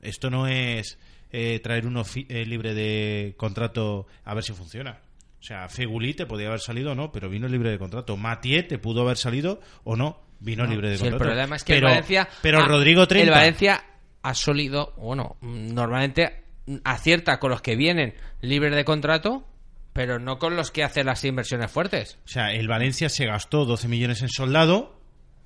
Esto 0.02 0.30
no 0.30 0.46
es 0.48 0.98
eh, 1.30 1.60
traer 1.62 1.86
uno 1.86 2.02
eh, 2.28 2.44
libre 2.46 2.74
de 2.74 3.34
contrato 3.36 4.06
a 4.24 4.34
ver 4.34 4.42
si 4.42 4.52
funciona. 4.52 4.98
O 5.38 5.42
sea, 5.42 5.68
Feguli 5.68 6.14
te 6.14 6.26
podía 6.26 6.48
haber 6.48 6.60
salido 6.60 6.92
o 6.92 6.94
no, 6.94 7.12
pero 7.12 7.28
vino 7.28 7.46
libre 7.46 7.70
de 7.70 7.78
contrato. 7.78 8.16
Mathieu 8.16 8.66
te 8.66 8.78
pudo 8.78 9.02
haber 9.02 9.16
salido 9.16 9.60
o 9.84 9.96
no, 9.96 10.20
vino 10.40 10.66
libre 10.66 10.90
de 10.90 10.98
Sí, 10.98 11.04
el 11.04 11.10
contrato. 11.12 11.30
problema 11.30 11.56
es 11.56 11.64
que 11.64 11.74
pero, 11.74 11.86
el 11.88 11.92
Valencia. 11.92 12.28
Pero 12.42 12.66
Rodrigo 12.66 13.06
30. 13.06 13.24
El 13.32 13.38
Valencia 13.38 13.84
ha 14.22 14.34
solido. 14.34 14.94
Bueno, 14.96 15.36
normalmente 15.40 16.44
acierta 16.84 17.38
con 17.38 17.50
los 17.50 17.62
que 17.62 17.76
vienen 17.76 18.14
libres 18.40 18.74
de 18.74 18.84
contrato, 18.84 19.44
pero 19.92 20.18
no 20.18 20.38
con 20.38 20.56
los 20.56 20.70
que 20.70 20.84
hacen 20.84 21.06
las 21.06 21.24
inversiones 21.24 21.70
fuertes. 21.70 22.18
O 22.24 22.28
sea, 22.28 22.52
el 22.52 22.68
Valencia 22.68 23.08
se 23.08 23.26
gastó 23.26 23.64
12 23.64 23.88
millones 23.88 24.22
en 24.22 24.28
soldado 24.28 25.00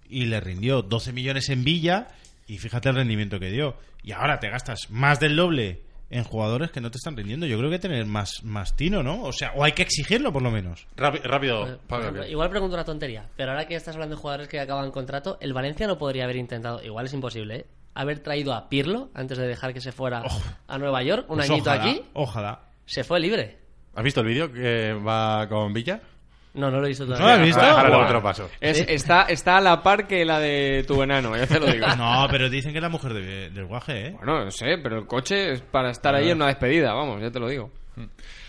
y 0.08 0.26
le 0.26 0.40
rindió 0.40 0.82
12 0.82 1.12
millones 1.12 1.48
en 1.48 1.64
Villa 1.64 2.08
y 2.46 2.58
fíjate 2.58 2.90
el 2.90 2.96
rendimiento 2.96 3.40
que 3.40 3.50
dio. 3.50 3.76
Y 4.02 4.12
ahora 4.12 4.38
te 4.38 4.50
gastas 4.50 4.90
más 4.90 5.18
del 5.18 5.36
doble 5.36 5.82
en 6.10 6.22
jugadores 6.24 6.70
que 6.70 6.80
no 6.80 6.90
te 6.90 6.98
están 6.98 7.16
rindiendo. 7.16 7.46
Yo 7.46 7.58
creo 7.58 7.70
que 7.70 7.78
tener 7.78 8.04
más, 8.04 8.44
más 8.44 8.76
tino, 8.76 9.02
¿no? 9.02 9.22
O 9.22 9.32
sea, 9.32 9.52
o 9.54 9.64
hay 9.64 9.72
que 9.72 9.82
exigirlo 9.82 10.32
por 10.32 10.42
lo 10.42 10.50
menos. 10.50 10.86
Rápido, 10.96 11.24
rápido 11.24 11.68
Eh, 11.68 11.78
Pablo, 11.88 12.26
igual 12.26 12.50
pregunto 12.50 12.74
una 12.74 12.84
tontería, 12.84 13.28
pero 13.36 13.52
ahora 13.52 13.66
que 13.66 13.74
estás 13.74 13.94
hablando 13.94 14.16
de 14.16 14.20
jugadores 14.20 14.48
que 14.48 14.60
acaban 14.60 14.90
contrato, 14.90 15.38
el 15.40 15.52
Valencia 15.54 15.86
no 15.86 15.98
podría 15.98 16.24
haber 16.24 16.36
intentado, 16.36 16.82
igual 16.82 17.06
es 17.06 17.14
imposible, 17.14 17.56
¿eh? 17.56 17.66
Haber 17.94 18.18
traído 18.20 18.52
a 18.54 18.68
Pirlo 18.68 19.10
antes 19.14 19.38
de 19.38 19.46
dejar 19.46 19.72
que 19.72 19.80
se 19.80 19.92
fuera 19.92 20.22
a 20.66 20.78
Nueva 20.78 21.02
York, 21.02 21.26
un 21.28 21.36
Pues 21.38 21.50
añito 21.50 21.70
ojalá, 21.70 21.82
aquí, 21.82 22.02
Ojalá. 22.14 22.60
se 22.86 23.04
fue 23.04 23.20
libre. 23.20 23.58
¿Has 23.94 24.02
visto 24.04 24.20
el 24.20 24.26
vídeo 24.26 24.52
que 24.52 24.92
va 24.92 25.48
con 25.48 25.72
Villa? 25.72 26.00
No, 26.54 26.70
no 26.70 26.78
lo 26.78 26.84
he 26.86 26.90
visto 26.90 27.04
¿No 27.04 27.14
todavía. 27.16 27.34
lo 27.36 27.40
has 27.42 27.46
visto? 27.46 27.60
Ahora 27.62 27.96
Buah. 27.96 28.06
te 28.06 28.12
lo 28.12 28.22
paso. 28.22 28.50
Es- 28.60 28.84
está, 28.88 29.22
está 29.22 29.56
a 29.56 29.60
la 29.60 29.82
par 29.82 30.06
que 30.06 30.24
la 30.24 30.38
de 30.38 30.84
tu 30.86 31.02
enano, 31.02 31.36
ya 31.36 31.46
te 31.48 31.58
lo 31.58 31.66
digo. 31.66 31.86
No, 31.96 32.26
pero 32.30 32.48
dicen 32.48 32.70
que 32.72 32.78
es 32.78 32.82
la 32.82 32.88
mujer 32.88 33.12
de- 33.12 33.50
del 33.50 33.66
guaje, 33.66 34.06
¿eh? 34.08 34.10
Bueno, 34.16 34.44
no 34.44 34.50
sé, 34.52 34.78
pero 34.82 34.98
el 34.98 35.06
coche 35.06 35.52
es 35.54 35.60
para 35.62 35.90
estar 35.90 36.14
ahí 36.14 36.30
en 36.30 36.36
una 36.36 36.46
despedida, 36.46 36.92
vamos, 36.92 37.20
ya 37.20 37.30
te 37.30 37.40
lo 37.40 37.48
digo. 37.48 37.70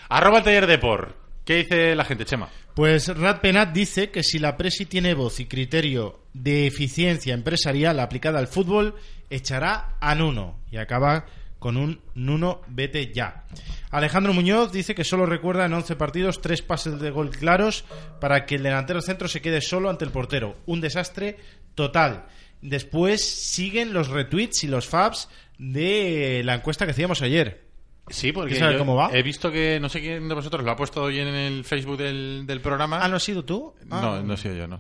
Arroba 0.09 0.39
el 0.39 0.43
taller 0.43 0.67
de 0.67 0.77
por. 0.77 1.15
¿Qué 1.43 1.57
dice 1.57 1.95
la 1.95 2.05
gente, 2.05 2.25
Chema? 2.25 2.49
Pues 2.75 3.07
Rad 3.15 3.39
Penat 3.39 3.71
dice 3.71 4.09
que 4.11 4.21
si 4.23 4.37
la 4.39 4.57
Presi 4.57 4.85
tiene 4.85 5.13
voz 5.13 5.39
y 5.39 5.45
criterio 5.45 6.19
de 6.33 6.67
eficiencia 6.67 7.33
empresarial 7.33 7.99
aplicada 7.99 8.39
al 8.39 8.47
fútbol, 8.47 8.95
echará 9.29 9.95
a 9.99 10.15
Nuno 10.15 10.59
y 10.71 10.77
acaba 10.77 11.25
con 11.59 11.77
un 11.77 12.01
Nuno 12.13 12.61
vete 12.67 13.11
ya. 13.13 13.45
Alejandro 13.89 14.33
Muñoz 14.33 14.71
dice 14.71 14.93
que 14.93 15.03
solo 15.03 15.25
recuerda 15.25 15.65
en 15.65 15.73
11 15.73 15.95
partidos 15.95 16.41
tres 16.41 16.61
pases 16.61 16.99
de 16.99 17.09
gol 17.11 17.29
claros 17.31 17.85
para 18.19 18.45
que 18.45 18.55
el 18.55 18.63
delantero 18.63 19.01
centro 19.01 19.27
se 19.27 19.41
quede 19.41 19.61
solo 19.61 19.89
ante 19.89 20.05
el 20.05 20.11
portero. 20.11 20.57
Un 20.65 20.81
desastre 20.81 21.37
total. 21.73 22.25
Después 22.61 23.23
siguen 23.23 23.93
los 23.93 24.09
retweets 24.09 24.63
y 24.63 24.67
los 24.67 24.87
fabs 24.87 25.29
de 25.57 26.41
la 26.43 26.55
encuesta 26.55 26.85
que 26.85 26.91
hacíamos 26.91 27.21
ayer. 27.21 27.63
Sí, 28.09 28.31
porque 28.31 28.49
¿Quieres 28.49 28.59
saber 28.59 28.75
yo 28.75 28.79
cómo 28.79 28.95
va? 28.95 29.09
he 29.11 29.23
visto 29.23 29.51
que 29.51 29.79
no 29.79 29.89
sé 29.89 29.99
quién 29.99 30.27
de 30.29 30.35
vosotros 30.35 30.63
lo 30.63 30.69
ha 30.71 30.75
puesto 30.75 31.01
hoy 31.03 31.19
en 31.19 31.27
el 31.27 31.63
Facebook 31.63 31.97
del, 31.97 32.43
del 32.45 32.61
programa. 32.61 32.99
Ah, 33.03 33.07
¿no 33.07 33.15
has 33.15 33.23
sido 33.23 33.43
tú? 33.43 33.73
Ah. 33.89 33.99
No, 34.01 34.21
no 34.21 34.33
he 34.35 34.37
sido 34.37 34.53
yo, 34.55 34.67
no. 34.67 34.79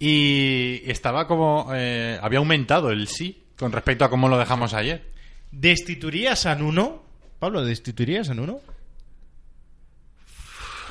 Y 0.00 0.82
estaba 0.90 1.28
como... 1.28 1.70
eh, 1.72 2.18
había 2.20 2.40
aumentado 2.40 2.90
el 2.90 3.06
sí 3.06 3.43
con 3.58 3.72
respecto 3.72 4.04
a 4.04 4.10
cómo 4.10 4.28
lo 4.28 4.38
dejamos 4.38 4.74
ayer. 4.74 5.10
¿Destituirías 5.52 6.46
a 6.46 6.54
Nuno? 6.54 7.02
Pablo, 7.38 7.64
¿destituirías 7.64 8.28
a 8.30 8.34
Nuno? 8.34 8.60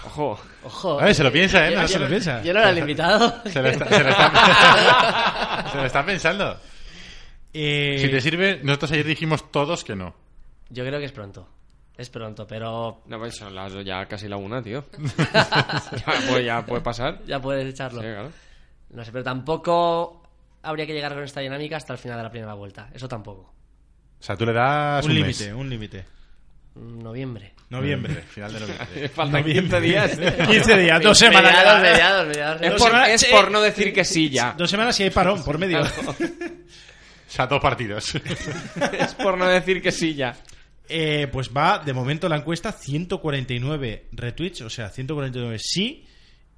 Ojo, 0.05 0.39
Ojo. 0.65 0.99
A 0.99 1.05
ver, 1.05 1.15
se 1.15 1.23
lo 1.23 1.31
piensa, 1.31 1.67
¿eh? 1.67 1.71
Yo- 1.71 1.75
No 1.77 1.81
yo 1.83 1.87
se 1.87 1.99
lo 1.99 2.07
piensa. 2.07 2.41
Yo 2.43 2.53
no 2.53 2.59
era 2.59 2.69
el 2.71 2.77
invitado. 2.79 3.41
Se 3.45 3.61
lo 3.61 3.69
está, 3.69 3.87
se 3.87 4.03
lo 4.03 4.09
está- 4.09 5.65
se 5.71 5.77
lo 5.77 5.85
está 5.85 6.05
pensando. 6.05 6.59
Eh, 7.53 7.97
Si 8.01 8.09
te 8.09 8.19
sirve, 8.21 8.59
nosotros 8.63 8.91
ayer 8.91 9.05
dijimos 9.05 9.49
todos 9.51 9.83
que 9.83 9.95
no. 9.95 10.13
Yo 10.69 10.83
creo 10.85 10.99
que 10.99 11.05
es 11.05 11.11
pronto. 11.11 11.47
Es 11.97 12.09
pronto, 12.09 12.45
pero 12.47 13.03
no, 13.05 13.19
pues 13.19 13.35
son 13.37 13.53
las 13.55 13.71
ya 13.85 14.05
casi 14.07 14.27
la 14.27 14.35
una, 14.37 14.61
tío. 14.61 14.83
ya, 15.33 16.13
puede, 16.27 16.45
ya 16.45 16.65
puede 16.65 16.81
pasar. 16.81 17.19
ya 17.25 17.39
puedes 17.39 17.63
Sí, 17.63 17.69
echarlo. 17.69 18.01
claro. 18.01 18.31
No 18.89 19.05
sé, 19.05 19.11
pero 19.11 19.23
tampoco 19.23 20.22
habría 20.63 20.85
que 20.85 20.93
llegar 20.93 21.13
con 21.13 21.23
esta 21.23 21.41
dinámica 21.41 21.77
hasta 21.77 21.93
el 21.93 21.99
final 21.99 22.17
de 22.17 22.23
la 22.23 22.31
primera 22.31 22.53
vuelta. 22.53 22.89
Eso 22.93 23.07
tampoco. 23.07 23.53
O 24.19 24.23
sea, 24.23 24.35
tú 24.35 24.45
le 24.45 24.53
das 24.53 25.03
un 25.05 25.11
un, 25.11 25.17
límite, 25.17 25.45
mes. 25.45 25.53
un 25.53 25.69
límite. 25.69 26.05
Mm, 26.75 27.03
Noviembre. 27.03 27.53
Noviembre. 27.69 28.21
Final 28.21 28.53
de 28.53 28.59
noviembre. 28.61 29.09
Faltan 29.13 29.43
15 29.43 29.81
días. 29.81 30.17
15 30.47 30.77
días, 30.77 31.01
dos 31.01 31.17
semanas. 31.19 31.51
Mediados, 31.51 31.81
ya. 31.83 31.91
mediados, 31.91 32.27
mediados. 32.27 32.61
Es 32.61 32.71
por, 32.71 32.87
semanas, 32.87 33.09
es 33.09 33.23
eh, 33.23 33.27
por 33.31 33.51
no 33.51 33.61
decir 33.61 33.93
que 33.93 34.05
sí 34.05 34.29
ya. 34.29 34.55
Dos 34.57 34.69
semanas 34.69 34.99
y 34.99 35.03
hay 35.03 35.09
parón 35.09 35.43
por 35.43 35.57
medio. 35.57 35.81
O 35.81 35.85
sea, 37.27 37.47
dos 37.47 37.61
partidos. 37.61 38.15
es 38.15 39.13
por 39.15 39.37
no 39.37 39.47
decir 39.47 39.81
que 39.81 39.91
sí 39.91 40.13
ya. 40.13 40.35
Eh, 40.87 41.27
pues 41.31 41.49
va, 41.49 41.79
de 41.79 41.93
momento 41.93 42.29
la 42.29 42.37
encuesta, 42.37 42.71
149 42.71 44.07
retweets, 44.11 44.61
o 44.61 44.69
sea, 44.69 44.89
149 44.89 45.57
sí 45.59 46.05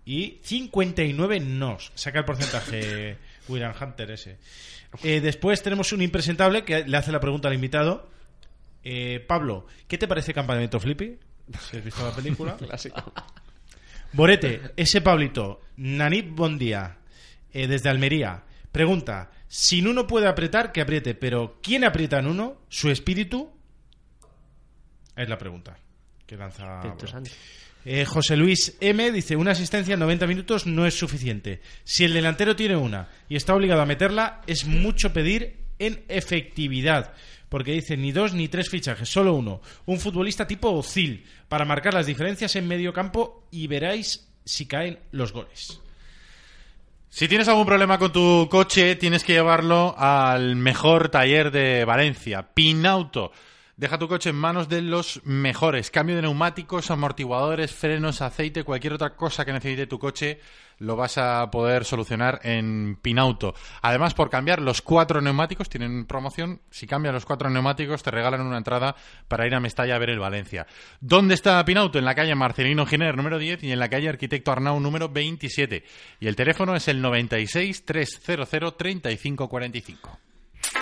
y 0.03 0.39
59 0.43 1.39
no. 1.39 1.77
Saca 1.93 2.19
el 2.19 2.25
porcentaje 2.25 3.17
William 3.47 3.73
Hunter 3.79 4.11
ese. 4.11 4.37
Eh, 5.03 5.21
después 5.21 5.61
tenemos 5.61 5.91
un 5.91 6.01
impresentable 6.01 6.63
que 6.63 6.83
le 6.85 6.97
hace 6.97 7.11
la 7.11 7.19
pregunta 7.19 7.47
al 7.47 7.53
invitado. 7.53 8.09
Eh, 8.83 9.23
Pablo, 9.27 9.67
¿qué 9.87 9.97
te 9.97 10.07
parece 10.07 10.33
Campamento 10.33 10.79
Flippy? 10.79 11.17
Si 11.69 11.77
has 11.77 11.83
visto 11.83 12.03
la 12.05 12.15
película. 12.15 12.57
Clásico. 12.57 13.11
Borete, 14.13 14.71
ese 14.77 15.01
Pablito, 15.01 15.61
Nanit 15.77 16.29
Bondía, 16.29 16.97
eh, 17.51 17.67
desde 17.67 17.89
Almería, 17.89 18.43
pregunta, 18.71 19.31
si 19.47 19.81
Nuno 19.81 20.07
puede 20.07 20.27
apretar, 20.27 20.71
que 20.71 20.81
apriete, 20.81 21.15
pero 21.15 21.59
¿quién 21.61 21.83
aprieta 21.83 22.19
a 22.19 22.21
Nuno? 22.21 22.61
¿Su 22.69 22.89
espíritu? 22.89 23.51
Es 25.15 25.27
la 25.27 25.37
pregunta 25.37 25.77
que 26.25 26.37
lanza... 26.37 26.81
Eh, 27.87 28.03
José 28.03 28.35
Luis 28.35 28.75
M 28.81 29.11
dice, 29.11 29.35
una 29.35 29.51
asistencia 29.51 29.93
en 29.93 29.99
90 29.99 30.25
minutos 30.25 30.65
no 30.65 30.87
es 30.87 30.97
suficiente. 30.97 31.61
Si 31.83 32.03
el 32.03 32.13
delantero 32.13 32.55
tiene 32.55 32.75
una 32.75 33.09
y 33.29 33.35
está 33.35 33.53
obligado 33.53 33.81
a 33.81 33.85
meterla, 33.85 34.41
es 34.47 34.65
mucho 34.65 35.13
pedir 35.13 35.57
en 35.77 36.03
efectividad. 36.07 37.13
Porque 37.47 37.73
dice, 37.73 37.95
ni 37.95 38.11
dos 38.11 38.33
ni 38.33 38.47
tres 38.47 38.69
fichajes, 38.69 39.07
solo 39.07 39.35
uno. 39.35 39.61
Un 39.85 39.99
futbolista 39.99 40.47
tipo 40.47 40.71
Ozil, 40.71 41.25
para 41.47 41.63
marcar 41.63 41.93
las 41.93 42.07
diferencias 42.07 42.55
en 42.55 42.67
medio 42.67 42.91
campo 42.91 43.47
y 43.51 43.67
veráis 43.67 44.27
si 44.43 44.65
caen 44.65 44.97
los 45.11 45.31
goles. 45.31 45.79
Si 47.09 47.27
tienes 47.27 47.47
algún 47.47 47.67
problema 47.67 47.99
con 47.99 48.11
tu 48.11 48.47
coche, 48.49 48.95
tienes 48.95 49.23
que 49.23 49.33
llevarlo 49.33 49.95
al 49.97 50.55
mejor 50.55 51.09
taller 51.09 51.51
de 51.51 51.85
Valencia, 51.85 52.49
Pinauto. 52.53 53.31
Deja 53.77 53.99
tu 53.99 54.07
coche 54.07 54.29
en 54.29 54.37
manos 54.37 54.69
de 54.69 54.81
los 54.81 55.19
mejores. 55.25 55.91
Cambio 55.91 56.15
de 56.15 56.21
neumáticos, 56.21 56.91
amortiguadores, 56.91 57.73
frenos, 57.73 58.21
aceite, 58.21 58.63
cualquier 58.63 58.93
otra 58.93 59.17
cosa 59.17 59.43
que 59.43 59.51
necesite 59.51 59.85
tu 59.85 59.99
coche 59.99 60.39
lo 60.77 60.95
vas 60.95 61.17
a 61.17 61.49
poder 61.51 61.83
solucionar 61.83 62.39
en 62.43 62.97
Pinauto. 63.01 63.53
Además, 63.81 64.13
por 64.13 64.29
cambiar 64.29 64.61
los 64.61 64.81
cuatro 64.81 65.21
neumáticos, 65.21 65.69
tienen 65.69 66.05
promoción. 66.05 66.61
Si 66.69 66.87
cambian 66.87 67.13
los 67.13 67.25
cuatro 67.25 67.49
neumáticos, 67.49 68.01
te 68.01 68.11
regalan 68.11 68.41
una 68.41 68.57
entrada 68.57 68.95
para 69.27 69.45
ir 69.45 69.53
a 69.53 69.59
Mestalla 69.59 69.95
a 69.95 69.99
ver 69.99 70.09
el 70.09 70.19
Valencia. 70.19 70.67
¿Dónde 71.01 71.33
está 71.33 71.63
Pinauto? 71.65 71.99
En 71.99 72.05
la 72.05 72.15
calle 72.15 72.33
Marcelino 72.33 72.85
Giner, 72.85 73.17
número 73.17 73.37
10, 73.37 73.63
y 73.63 73.71
en 73.73 73.79
la 73.79 73.89
calle 73.89 74.07
Arquitecto 74.07 74.51
Arnau, 74.53 74.79
número 74.79 75.09
27. 75.09 75.83
Y 76.21 76.27
el 76.27 76.35
teléfono 76.37 76.75
es 76.75 76.87
el 76.87 77.01
96 77.01 77.85
300 77.85 78.77
3545. 78.77 80.24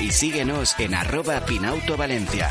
y 0.00 0.10
síguenos 0.10 0.74
en 0.78 0.94
arroba 0.94 1.44
Pinauto 1.44 1.96
Valencia. 1.96 2.50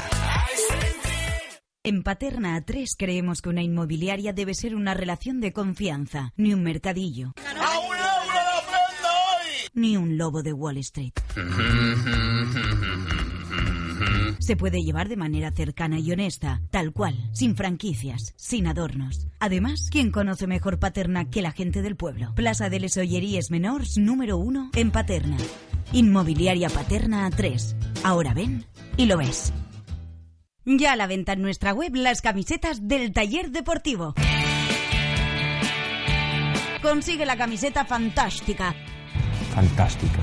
En 1.83 2.03
Paterna 2.03 2.59
A3 2.59 2.95
creemos 2.97 3.41
que 3.41 3.49
una 3.49 3.63
inmobiliaria 3.63 4.33
debe 4.33 4.53
ser 4.53 4.75
una 4.75 4.93
relación 4.93 5.39
de 5.39 5.53
confianza, 5.53 6.33
ni 6.35 6.53
un 6.53 6.63
mercadillo. 6.63 7.33
Ni 9.73 9.97
un 9.97 10.17
lobo 10.17 10.43
de 10.43 10.53
Wall 10.53 10.77
Street. 10.77 11.13
Se 14.39 14.55
puede 14.55 14.81
llevar 14.81 15.09
de 15.09 15.17
manera 15.17 15.51
cercana 15.51 15.99
y 15.99 16.11
honesta, 16.11 16.61
tal 16.71 16.91
cual, 16.91 17.15
sin 17.33 17.55
franquicias, 17.55 18.33
sin 18.35 18.67
adornos. 18.67 19.27
Además, 19.39 19.89
¿quién 19.91 20.11
conoce 20.11 20.47
mejor 20.47 20.79
Paterna 20.79 21.29
que 21.29 21.41
la 21.41 21.51
gente 21.51 21.81
del 21.81 21.95
pueblo? 21.95 22.33
Plaza 22.35 22.69
de 22.69 22.79
les 22.79 22.97
Olleries 22.97 23.51
Menors 23.51 23.97
número 23.97 24.37
uno 24.37 24.71
en 24.75 24.91
Paterna. 24.91 25.37
Inmobiliaria 25.91 26.69
Paterna 26.69 27.29
A3. 27.29 27.75
Ahora 28.03 28.33
ven 28.33 28.65
y 28.97 29.05
lo 29.05 29.17
ves. 29.17 29.53
Ya 30.65 30.93
a 30.93 30.95
la 30.95 31.07
venta 31.07 31.33
en 31.33 31.41
nuestra 31.41 31.73
web 31.73 31.95
las 31.95 32.21
camisetas 32.21 32.87
del 32.87 33.11
taller 33.11 33.51
deportivo. 33.51 34.13
Consigue 36.81 37.25
la 37.25 37.35
camiseta 37.35 37.85
fantástica 37.85 38.75
Fantástica. 39.53 40.19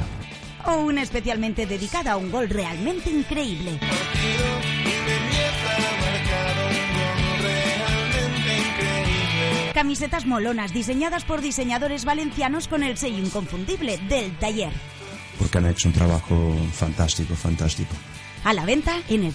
O 0.66 0.76
una 0.76 1.02
especialmente 1.02 1.66
dedicada 1.66 2.12
a 2.12 2.16
un 2.16 2.30
gol 2.30 2.48
realmente 2.48 3.10
increíble. 3.10 3.78
Camisetas 9.74 10.24
molonas 10.24 10.72
diseñadas 10.72 11.24
por 11.24 11.42
diseñadores 11.42 12.04
valencianos 12.04 12.66
con 12.66 12.82
el 12.82 12.96
sello 12.96 13.18
inconfundible 13.18 13.98
del 14.08 14.36
taller. 14.38 14.72
Porque 15.38 15.58
han 15.58 15.66
hecho 15.66 15.88
un 15.88 15.94
trabajo 15.94 16.56
fantástico, 16.72 17.34
fantástico. 17.34 17.94
A 18.44 18.54
la 18.54 18.64
venta 18.64 19.02
en 19.08 19.24
el 19.24 19.34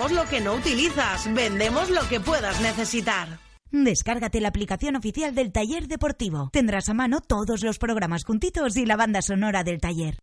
lo 0.09 0.25
que 0.25 0.39
no 0.39 0.53
utilizas. 0.53 1.31
Vendemos 1.33 1.89
lo 1.91 2.07
que 2.09 2.19
puedas 2.19 2.61
necesitar. 2.61 3.39
Descárgate 3.71 4.41
la 4.41 4.49
aplicación 4.49 4.95
oficial 4.95 5.35
del 5.35 5.51
taller 5.51 5.87
deportivo. 5.87 6.49
Tendrás 6.51 6.89
a 6.89 6.93
mano 6.93 7.21
todos 7.21 7.63
los 7.63 7.77
programas 7.77 8.25
juntitos 8.25 8.75
y 8.77 8.85
la 8.85 8.97
banda 8.97 9.21
sonora 9.21 9.63
del 9.63 9.79
taller. 9.79 10.17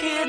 Hit 0.00 0.28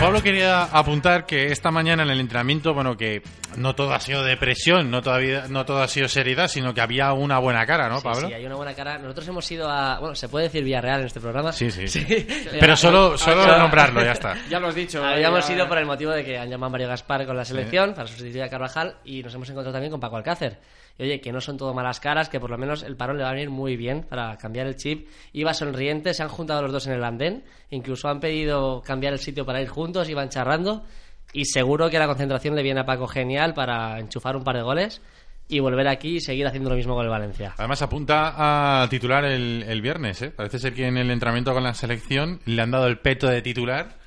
Pablo 0.00 0.22
quería 0.22 0.62
apuntar 0.64 1.26
que 1.26 1.52
esta 1.52 1.70
mañana 1.70 2.02
en 2.04 2.10
el 2.10 2.20
entrenamiento, 2.20 2.72
bueno, 2.72 2.96
que 2.96 3.22
no 3.56 3.74
todo 3.74 3.92
ha 3.92 4.00
sido 4.00 4.24
depresión, 4.24 4.90
no, 4.90 5.02
todavía, 5.02 5.44
no 5.50 5.66
todo 5.66 5.82
ha 5.82 5.88
sido 5.88 6.08
seriedad, 6.08 6.48
sino 6.48 6.72
que 6.72 6.80
había 6.80 7.12
una 7.12 7.38
buena 7.38 7.66
cara, 7.66 7.88
¿no, 7.90 7.98
Sí, 7.98 8.04
Pablo? 8.04 8.28
Sí, 8.28 8.32
hay 8.34 8.46
una 8.46 8.54
buena 8.56 8.72
cara. 8.74 8.96
Nosotros 8.98 9.28
hemos 9.28 9.50
ido 9.50 9.68
a. 9.68 9.98
Bueno, 10.00 10.14
se 10.14 10.28
puede 10.30 10.46
decir 10.46 10.64
Villarreal 10.64 11.00
en 11.00 11.06
este 11.06 11.20
programa. 11.20 11.52
Sí, 11.52 11.70
sí. 11.70 11.86
Pero 12.60 12.76
solo, 12.76 13.18
solo 13.18 13.42
Ah, 13.42 13.58
nombrarlo, 13.58 14.02
ya 14.02 14.12
está. 14.12 14.36
Ya 14.48 14.58
lo 14.58 14.68
has 14.68 14.74
dicho. 14.74 15.04
Habíamos 15.04 15.46
ya- 15.46 15.54
ido 15.54 15.68
por 15.68 15.76
el 15.76 15.84
motivo 15.86 16.12
de 16.12 16.24
que 16.24 16.38
han 16.38 16.48
llamado 16.48 16.68
a 16.68 16.70
Mario 16.70 16.88
Gaspar 16.88 17.26
con 17.26 17.36
la 17.36 17.44
selección 17.44 17.92
para 17.94 18.06
sustituir 18.08 18.42
a 18.42 18.48
Carvajal 18.48 18.96
y 19.04 19.22
nos 19.22 19.34
hemos 19.34 19.50
encontrado 19.50 19.72
también 19.74 19.90
con 19.90 20.00
Paco 20.00 20.16
Alcácer. 20.16 20.58
Oye, 21.00 21.20
que 21.20 21.32
no 21.32 21.40
son 21.40 21.56
todo 21.56 21.72
malas 21.72 22.00
caras, 22.00 22.28
que 22.28 22.38
por 22.38 22.50
lo 22.50 22.58
menos 22.58 22.82
el 22.82 22.96
parón 22.96 23.16
le 23.16 23.24
va 23.24 23.30
a 23.30 23.32
venir 23.32 23.50
muy 23.50 23.76
bien 23.76 24.02
para 24.02 24.36
cambiar 24.36 24.66
el 24.66 24.76
chip. 24.76 25.08
Iba 25.32 25.54
sonriente, 25.54 26.12
se 26.14 26.22
han 26.22 26.28
juntado 26.28 26.62
los 26.62 26.72
dos 26.72 26.86
en 26.86 26.92
el 26.92 27.04
andén, 27.04 27.44
incluso 27.70 28.08
han 28.08 28.20
pedido 28.20 28.82
cambiar 28.82 29.12
el 29.14 29.18
sitio 29.18 29.46
para 29.46 29.62
ir 29.62 29.68
juntos, 29.68 30.08
iban 30.08 30.28
charrando. 30.28 30.84
Y 31.32 31.44
seguro 31.44 31.88
que 31.88 31.98
la 31.98 32.06
concentración 32.06 32.54
le 32.54 32.62
viene 32.62 32.80
a 32.80 32.84
Paco 32.84 33.06
genial 33.06 33.54
para 33.54 33.98
enchufar 34.00 34.36
un 34.36 34.44
par 34.44 34.56
de 34.56 34.62
goles 34.62 35.00
y 35.48 35.58
volver 35.60 35.88
aquí 35.88 36.16
y 36.16 36.20
seguir 36.20 36.46
haciendo 36.46 36.70
lo 36.70 36.76
mismo 36.76 36.94
con 36.94 37.04
el 37.04 37.10
Valencia. 37.10 37.54
Además 37.56 37.82
apunta 37.82 38.82
a 38.82 38.88
titular 38.88 39.24
el, 39.24 39.64
el 39.66 39.82
viernes, 39.82 40.22
¿eh? 40.22 40.30
Parece 40.30 40.58
ser 40.58 40.74
que 40.74 40.86
en 40.86 40.96
el 40.96 41.10
entrenamiento 41.10 41.52
con 41.52 41.62
la 41.62 41.74
selección 41.74 42.40
le 42.46 42.62
han 42.62 42.70
dado 42.70 42.86
el 42.86 42.98
peto 42.98 43.26
de 43.26 43.42
titular. 43.42 43.99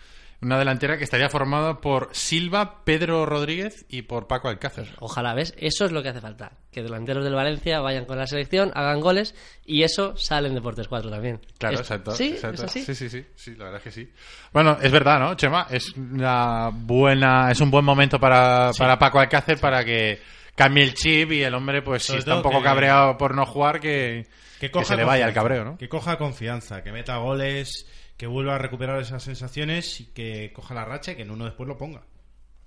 Una 0.43 0.59
delantera 0.59 0.97
que 0.97 1.03
estaría 1.03 1.29
formada 1.29 1.79
por 1.79 2.09
Silva, 2.11 2.83
Pedro 2.83 3.25
Rodríguez 3.25 3.85
y 3.89 4.03
por 4.03 4.27
Paco 4.27 4.49
Alcácer. 4.49 4.89
Ojalá, 4.99 5.33
¿ves? 5.33 5.53
Eso 5.57 5.85
es 5.85 5.91
lo 5.91 6.03
que 6.03 6.09
hace 6.09 6.21
falta. 6.21 6.51
Que 6.71 6.83
delanteros 6.83 7.23
del 7.23 7.33
Valencia 7.33 7.79
vayan 7.79 8.05
con 8.05 8.17
la 8.17 8.27
selección, 8.27 8.71
hagan 8.75 8.99
goles 8.99 9.35
y 9.65 9.83
eso 9.83 10.17
sale 10.17 10.47
en 10.49 10.55
Deportes 10.55 10.87
4 10.87 11.09
también. 11.09 11.39
Claro, 11.57 11.75
Es- 11.75 11.81
exacto. 11.81 12.11
¿Sí? 12.11 12.29
exacto. 12.33 12.65
¿Es 12.65 12.69
así? 12.69 12.83
Sí, 12.83 12.95
sí, 12.95 13.09
sí, 13.09 13.25
sí, 13.35 13.51
la 13.55 13.65
verdad 13.65 13.77
es 13.79 13.83
que 13.83 13.91
sí. 13.91 14.11
Bueno, 14.51 14.77
es 14.81 14.91
verdad, 14.91 15.19
¿no, 15.19 15.35
Chema? 15.35 15.67
Es 15.69 15.95
una 15.95 16.69
buena, 16.71 17.49
es 17.51 17.61
un 17.61 17.71
buen 17.71 17.85
momento 17.85 18.19
para, 18.19 18.71
para 18.77 18.99
Paco 18.99 19.19
Alcácer 19.19 19.59
para 19.59 19.83
que 19.85 20.19
cambie 20.55 20.83
el 20.83 20.93
chip 20.93 21.31
y 21.31 21.43
el 21.43 21.53
hombre, 21.55 21.81
pues 21.81 22.03
si 22.03 22.15
está 22.15 22.35
un 22.35 22.41
poco 22.43 22.57
que- 22.59 22.63
cabreado 22.65 23.17
por 23.17 23.33
no 23.33 23.45
jugar, 23.45 23.79
que, 23.79 24.27
Que, 24.59 24.67
que 24.67 24.71
coja 24.71 24.85
se 24.85 24.95
le 24.97 25.03
vaya 25.03 25.25
el 25.25 25.33
cabreo, 25.33 25.63
¿no? 25.63 25.77
Que 25.77 25.89
coja 25.89 26.17
confianza, 26.17 26.83
que 26.83 26.91
meta 26.91 27.17
goles, 27.17 27.87
que 28.23 28.27
vuelva 28.27 28.55
a 28.55 28.57
recuperar 28.57 29.01
esas 29.01 29.21
sensaciones 29.21 29.99
y 29.99 30.05
que 30.13 30.53
coja 30.53 30.73
la 30.73 30.85
racha 30.85 31.11
y 31.11 31.17
que 31.17 31.23
en 31.23 31.31
uno 31.31 31.43
después 31.43 31.67
lo 31.67 31.77
ponga. 31.77 32.03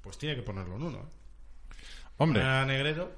Pues 0.02 0.18
tiene 0.18 0.36
que 0.36 0.42
ponerlo 0.42 0.76
en 0.76 0.82
uno. 0.82 0.98
¿eh? 0.98 1.76
Hombre. 2.18 2.42
A 2.42 2.66
Negredo. 2.66 3.10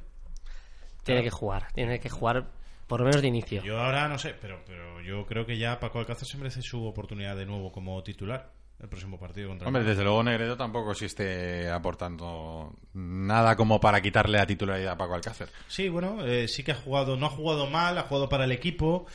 Tiene 1.03 1.24
que 1.24 1.30
jugar, 1.30 1.72
tiene 1.72 1.99
que 1.99 2.09
jugar 2.09 2.47
por 2.86 3.01
lo 3.01 3.07
menos 3.07 3.22
de 3.22 3.26
inicio. 3.26 3.61
Yo 3.64 3.80
ahora 3.80 4.07
no 4.07 4.20
sé, 4.20 4.36
pero, 4.41 4.62
pero 4.64 5.01
yo 5.01 5.26
creo 5.26 5.45
que 5.47 5.59
ya 5.59 5.80
Paco 5.80 5.99
Alcácer 5.99 6.28
se 6.28 6.39
merece 6.39 6.62
su 6.62 6.84
oportunidad 6.84 7.34
de 7.34 7.45
nuevo 7.45 7.72
como 7.72 8.01
titular. 8.05 8.53
el 8.78 8.89
próximo 8.89 9.18
partido 9.18 9.49
contra 9.49 9.66
Hombre, 9.66 9.82
el 9.82 9.89
desde 9.89 10.05
luego 10.05 10.22
Negredo 10.22 10.57
tampoco 10.57 10.95
sí 10.95 11.07
esté 11.07 11.68
aportando 11.68 12.72
nada 12.93 13.57
como 13.57 13.80
para 13.80 14.01
quitarle 14.01 14.39
la 14.39 14.47
titularidad 14.47 14.93
a 14.93 14.97
Paco 14.97 15.14
Alcácer. 15.14 15.49
Sí, 15.66 15.89
bueno, 15.89 16.24
eh, 16.24 16.47
sí 16.47 16.62
que 16.62 16.70
ha 16.70 16.76
jugado, 16.76 17.16
no 17.16 17.26
ha 17.26 17.30
jugado 17.30 17.66
mal, 17.66 17.99
ha 17.99 18.03
jugado 18.03 18.28
para 18.28 18.45
el 18.45 18.53
equipo, 18.53 19.07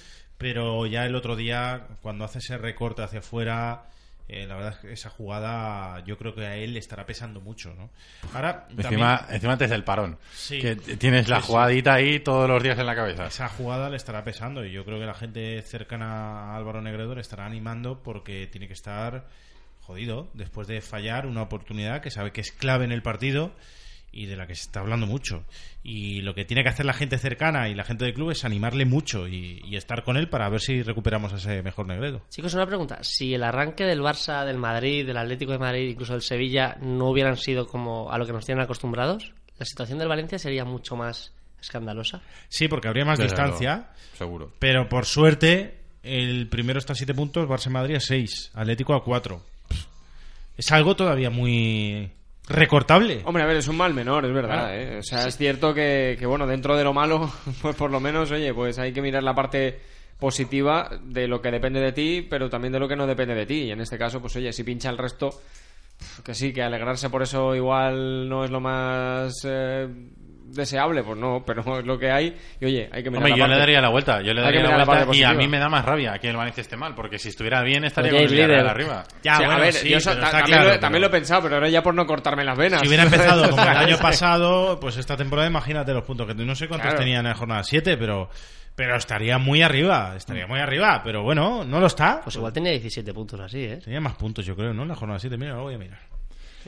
pero 0.44 0.86
ya 0.86 1.06
el 1.06 1.16
otro 1.16 1.38
día, 1.38 1.88
cuando 2.02 2.26
hace 2.26 2.40
ese 2.40 2.58
recorte 2.58 3.02
hacia 3.02 3.20
afuera, 3.20 3.86
eh, 4.28 4.46
la 4.46 4.56
verdad 4.56 4.74
es 4.74 4.78
que 4.80 4.92
esa 4.94 5.10
jugada 5.10 6.04
yo 6.06 6.18
creo 6.18 6.36
que 6.36 6.46
a 6.46 6.56
él 6.58 6.74
le 6.74 6.80
estará 6.80 7.06
pesando 7.06 7.40
mucho, 7.40 7.74
¿no? 7.76 7.90
Ahora, 8.34 8.68
Encima, 8.70 9.18
también- 9.20 9.36
encima 9.36 9.54
antes 9.54 9.70
del 9.70 9.84
parón. 9.86 10.18
Sí. 10.34 10.60
Que 10.60 10.76
tienes 10.76 11.30
la 11.30 11.42
jugadita 11.42 11.94
ahí 11.94 12.20
todos 12.20 12.50
los 12.50 12.62
días 12.62 12.78
en 12.78 12.86
la 12.86 12.96
cabeza. 12.96 13.26
esa 13.28 13.48
jugada 13.48 13.90
le 13.90 13.96
estará 13.96 14.24
pesando 14.26 14.66
y 14.66 14.72
yo 14.74 14.84
creo 14.86 15.00
que 15.00 15.06
la 15.06 15.14
gente 15.14 15.62
cercana 15.62 16.52
a 16.52 16.58
Álvaro 16.58 16.82
Negredo 16.82 17.16
le 17.16 17.22
estará 17.22 17.46
animando 17.46 18.04
porque 18.04 18.48
tiene 18.48 18.68
que 18.68 18.74
estar 18.74 19.26
jodido 19.82 20.30
después 20.34 20.68
de 20.68 20.82
fallar 20.82 21.26
una 21.26 21.42
oportunidad 21.42 22.02
que 22.02 22.12
sabe 22.12 22.32
que 22.32 22.42
es 22.42 22.52
clave 22.52 22.86
en 22.86 22.92
el 22.92 23.02
partido 23.02 23.52
y 24.14 24.28
de 24.28 24.38
la 24.38 24.46
que 24.48 24.56
se 24.56 24.62
está 24.62 24.80
hablando 24.80 25.08
mucho. 25.08 25.44
Y 25.84 26.22
lo 26.22 26.34
que 26.36 26.46
tiene 26.46 26.64
que 26.64 26.70
hacer 26.70 26.86
la 26.86 26.94
gente 26.94 27.18
cercana 27.18 27.68
y 27.68 27.76
la 27.76 27.84
gente 27.84 28.06
del 28.06 28.14
club 28.14 28.30
es 28.32 28.46
animarle 28.46 28.86
mucho 28.86 29.28
y, 29.28 29.60
y 29.66 29.76
estar 29.76 30.04
con 30.04 30.16
él 30.16 30.30
para 30.30 30.48
ver 30.50 30.62
si 30.62 30.82
recuperamos 30.84 31.34
a 31.34 31.38
ese 31.38 31.62
mejor 31.64 31.88
Negredo. 31.88 32.22
Chicos, 32.30 32.54
una 32.54 32.68
pregunta. 32.68 33.00
Si 33.04 33.34
el 33.34 33.44
arranque 33.44 33.84
del 33.84 34.02
Barça, 34.02 34.46
del 34.46 34.58
Madrid, 34.60 35.06
del 35.06 35.18
Atlético 35.18 35.52
de 35.52 35.58
Madrid, 35.60 35.90
incluso 35.90 36.14
del 36.14 36.22
Sevilla, 36.22 36.78
no 36.80 37.10
hubieran 37.10 37.36
sido 37.38 37.68
como 37.68 38.12
a 38.12 38.18
lo 38.18 38.26
que 38.26 38.34
nos 38.34 38.46
tienen 38.46 38.64
acostumbrados, 38.64 39.34
la 39.58 39.66
situación 39.66 39.98
del 40.00 40.08
Valencia 40.08 40.38
sería 40.40 40.64
mucho 40.64 40.96
más 40.96 41.34
escandalosa. 41.60 42.22
Sí, 42.50 42.68
porque 42.68 42.88
habría 42.88 43.06
más 43.06 43.18
Desde 43.18 43.32
distancia, 43.34 43.76
luego, 43.76 44.18
seguro. 44.18 44.54
pero 44.60 44.88
por 44.90 45.06
suerte 45.06 45.80
el 46.04 46.48
primero 46.50 46.80
está 46.80 46.94
a 46.94 46.96
7 46.98 47.14
puntos, 47.14 47.48
Barça 47.48 47.68
y 47.68 47.70
Madrid 47.70 47.96
a 47.96 48.00
6, 48.00 48.52
Atlético 48.54 48.94
a 48.94 49.04
4. 49.04 49.42
Es 50.58 50.72
algo 50.72 50.96
todavía 50.96 51.30
muy 51.30 52.12
recortable. 52.48 53.22
Hombre, 53.26 53.44
a 53.44 53.46
ver, 53.46 53.58
es 53.58 53.68
un 53.68 53.78
mal 53.78 53.94
menor, 53.94 54.26
es 54.26 54.34
verdad. 54.34 54.68
Claro. 54.68 54.74
¿eh? 54.74 54.98
O 55.00 55.04
sea, 55.04 55.28
es 55.28 55.38
cierto 55.38 55.74
que, 55.74 56.16
que, 56.20 56.26
bueno, 56.26 56.48
dentro 56.48 56.76
de 56.76 56.84
lo 56.84 56.94
malo, 56.94 57.32
pues 57.62 57.76
por 57.76 57.92
lo 57.92 58.00
menos, 58.00 58.32
oye, 58.32 58.54
pues 58.54 58.80
hay 58.80 58.94
que 58.94 59.02
mirar 59.02 59.24
la 59.24 59.36
parte 59.36 59.80
positiva 60.20 60.90
de 61.04 61.28
lo 61.28 61.42
que 61.42 61.52
depende 61.52 61.82
de 61.82 61.92
ti, 61.92 62.26
pero 62.30 62.50
también 62.50 62.72
de 62.72 62.80
lo 62.80 62.88
que 62.88 62.96
no 62.96 63.08
depende 63.08 63.36
de 63.36 63.46
ti. 63.46 63.64
Y 63.64 63.72
en 63.72 63.82
este 63.82 63.98
caso, 63.98 64.22
pues 64.22 64.36
oye, 64.36 64.54
si 64.54 64.64
pincha 64.64 64.90
el 64.90 64.98
resto, 64.98 65.42
que 66.24 66.34
sí, 66.34 66.54
que 66.54 66.64
alegrarse 66.64 67.10
por 67.10 67.24
eso 67.24 67.56
igual 67.56 68.30
no 68.30 68.46
es 68.46 68.52
lo 68.52 68.60
más 68.60 69.34
eh, 69.46 69.88
deseable, 70.54 71.04
pues 71.04 71.18
no, 71.18 71.44
pero 71.46 71.62
es 71.80 71.86
lo 71.86 71.98
que 71.98 72.12
hay. 72.12 72.36
Y 72.60 72.66
oye, 72.66 72.90
hay 72.92 73.04
que 73.04 73.10
mirar 73.10 73.24
Hombre, 73.26 73.32
la 73.32 73.38
yo 73.38 73.48
le 73.48 73.58
daría 73.60 73.82
la 73.82 73.90
vuelta. 73.90 74.22
Yo 74.22 74.34
le 74.34 74.42
daría 74.42 74.62
la 74.64 74.86
vuelta 74.86 75.16
y 75.16 75.24
a 75.24 75.34
mí 75.34 75.48
me 75.48 75.60
da 75.60 75.70
más 75.70 75.84
rabia 75.86 76.18
que 76.20 76.30
el 76.30 76.38
Valencia 76.38 76.62
esté 76.62 76.78
mal, 76.78 76.96
porque 76.96 77.18
si 77.20 77.30
estuviera 77.30 77.62
bien 77.64 77.84
estaría 77.86 78.12
Oye, 78.12 78.26
con 78.28 78.34
el 78.36 78.48
líder. 78.48 78.68
arriba. 78.68 79.04
Ya, 79.24 79.38
bueno, 79.38 79.52
a 79.54 79.58
ver, 79.60 79.74
sí, 79.74 79.90
yo 79.90 79.98
eso 79.98 80.10
pero 80.12 80.22
ta- 80.22 80.26
está 80.28 80.38
también, 80.40 80.58
claro, 80.60 80.74
lo, 80.74 80.80
también 80.80 81.02
lo 81.02 81.08
he 81.08 81.12
pensado, 81.12 81.42
pero 81.44 81.56
ahora 81.56 81.70
ya 81.70 81.82
por 81.84 81.94
no 81.96 82.06
cortarme 82.06 82.44
las 82.44 82.58
venas. 82.58 82.82
Si 82.82 82.88
hubiera 82.88 83.04
empezado 83.06 83.50
como 83.50 83.62
el 83.64 83.70
año 83.70 83.98
pasado, 83.98 84.80
pues 84.80 84.98
esta 84.98 85.18
temporada 85.18 85.48
imagínate 85.48 85.94
los 85.94 86.04
puntos 86.04 86.28
que 86.28 86.34
no 86.36 86.56
sé 86.56 86.68
cuántos 86.68 86.88
Claro. 86.90 87.00
tenían 87.00 87.26
en 87.26 87.32
la 87.32 87.36
jornada 87.38 87.64
7, 87.64 87.98
pero 87.98 88.30
pero 88.76 88.96
estaría 88.96 89.38
muy 89.38 89.62
arriba, 89.62 90.16
estaría 90.18 90.48
muy 90.48 90.60
arriba, 90.60 91.02
pero 91.04 91.22
bueno, 91.22 91.64
no 91.64 91.80
lo 91.80 91.86
está. 91.86 92.22
Pues 92.24 92.36
igual 92.38 92.52
tenía 92.54 92.72
17 92.72 93.14
puntos 93.14 93.40
así, 93.40 93.64
¿eh? 93.66 93.78
Tenía 93.84 94.02
más 94.02 94.16
puntos, 94.16 94.44
yo 94.46 94.56
creo, 94.56 94.74
¿no? 94.74 94.82
En 94.82 94.88
la 94.90 94.96
jornada 94.96 95.20
7, 95.20 95.38
mira, 95.38 95.54
lo 95.54 95.62
voy 95.62 95.76
a 95.76 95.78
mirar. 95.78 96.00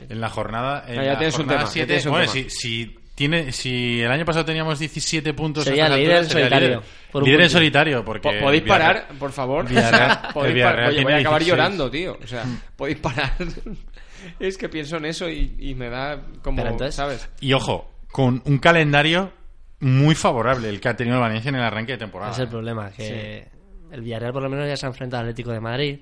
En 0.08 0.20
la 0.20 0.28
jornada. 0.28 0.84
En 0.86 1.00
Ah, 1.00 1.02
ya 1.04 1.12
la 1.14 1.18
tienes 1.18 1.36
un 1.38 1.46
tema, 1.48 1.60
ya 1.62 1.66
siete- 1.66 1.86
tienes 1.88 2.06
un 2.06 2.12
bueno, 2.12 2.30
tema. 2.32 2.48
si, 2.48 2.50
si 2.50 2.98
tiene, 3.16 3.50
si 3.50 4.00
el 4.00 4.10
año 4.12 4.24
pasado 4.24 4.44
teníamos 4.44 4.78
17 4.78 5.34
puntos. 5.34 5.64
Sería 5.64 5.84
estas 5.86 5.98
líder 5.98 6.16
en 6.18 6.24
sería 6.26 6.32
solitario, 6.44 6.68
líder. 6.68 6.82
por 7.10 7.24
Líder 7.26 7.40
en 7.40 7.50
solitario, 7.50 8.04
porque. 8.04 8.28
Po- 8.28 8.44
¿Podéis 8.44 8.62
el 8.62 8.68
Villarreal- 8.68 8.78
parar, 8.78 9.08
por 9.18 9.32
favor? 9.32 9.66
Villarreal- 9.68 10.26
el 10.28 10.32
podéis 10.34 10.54
Villarreal 10.54 10.76
parar. 10.76 10.90
Oye, 10.90 11.02
voy 11.02 11.12
a 11.12 11.16
acabar 11.16 11.40
16. 11.40 11.48
llorando, 11.48 11.90
tío. 11.90 12.18
O 12.22 12.26
sea, 12.28 12.44
podéis 12.76 12.98
parar. 12.98 13.32
es 14.38 14.56
que 14.58 14.68
pienso 14.68 14.96
en 14.98 15.06
eso 15.06 15.28
y, 15.28 15.56
y 15.58 15.74
me 15.74 15.88
da 15.88 16.20
como, 16.42 16.62
entonces- 16.64 16.94
¿sabes? 16.94 17.28
Y 17.40 17.52
ojo, 17.52 17.90
con 18.12 18.42
un 18.44 18.58
calendario 18.58 19.32
muy 19.80 20.14
favorable 20.14 20.68
el 20.68 20.80
que 20.80 20.88
ha 20.88 20.96
tenido 20.96 21.16
el 21.16 21.22
Valencia 21.22 21.48
en 21.48 21.56
el 21.56 21.62
arranque 21.62 21.92
de 21.92 21.98
temporada. 21.98 22.32
Es 22.32 22.38
el 22.38 22.48
problema, 22.48 22.90
que 22.92 23.48
el 23.92 24.00
Villarreal 24.02 24.32
por 24.32 24.42
lo 24.42 24.48
menos 24.50 24.66
ya 24.68 24.76
se 24.76 24.86
ha 24.86 24.88
enfrentado 24.90 25.22
al 25.22 25.26
Atlético 25.28 25.52
de 25.52 25.60
Madrid. 25.60 25.98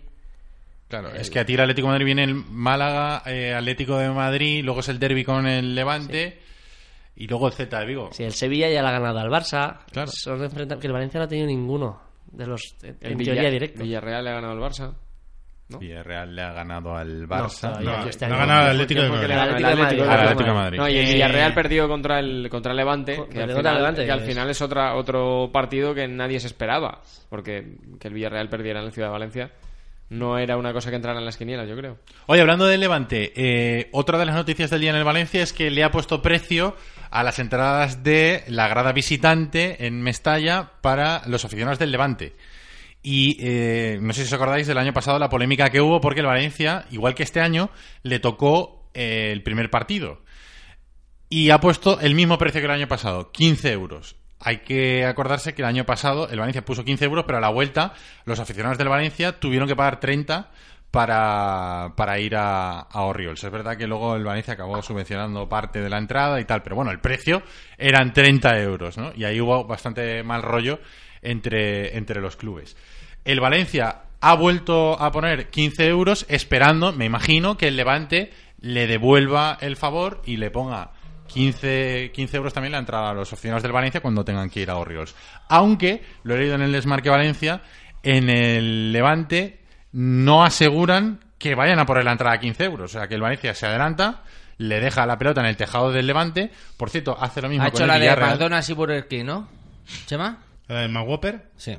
Claro, 0.89 1.13
es 1.15 1.31
que 1.31 1.41
a 1.41 1.47
ti 1.47 1.55
el 1.55 1.61
Atlético 1.61 1.87
de 1.89 1.93
Madrid 1.93 2.05
viene 2.07 2.25
el 2.25 2.35
Málaga, 2.35 3.23
eh, 3.27 3.55
Atlético 3.55 3.99
de 3.99 4.11
Madrid, 4.11 4.63
luego 4.65 4.81
es 4.81 4.89
el 4.89 4.99
derby 4.99 5.25
con 5.25 5.47
el 5.47 5.75
Levante 5.75 6.41
y 7.17 7.27
luego 7.27 7.47
el 7.49 7.53
Z 7.53 7.79
de 7.81 7.87
Vigo. 7.87 8.11
Si 8.13 8.25
el 8.25 8.33
Sevilla 8.33 8.69
ya 8.69 8.83
le 8.83 8.89
ha 8.89 8.93
ganado 8.93 9.19
al 9.19 9.29
Barça, 9.31 9.79
Claro. 9.93 10.11
son 10.13 10.43
enfrenta- 10.43 10.79
que 10.79 10.87
el 10.87 10.93
Valencia 10.93 11.19
no 11.21 11.25
ha 11.25 11.29
tenido 11.29 11.47
ninguno 11.47 12.01
de 12.33 12.47
los 12.47 12.77
en 12.83 12.97
El 13.01 13.17
teoría 13.17 13.35
Villa- 13.35 13.51
directo. 13.51 13.83
Villarreal 13.83 14.25
le 14.25 14.31
ha 14.31 14.35
ganado 14.35 14.53
al 14.53 14.59
Barça. 14.61 14.95
Villarreal 15.67 16.37
le 16.37 16.43
ha 16.43 16.53
ganado 16.53 16.95
al 16.95 17.27
Barça. 17.27 17.81
No, 17.81 18.05
este 18.07 18.29
no 18.29 18.35
ha 18.35 18.39
ganado 18.39 18.71
el 18.71 18.81
Atlético 18.81 19.03
de 19.03 19.09
Madrid. 19.09 19.35
Atlético 19.35 20.71
de. 20.71 20.77
No, 20.77 20.89
y 20.89 20.99
el 20.99 21.09
Eh, 21.09 21.13
Villarreal 21.15 21.55
perdió 21.55 21.89
contra 21.89 22.19
el 22.21 22.49
contra 22.51 22.73
el 22.73 22.77
Levante, 22.77 23.15
que 23.31 23.43
al 23.43 23.51
final, 23.57 23.77
Levante, 23.77 24.05
que 24.05 24.13
al 24.13 24.21
final 24.21 24.51
es 24.51 24.61
otra 24.61 24.95
otro 24.95 25.51
partido 25.53 25.95
que 25.95 26.07
nadie 26.07 26.39
se 26.39 26.49
esperaba, 26.49 27.01
porque 27.31 27.77
que 27.99 28.09
el 28.09 28.15
Villarreal 28.15 28.49
perdiera 28.51 28.81
en 28.81 28.87
la 28.87 28.91
ciudad 28.93 29.09
de 29.09 29.13
Valencia 29.13 29.51
no 30.11 30.39
era 30.39 30.57
una 30.57 30.73
cosa 30.73 30.91
que 30.91 30.97
entrara 30.97 31.19
en 31.19 31.25
las 31.25 31.37
quinielas, 31.37 31.69
yo 31.69 31.77
creo. 31.77 31.99
Oye, 32.27 32.41
hablando 32.41 32.67
del 32.67 32.81
Levante, 32.81 33.33
eh, 33.37 33.89
otra 33.93 34.19
de 34.19 34.27
las 34.27 34.35
noticias 34.35 34.71
del 34.71 34.81
día 34.81 34.91
en 34.91 34.97
el 34.97 35.05
Valencia 35.05 35.43
es 35.43 35.53
que 35.53 35.71
le 35.71 35.83
ha 35.83 35.91
puesto 35.91 36.23
precio 36.23 36.77
a 37.11 37.23
las 37.23 37.39
entradas 37.39 38.03
de 38.03 38.45
la 38.49 38.69
grada 38.69 38.93
visitante 38.93 39.87
en 39.87 40.03
Mestalla 40.03 40.73
para 40.81 41.23
los 41.27 41.45
aficionados 41.45 41.79
del 41.79 41.93
Levante. 41.93 42.35
Y 43.03 43.37
eh, 43.41 43.99
no 44.01 44.13
sé 44.13 44.23
si 44.23 44.29
os 44.29 44.33
acordáis 44.33 44.67
del 44.67 44.79
año 44.79 44.95
pasado 44.95 45.19
la 45.19 45.29
polémica 45.29 45.71
que 45.71 45.81
hubo 45.81 46.01
porque 46.01 46.21
el 46.21 46.27
Valencia, 46.27 46.87
igual 46.91 47.15
que 47.15 47.23
este 47.23 47.41
año, 47.41 47.71
le 48.03 48.19
tocó 48.19 48.91
eh, 48.95 49.31
el 49.31 49.43
primer 49.43 49.71
partido. 49.71 50.23
Y 51.29 51.51
ha 51.51 51.61
puesto 51.61 52.01
el 52.01 52.15
mismo 52.15 52.39
precio 52.39 52.61
que 52.61 52.67
el 52.67 52.71
año 52.71 52.89
pasado, 52.89 53.31
15 53.33 53.73
euros. 53.73 54.17
Hay 54.45 54.59
que 54.59 55.07
acordarse 55.07 55.55
que 55.55 55.63
el 55.63 55.69
año 55.69 55.85
pasado 55.85 56.29
el 56.29 56.39
Valencia 56.39 56.65
puso 56.65 56.85
15 56.85 57.07
euros, 57.07 57.25
pero 57.27 57.39
a 57.39 57.41
la 57.41 57.49
vuelta 57.49 57.95
los 58.27 58.39
aficionados 58.39 58.77
del 58.77 58.89
Valencia 58.89 59.41
tuvieron 59.41 59.67
que 59.67 59.75
pagar 59.75 60.01
30 60.01 60.51
para, 60.91 61.95
para 61.97 62.21
ir 62.21 62.37
a, 62.37 62.81
a 62.81 63.03
Orioles. 63.03 63.43
Es 63.43 63.51
verdad 63.51 63.77
que 63.77 63.87
luego 63.87 64.15
el 64.17 64.23
Valencia 64.23 64.55
acabó 64.55 64.81
subvencionando 64.83 65.49
parte 65.49 65.81
de 65.81 65.89
la 65.89 65.99
entrada 65.99 66.39
y 66.41 66.45
tal, 66.45 66.63
pero 66.63 66.77
bueno, 66.77 66.91
el 66.91 67.01
precio 67.01 67.43
eran 67.79 68.13
30 68.13 68.61
euros, 68.61 68.99
¿no? 68.99 69.13
Y 69.17 69.25
ahí 69.25 69.41
hubo 69.41 69.65
bastante 69.65 70.23
mal 70.23 70.43
rollo 70.43 70.79
entre, 71.23 71.97
entre 71.97 72.21
los 72.21 72.37
clubes. 72.37 72.77
El 73.25 73.41
Valencia 73.41 74.03
ha 74.21 74.35
vuelto 74.35 75.01
a 75.01 75.11
poner 75.11 75.51
15 75.51 75.89
euros 75.89 76.27
esperando, 76.29 76.93
me 76.93 77.07
imagino, 77.07 77.57
que 77.57 77.69
el 77.69 77.77
Levante 77.77 78.31
le 78.61 78.87
devuelva 78.87 79.59
el 79.61 79.77
favor 79.77 80.23
y 80.25 80.37
le 80.37 80.51
ponga 80.51 80.93
15, 81.35 82.13
15 82.15 82.37
euros 82.37 82.55
también 82.55 82.71
la 82.73 82.79
entrada 82.79 83.11
a 83.11 83.15
los 83.15 83.33
aficionados 83.33 83.65
del 83.65 83.73
Valencia 83.73 84.01
cuando 84.01 84.25
tengan 84.25 84.49
que 84.49 84.61
ir 84.61 84.71
a 84.71 84.77
Orioles. 84.77 85.17
Aunque, 85.49 86.01
lo 86.23 86.37
he 86.37 86.39
leído 86.39 86.55
en 86.55 86.63
el 86.63 86.71
Desmarque 86.71 87.11
Valencia, 87.11 87.61
en 88.05 88.31
el 88.31 88.93
Levante 88.93 89.61
no 89.91 90.45
aseguran 90.45 91.19
que 91.37 91.57
vayan 91.57 91.81
a 91.81 91.87
poner 91.87 92.05
la 92.05 92.13
entrada 92.13 92.37
a 92.37 92.39
15 92.41 92.65
euros. 92.65 92.95
O 92.95 92.99
sea, 92.99 93.09
que 93.09 93.17
el 93.17 93.21
Valencia 93.21 93.53
se 93.53 93.67
adelanta, 93.67 94.23
le 94.59 94.79
deja 94.79 95.07
la 95.07 95.19
pelota 95.19 95.41
en 95.41 95.49
el 95.49 95.57
tejado 95.57 95.91
del 95.91 96.07
Levante. 96.07 96.53
Por 96.77 96.89
cierto, 96.89 97.17
hace 97.21 97.43
lo 97.43 97.49
mismo 97.49 97.65
Ha 97.65 97.71
con 97.71 97.79
hecho 97.79 97.83
el 97.83 97.89
la 97.89 97.95
de 97.95 98.01
Villarreal. 98.01 98.31
McDonald's 98.31 98.71
y 98.71 98.73
Burger 98.73 99.09
King, 99.09 99.25
¿no? 99.25 99.49
¿Chema? 100.07 100.39
¿La 100.69 100.83
del 100.83 100.93
Magwhopper? 100.93 101.51
Sí. 101.57 101.77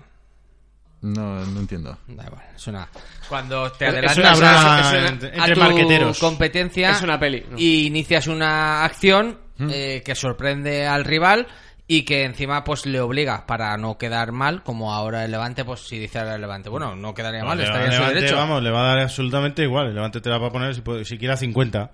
No, 1.01 1.45
no 1.45 1.59
entiendo. 1.61 1.97
Da 2.07 2.25
igual, 2.25 2.43
es 2.53 2.67
una... 2.67 2.89
Cuando 3.29 3.71
te 3.71 3.85
adelantas 3.85 4.17
una 4.17 4.35
broma 4.35 4.77
a, 4.79 4.89
a 4.89 5.07
entre 5.07 5.53
tu 5.53 5.59
marqueteros. 5.61 6.19
competencia 6.19 6.91
Es 6.91 7.01
una 7.01 7.17
peli, 7.17 7.45
¿no? 7.49 7.57
y 7.57 7.85
inicias 7.87 8.27
una 8.27 8.83
acción 8.83 9.44
eh, 9.59 10.01
que 10.05 10.15
sorprende 10.15 10.85
al 10.87 11.03
rival 11.05 11.47
y 11.87 12.03
que 12.03 12.23
encima 12.23 12.63
pues 12.63 12.85
le 12.87 12.99
obliga 12.99 13.45
para 13.45 13.77
no 13.77 13.97
quedar 13.97 14.31
mal, 14.31 14.63
como 14.63 14.93
ahora 14.93 15.23
el 15.23 15.31
Levante, 15.31 15.63
pues 15.63 15.81
si 15.81 15.99
dice 15.99 16.17
ahora 16.19 16.35
el 16.35 16.41
Levante, 16.41 16.69
bueno, 16.69 16.95
no 16.95 17.13
quedaría 17.13 17.43
mal, 17.43 17.59
estaría 17.61 17.85
en 17.85 17.91
su 17.91 17.97
Levante, 17.99 18.15
derecho. 18.21 18.35
Vamos, 18.37 18.63
le 18.63 18.71
va 18.71 18.81
a 18.81 18.87
dar 18.95 18.99
absolutamente 18.99 19.61
igual. 19.63 19.87
El 19.89 19.95
Levante 19.95 20.19
te 20.21 20.29
la 20.29 20.37
va 20.39 20.47
a 20.47 20.51
poner 20.51 20.73
si, 20.73 20.81
puede- 20.81 21.05
si 21.05 21.17
quiera 21.17 21.37
50. 21.37 21.91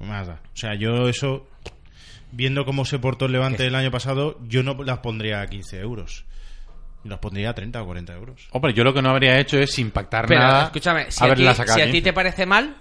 No 0.00 0.06
más 0.06 0.26
da. 0.26 0.40
O 0.52 0.56
sea, 0.56 0.74
yo 0.74 1.08
eso, 1.08 1.46
viendo 2.32 2.64
cómo 2.64 2.84
se 2.84 2.98
portó 2.98 3.26
el 3.26 3.32
Levante 3.32 3.66
el 3.66 3.74
año 3.74 3.90
pasado, 3.90 4.38
yo 4.46 4.62
no 4.62 4.74
las 4.82 4.98
pondría 4.98 5.40
a 5.42 5.46
15 5.46 5.78
euros. 5.80 6.24
Las 7.04 7.18
pondría 7.20 7.50
a 7.50 7.54
30 7.54 7.82
o 7.82 7.86
40 7.86 8.14
euros. 8.14 8.48
Hombre, 8.50 8.72
yo 8.74 8.82
lo 8.82 8.92
que 8.92 9.00
no 9.00 9.10
habría 9.10 9.38
hecho 9.38 9.58
es 9.58 9.78
impactar 9.78 10.26
Pero 10.26 10.40
nada. 10.40 10.64
escúchame, 10.64 11.10
si, 11.10 11.24
a 11.24 11.34
ti, 11.34 11.42
si 11.44 11.48
a 11.48 11.54
15. 11.84 11.86
ti 11.92 12.02
te 12.02 12.12
parece 12.12 12.46
mal, 12.46 12.74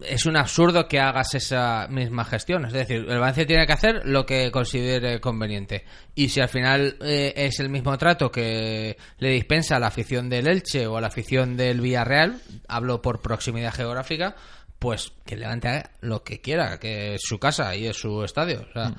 es 0.00 0.26
un 0.26 0.36
absurdo 0.36 0.88
que 0.88 1.00
hagas 1.00 1.34
esa 1.34 1.86
misma 1.88 2.24
gestión. 2.24 2.66
Es 2.66 2.72
decir, 2.72 3.06
el 3.08 3.18
Valencia 3.18 3.46
tiene 3.46 3.66
que 3.66 3.72
hacer 3.72 4.02
lo 4.04 4.26
que 4.26 4.50
considere 4.50 5.20
conveniente. 5.20 5.84
Y 6.14 6.28
si 6.28 6.40
al 6.40 6.48
final 6.48 6.96
eh, 7.00 7.32
es 7.36 7.60
el 7.60 7.70
mismo 7.70 7.96
trato 7.96 8.30
que 8.30 8.96
le 9.18 9.30
dispensa 9.30 9.76
a 9.76 9.80
la 9.80 9.86
afición 9.88 10.28
del 10.28 10.48
Elche 10.48 10.86
o 10.86 10.96
a 10.96 11.00
la 11.00 11.06
afición 11.06 11.56
del 11.56 11.80
Villarreal, 11.80 12.40
hablo 12.68 13.00
por 13.00 13.22
proximidad 13.22 13.72
geográfica, 13.72 14.36
pues 14.78 15.12
que 15.24 15.36
Levante 15.36 15.84
lo 16.00 16.22
que 16.22 16.40
quiera, 16.40 16.78
que 16.78 17.14
es 17.14 17.22
su 17.22 17.38
casa 17.38 17.74
y 17.74 17.86
es 17.86 17.96
su 17.96 18.22
estadio. 18.22 18.66
O 18.68 18.72
sea, 18.72 18.88
eh, 18.88 18.94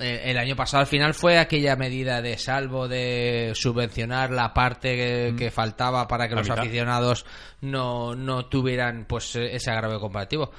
el 0.00 0.38
año 0.38 0.56
pasado 0.56 0.80
al 0.80 0.86
final 0.86 1.14
fue 1.14 1.38
aquella 1.38 1.76
medida 1.76 2.22
de 2.22 2.36
salvo 2.38 2.88
de 2.88 3.52
subvencionar 3.54 4.30
la 4.30 4.52
parte 4.54 4.96
que, 4.96 5.34
que 5.36 5.50
faltaba 5.50 6.06
para 6.08 6.28
que 6.28 6.34
La 6.34 6.40
los 6.40 6.48
mitad. 6.48 6.60
aficionados 6.60 7.26
no, 7.60 8.14
no 8.14 8.46
tuvieran 8.46 9.04
pues 9.06 9.36
eh, 9.36 9.54
ese 9.54 9.70
agravio 9.70 10.00
comparativo. 10.00 10.50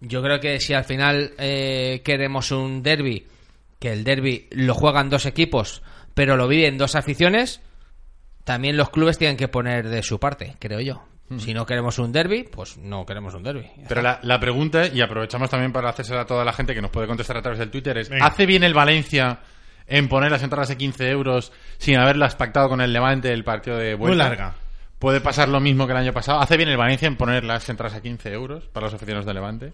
Yo 0.00 0.22
creo 0.22 0.38
que 0.40 0.60
si 0.60 0.74
al 0.74 0.84
final 0.84 1.32
eh, 1.38 2.02
queremos 2.04 2.50
un 2.52 2.82
derby, 2.82 3.26
que 3.80 3.92
el 3.92 4.04
derby 4.04 4.46
lo 4.50 4.74
juegan 4.74 5.10
dos 5.10 5.26
equipos, 5.26 5.82
pero 6.14 6.36
lo 6.36 6.46
viven 6.48 6.78
dos 6.78 6.94
aficiones, 6.94 7.60
también 8.44 8.76
los 8.76 8.90
clubes 8.90 9.18
tienen 9.18 9.36
que 9.36 9.48
poner 9.48 9.88
de 9.88 10.02
su 10.02 10.18
parte, 10.20 10.56
creo 10.58 10.80
yo. 10.80 11.04
Si 11.36 11.52
no 11.52 11.66
queremos 11.66 11.98
un 11.98 12.10
derby, 12.10 12.44
pues 12.44 12.78
no 12.78 13.04
queremos 13.04 13.34
un 13.34 13.42
derby. 13.42 13.66
Pero 13.86 14.00
la, 14.00 14.18
la 14.22 14.40
pregunta, 14.40 14.86
y 14.86 15.00
aprovechamos 15.02 15.50
también 15.50 15.72
para 15.72 15.90
hacérsela 15.90 16.22
a 16.22 16.26
toda 16.26 16.44
la 16.44 16.54
gente 16.54 16.74
que 16.74 16.80
nos 16.80 16.90
puede 16.90 17.06
contestar 17.06 17.36
a 17.36 17.42
través 17.42 17.58
del 17.58 17.70
Twitter, 17.70 17.98
es: 17.98 18.08
Venga. 18.08 18.24
¿hace 18.26 18.46
bien 18.46 18.64
el 18.64 18.72
Valencia 18.72 19.40
en 19.86 20.08
poner 20.08 20.30
las 20.30 20.42
entradas 20.42 20.68
de 20.68 20.76
15 20.78 21.10
euros 21.10 21.52
sin 21.76 21.98
haberlas 21.98 22.34
pactado 22.34 22.68
con 22.70 22.80
el 22.80 22.92
Levante 22.92 23.30
el 23.32 23.44
partido 23.44 23.76
de 23.76 23.94
vuelta? 23.94 24.08
Muy 24.08 24.16
larga. 24.16 24.54
¿Puede 24.98 25.20
pasar 25.20 25.48
lo 25.48 25.60
mismo 25.60 25.86
que 25.86 25.92
el 25.92 25.98
año 25.98 26.12
pasado? 26.12 26.40
¿Hace 26.40 26.56
bien 26.56 26.68
el 26.70 26.76
Valencia 26.76 27.06
en 27.06 27.16
poner 27.16 27.44
las 27.44 27.68
entradas 27.68 27.94
a 27.96 28.00
15 28.02 28.32
euros 28.32 28.64
para 28.68 28.86
los 28.86 28.94
aficionados 28.94 29.26
de 29.26 29.34
Levante? 29.34 29.72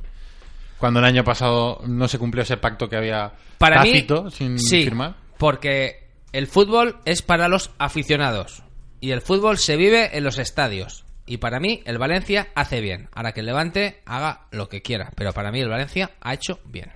Cuando 0.78 0.98
el 0.98 1.06
año 1.06 1.24
pasado 1.24 1.80
no 1.86 2.08
se 2.08 2.18
cumplió 2.18 2.42
ese 2.42 2.56
pacto 2.56 2.88
que 2.88 2.96
había 2.96 3.32
Para 3.58 3.76
tácito 3.76 4.24
mí, 4.24 4.30
sin 4.32 4.58
sí, 4.58 4.82
firmar. 4.84 5.14
porque 5.38 6.08
el 6.32 6.46
fútbol 6.48 6.96
es 7.04 7.22
para 7.22 7.48
los 7.48 7.70
aficionados 7.78 8.64
y 9.00 9.12
el 9.12 9.20
fútbol 9.22 9.56
se 9.56 9.76
vive 9.76 10.16
en 10.18 10.24
los 10.24 10.38
estadios. 10.38 11.03
Y 11.26 11.38
para 11.38 11.60
mí 11.60 11.82
el 11.86 11.98
Valencia 11.98 12.48
hace 12.54 12.80
bien. 12.80 13.08
Ahora 13.12 13.32
que 13.32 13.40
el 13.40 13.46
Levante 13.46 14.02
haga 14.04 14.46
lo 14.50 14.68
que 14.68 14.82
quiera, 14.82 15.10
pero 15.16 15.32
para 15.32 15.50
mí 15.50 15.60
el 15.60 15.68
Valencia 15.68 16.10
ha 16.20 16.34
hecho 16.34 16.58
bien. 16.66 16.92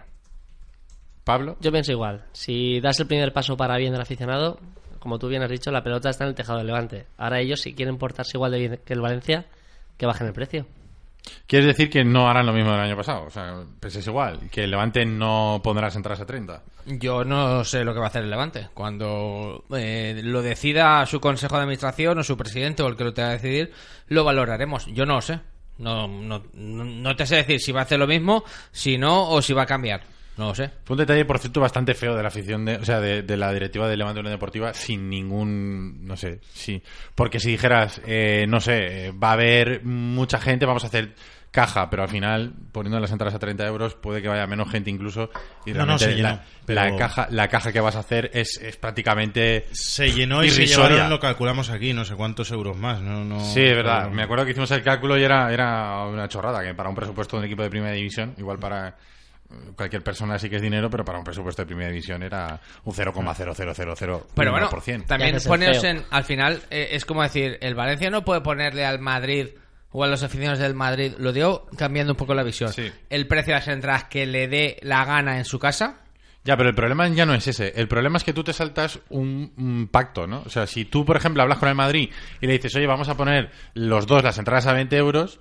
Pablo. 1.24 1.56
Yo 1.60 1.70
pienso 1.70 1.92
igual. 1.92 2.24
Si 2.32 2.80
das 2.80 3.00
el 3.00 3.06
primer 3.06 3.32
paso 3.32 3.56
para 3.56 3.76
bien 3.76 3.92
del 3.92 4.00
aficionado, 4.00 4.60
como 4.98 5.18
tú 5.18 5.28
bien 5.28 5.42
has 5.42 5.50
dicho, 5.50 5.70
la 5.70 5.82
pelota 5.82 6.10
está 6.10 6.24
en 6.24 6.30
el 6.30 6.34
tejado 6.34 6.58
del 6.58 6.66
Levante. 6.66 7.06
Ahora 7.16 7.40
ellos, 7.40 7.60
si 7.60 7.74
quieren 7.74 7.98
portarse 7.98 8.36
igual 8.36 8.52
de 8.52 8.58
bien 8.58 8.80
que 8.84 8.94
el 8.94 9.00
Valencia, 9.00 9.46
que 9.96 10.06
bajen 10.06 10.26
el 10.26 10.32
precio. 10.32 10.66
Quieres 11.46 11.66
decir 11.66 11.90
que 11.90 12.04
no 12.04 12.28
harán 12.28 12.46
lo 12.46 12.52
mismo 12.52 12.72
del 12.72 12.80
año 12.80 12.96
pasado. 12.96 13.24
O 13.24 13.30
sea, 13.30 13.62
pues 13.80 13.96
es 13.96 14.06
igual. 14.06 14.50
Que 14.50 14.64
el 14.64 14.70
Levante 14.70 15.04
no 15.04 15.60
pondrá 15.62 15.88
entradas 15.88 16.20
a 16.20 16.26
30. 16.26 16.62
Yo 16.86 17.24
no 17.24 17.64
sé 17.64 17.84
lo 17.84 17.94
que 17.94 18.00
va 18.00 18.06
a 18.06 18.08
hacer 18.08 18.24
el 18.24 18.30
Levante. 18.30 18.68
Cuando 18.74 19.64
eh, 19.74 20.20
lo 20.22 20.42
decida 20.42 21.04
su 21.06 21.20
consejo 21.20 21.56
de 21.56 21.62
administración 21.62 22.18
o 22.18 22.22
su 22.22 22.36
presidente 22.36 22.82
o 22.82 22.88
el 22.88 22.96
que 22.96 23.04
lo 23.04 23.14
tenga 23.14 23.30
que 23.30 23.48
decidir, 23.48 23.72
lo 24.08 24.24
valoraremos. 24.24 24.86
Yo 24.86 25.06
no 25.06 25.16
lo 25.16 25.22
sé. 25.22 25.40
No, 25.78 26.08
no, 26.08 26.42
no 26.54 27.16
te 27.16 27.24
sé 27.24 27.36
decir 27.36 27.60
si 27.60 27.72
va 27.72 27.80
a 27.80 27.84
hacer 27.84 27.98
lo 27.98 28.06
mismo, 28.06 28.44
si 28.72 28.98
no 28.98 29.30
o 29.30 29.40
si 29.40 29.52
va 29.52 29.62
a 29.62 29.66
cambiar. 29.66 30.02
No 30.38 30.46
lo 30.48 30.54
sé. 30.54 30.70
Fue 30.84 30.94
un 30.94 30.98
detalle, 30.98 31.24
por 31.24 31.38
cierto, 31.38 31.60
bastante 31.60 31.94
feo 31.94 32.14
de 32.16 32.22
la 32.22 32.28
afición, 32.28 32.64
de, 32.64 32.76
o 32.76 32.84
sea, 32.84 33.00
de, 33.00 33.22
de 33.22 33.36
la 33.36 33.52
directiva 33.52 33.88
de 33.88 33.96
Levante 33.96 34.20
Unión 34.20 34.32
Deportiva, 34.34 34.72
sin 34.72 35.10
ningún, 35.10 36.06
no 36.06 36.16
sé, 36.16 36.40
sí. 36.54 36.82
Porque 37.14 37.40
si 37.40 37.50
dijeras, 37.50 38.00
eh, 38.06 38.46
no 38.48 38.60
sé, 38.60 39.08
eh, 39.08 39.12
va 39.12 39.30
a 39.30 39.32
haber 39.32 39.84
mucha 39.84 40.38
gente, 40.40 40.64
vamos 40.64 40.84
a 40.84 40.86
hacer 40.86 41.14
caja, 41.50 41.88
pero 41.90 42.02
al 42.02 42.08
final, 42.10 42.52
poniendo 42.72 43.00
las 43.00 43.10
entradas 43.10 43.34
a 43.34 43.38
30 43.38 43.66
euros, 43.66 43.94
puede 43.94 44.20
que 44.22 44.28
vaya 44.28 44.46
menos 44.46 44.70
gente 44.70 44.90
incluso. 44.90 45.30
Y 45.66 45.72
No, 45.72 45.86
no, 45.86 45.98
se 45.98 46.14
llenó, 46.14 46.28
la, 46.28 46.44
pero- 46.66 46.80
la 46.82 46.96
caja, 46.96 47.26
la 47.30 47.48
caja 47.48 47.72
que 47.72 47.80
vas 47.80 47.96
a 47.96 48.00
hacer 48.00 48.30
es, 48.34 48.60
es 48.62 48.76
prácticamente 48.76 49.64
Se 49.72 50.12
llenó 50.12 50.44
y 50.44 50.50
se 50.50 50.66
llevaron, 50.66 51.08
lo 51.10 51.18
calculamos 51.18 51.70
aquí, 51.70 51.92
no 51.94 52.04
sé 52.04 52.14
cuántos 52.14 52.50
euros 52.52 52.76
más. 52.76 53.00
No, 53.00 53.24
no, 53.24 53.40
Sí, 53.40 53.62
es 53.62 53.74
verdad. 53.74 54.10
Me 54.10 54.22
acuerdo 54.22 54.44
que 54.44 54.50
hicimos 54.52 54.70
el 54.70 54.82
cálculo 54.82 55.18
y 55.18 55.22
era, 55.24 55.52
era 55.52 56.04
una 56.04 56.28
chorrada, 56.28 56.62
que 56.62 56.74
para 56.74 56.90
un 56.90 56.94
presupuesto 56.94 57.36
de 57.36 57.40
un 57.40 57.46
equipo 57.46 57.62
de 57.62 57.70
primera 57.70 57.92
división, 57.94 58.34
igual 58.36 58.58
para 58.58 58.96
cualquier 59.76 60.02
persona 60.02 60.38
sí 60.38 60.50
que 60.50 60.56
es 60.56 60.62
dinero, 60.62 60.90
pero 60.90 61.04
para 61.04 61.18
un 61.18 61.24
presupuesto 61.24 61.62
de 61.62 61.66
primera 61.66 61.88
división 61.90 62.22
era 62.22 62.60
un 62.84 62.92
0,0000. 62.94 64.22
Pero 64.34 64.50
bueno, 64.52 64.68
también 65.06 65.40
feo. 65.40 65.84
en. 65.84 66.04
Al 66.10 66.24
final, 66.24 66.62
eh, 66.70 66.88
es 66.92 67.04
como 67.04 67.22
decir, 67.22 67.58
el 67.60 67.74
Valencia 67.74 68.10
no 68.10 68.24
puede 68.24 68.40
ponerle 68.42 68.84
al 68.84 68.98
Madrid 68.98 69.48
o 69.90 70.04
a 70.04 70.06
los 70.06 70.22
aficionados 70.22 70.58
del 70.58 70.74
Madrid, 70.74 71.14
lo 71.18 71.32
digo 71.32 71.66
cambiando 71.78 72.12
un 72.12 72.16
poco 72.18 72.34
la 72.34 72.42
visión, 72.42 72.70
Sí. 72.72 72.92
el 73.08 73.26
precio 73.26 73.54
de 73.54 73.60
las 73.60 73.68
entradas 73.68 74.04
que 74.04 74.26
le 74.26 74.46
dé 74.48 74.76
la 74.82 75.04
gana 75.06 75.38
en 75.38 75.46
su 75.46 75.58
casa. 75.58 76.00
Ya, 76.44 76.56
pero 76.56 76.68
el 76.68 76.74
problema 76.74 77.08
ya 77.08 77.26
no 77.26 77.34
es 77.34 77.46
ese. 77.46 77.72
El 77.76 77.88
problema 77.88 78.16
es 78.18 78.24
que 78.24 78.32
tú 78.32 78.44
te 78.44 78.52
saltas 78.52 79.00
un, 79.08 79.52
un 79.56 79.88
pacto, 79.90 80.26
¿no? 80.26 80.42
O 80.46 80.48
sea, 80.50 80.66
si 80.66 80.84
tú, 80.84 81.04
por 81.04 81.16
ejemplo, 81.16 81.42
hablas 81.42 81.58
con 81.58 81.68
el 81.68 81.74
Madrid 81.74 82.10
y 82.40 82.46
le 82.46 82.52
dices, 82.54 82.74
oye, 82.76 82.86
vamos 82.86 83.08
a 83.08 83.16
poner 83.16 83.50
los 83.74 84.06
dos 84.06 84.22
las 84.22 84.38
entradas 84.38 84.66
a 84.66 84.72
20 84.72 84.96
euros, 84.96 85.40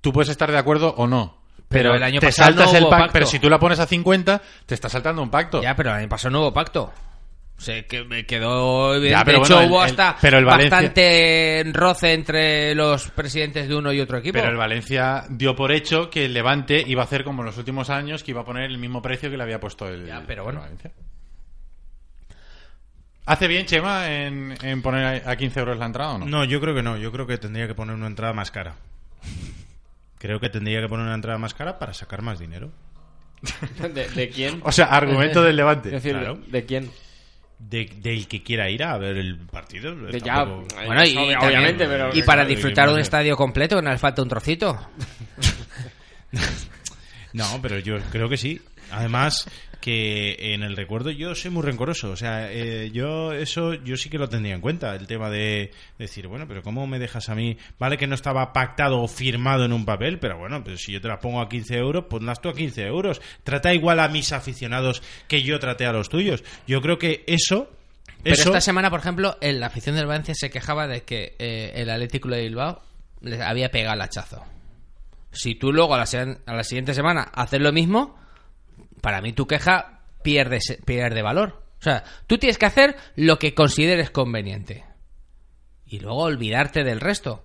tú 0.00 0.12
puedes 0.12 0.28
estar 0.28 0.50
de 0.50 0.58
acuerdo 0.58 0.94
o 0.96 1.06
no. 1.06 1.40
Pero 1.68 1.90
Pero, 1.90 1.94
el 1.96 2.02
año 2.02 2.20
te 2.20 2.26
pasado 2.28 2.46
saltas 2.50 2.72
no 2.72 2.78
el 2.78 2.84
hubo 2.84 2.90
pacto. 2.90 3.12
Pero 3.12 3.26
si 3.26 3.38
tú 3.40 3.50
la 3.50 3.58
pones 3.58 3.80
a 3.80 3.86
50, 3.86 4.40
te 4.66 4.74
estás 4.74 4.92
saltando 4.92 5.20
un 5.22 5.30
pacto. 5.30 5.60
Ya, 5.62 5.74
pero 5.74 5.90
el 5.90 5.96
año 5.96 6.08
pasado 6.08 6.30
no 6.30 6.40
hubo 6.42 6.52
pacto. 6.52 6.92
O 7.58 7.60
sea, 7.60 7.82
que 7.86 8.04
me 8.04 8.26
quedó 8.26 8.94
evidente. 8.94 9.18
Ya, 9.18 9.24
pero 9.24 9.38
de 9.38 9.44
hecho, 9.44 9.54
bueno, 9.54 9.64
el- 9.66 9.70
hubo 9.72 9.82
el- 9.84 9.90
hasta 9.90 10.16
pero 10.20 10.38
el 10.38 10.44
Valencia- 10.44 10.76
bastante 10.76 11.64
roce 11.72 12.12
entre 12.12 12.74
los 12.74 13.08
presidentes 13.10 13.66
de 13.66 13.74
uno 13.74 13.92
y 13.92 14.00
otro 14.00 14.18
equipo. 14.18 14.34
Pero 14.34 14.50
el 14.50 14.56
Valencia 14.58 15.24
dio 15.30 15.56
por 15.56 15.72
hecho 15.72 16.10
que 16.10 16.26
el 16.26 16.34
Levante 16.34 16.84
iba 16.86 17.00
a 17.02 17.06
hacer 17.06 17.24
como 17.24 17.42
en 17.42 17.46
los 17.46 17.56
últimos 17.56 17.88
años, 17.90 18.22
que 18.22 18.32
iba 18.32 18.42
a 18.42 18.44
poner 18.44 18.64
el 18.70 18.76
mismo 18.78 19.00
precio 19.02 19.30
que 19.30 19.36
le 19.38 19.42
había 19.42 19.58
puesto 19.58 19.88
el, 19.88 20.06
Ya, 20.06 20.22
pero 20.26 20.44
bueno. 20.44 20.60
Valencia. 20.60 20.90
¿Hace 23.24 23.48
bien, 23.48 23.66
Chema, 23.66 24.08
en, 24.08 24.54
en 24.62 24.82
poner 24.82 25.24
a 25.26 25.30
a 25.32 25.36
15 25.36 25.58
euros 25.58 25.78
la 25.78 25.86
entrada 25.86 26.12
o 26.12 26.18
no? 26.18 26.26
No, 26.26 26.44
yo 26.44 26.60
creo 26.60 26.74
que 26.74 26.82
no. 26.82 26.96
Yo 26.96 27.10
creo 27.10 27.26
que 27.26 27.38
tendría 27.38 27.66
que 27.66 27.74
poner 27.74 27.96
una 27.96 28.06
entrada 28.06 28.32
más 28.32 28.50
cara. 28.52 28.74
Creo 30.18 30.40
que 30.40 30.48
tendría 30.48 30.80
que 30.80 30.88
poner 30.88 31.06
una 31.06 31.14
entrada 31.14 31.38
más 31.38 31.54
cara 31.54 31.78
para 31.78 31.92
sacar 31.94 32.22
más 32.22 32.38
dinero. 32.38 32.70
¿De, 33.94 34.08
de 34.08 34.28
quién? 34.30 34.60
O 34.64 34.72
sea, 34.72 34.86
argumento 34.86 35.42
del 35.42 35.50
Es 35.52 35.56
Levante. 35.56 35.90
decir, 35.90 36.12
Claro. 36.12 36.38
¿de 36.46 36.64
quién? 36.64 36.90
De- 37.58 37.90
del 38.02 38.26
que 38.28 38.42
quiera 38.42 38.68
ir 38.70 38.82
a 38.82 38.96
ver 38.98 39.16
el 39.16 39.38
partido. 39.38 39.94
De 39.94 40.20
ya, 40.20 40.34
tampoco- 40.36 40.74
Bueno, 40.86 41.04
y, 41.04 41.14
también- 41.14 41.38
obviamente, 41.38 41.86
pero- 41.86 42.08
y 42.14 42.22
para 42.22 42.42
Claro, 42.42 42.48
disfrutar 42.48 42.88
de 42.88 42.94
un 42.94 43.00
estadio 43.00 43.36
completo, 43.36 43.80
no 43.82 43.90
le 43.90 43.98
falta 43.98 44.22
un 44.22 44.28
trocito. 44.28 44.78
No, 47.32 47.44
pero 47.60 47.78
yo 47.78 47.98
creo 48.10 48.28
que 48.28 48.36
sí. 48.36 48.60
Además, 48.90 49.46
que 49.86 50.52
en 50.52 50.64
el 50.64 50.74
recuerdo 50.74 51.12
yo 51.12 51.36
soy 51.36 51.52
muy 51.52 51.62
rencoroso. 51.62 52.10
O 52.10 52.16
sea, 52.16 52.50
eh, 52.50 52.90
yo 52.92 53.32
eso 53.32 53.74
yo 53.74 53.96
sí 53.96 54.10
que 54.10 54.18
lo 54.18 54.28
tendría 54.28 54.52
en 54.52 54.60
cuenta. 54.60 54.92
El 54.96 55.06
tema 55.06 55.30
de 55.30 55.70
decir, 55.96 56.26
bueno, 56.26 56.48
pero 56.48 56.64
¿cómo 56.64 56.88
me 56.88 56.98
dejas 56.98 57.28
a 57.28 57.36
mí? 57.36 57.56
Vale 57.78 57.96
que 57.96 58.08
no 58.08 58.16
estaba 58.16 58.52
pactado 58.52 59.00
o 59.00 59.06
firmado 59.06 59.64
en 59.64 59.72
un 59.72 59.84
papel, 59.84 60.18
pero 60.18 60.38
bueno, 60.38 60.64
pues 60.64 60.80
si 60.82 60.90
yo 60.90 61.00
te 61.00 61.06
las 61.06 61.20
pongo 61.20 61.40
a 61.40 61.48
15 61.48 61.76
euros, 61.76 62.06
ponlas 62.06 62.40
tú 62.40 62.48
a 62.48 62.54
15 62.54 62.82
euros. 62.82 63.20
Trata 63.44 63.72
igual 63.74 64.00
a 64.00 64.08
mis 64.08 64.32
aficionados 64.32 65.04
que 65.28 65.44
yo 65.44 65.60
traté 65.60 65.86
a 65.86 65.92
los 65.92 66.08
tuyos. 66.08 66.42
Yo 66.66 66.82
creo 66.82 66.98
que 66.98 67.22
eso... 67.28 67.70
Pero 68.24 68.34
eso 68.34 68.48
esta 68.48 68.60
semana, 68.60 68.90
por 68.90 68.98
ejemplo, 68.98 69.38
en 69.40 69.60
la 69.60 69.68
afición 69.68 69.94
del 69.94 70.06
Valencia 70.06 70.34
se 70.34 70.50
quejaba 70.50 70.88
de 70.88 71.04
que 71.04 71.36
eh, 71.38 71.74
el 71.76 71.90
Atlético 71.90 72.28
de 72.28 72.42
Bilbao 72.42 72.82
les 73.20 73.40
había 73.40 73.70
pegado 73.70 73.94
el 73.94 74.00
hachazo. 74.00 74.42
Si 75.30 75.54
tú 75.54 75.72
luego 75.72 75.94
a 75.94 75.98
la, 75.98 76.38
a 76.44 76.54
la 76.56 76.64
siguiente 76.64 76.92
semana 76.92 77.30
haces 77.32 77.60
lo 77.60 77.72
mismo, 77.72 78.25
para 79.00 79.20
mí 79.20 79.32
tu 79.32 79.46
queja 79.46 80.00
pierde, 80.22 80.58
pierde 80.84 81.22
valor. 81.22 81.62
O 81.78 81.82
sea, 81.82 82.04
tú 82.26 82.38
tienes 82.38 82.58
que 82.58 82.66
hacer 82.66 82.96
lo 83.16 83.38
que 83.38 83.54
consideres 83.54 84.10
conveniente. 84.10 84.84
Y 85.86 86.00
luego 86.00 86.22
olvidarte 86.22 86.82
del 86.82 87.00
resto. 87.00 87.44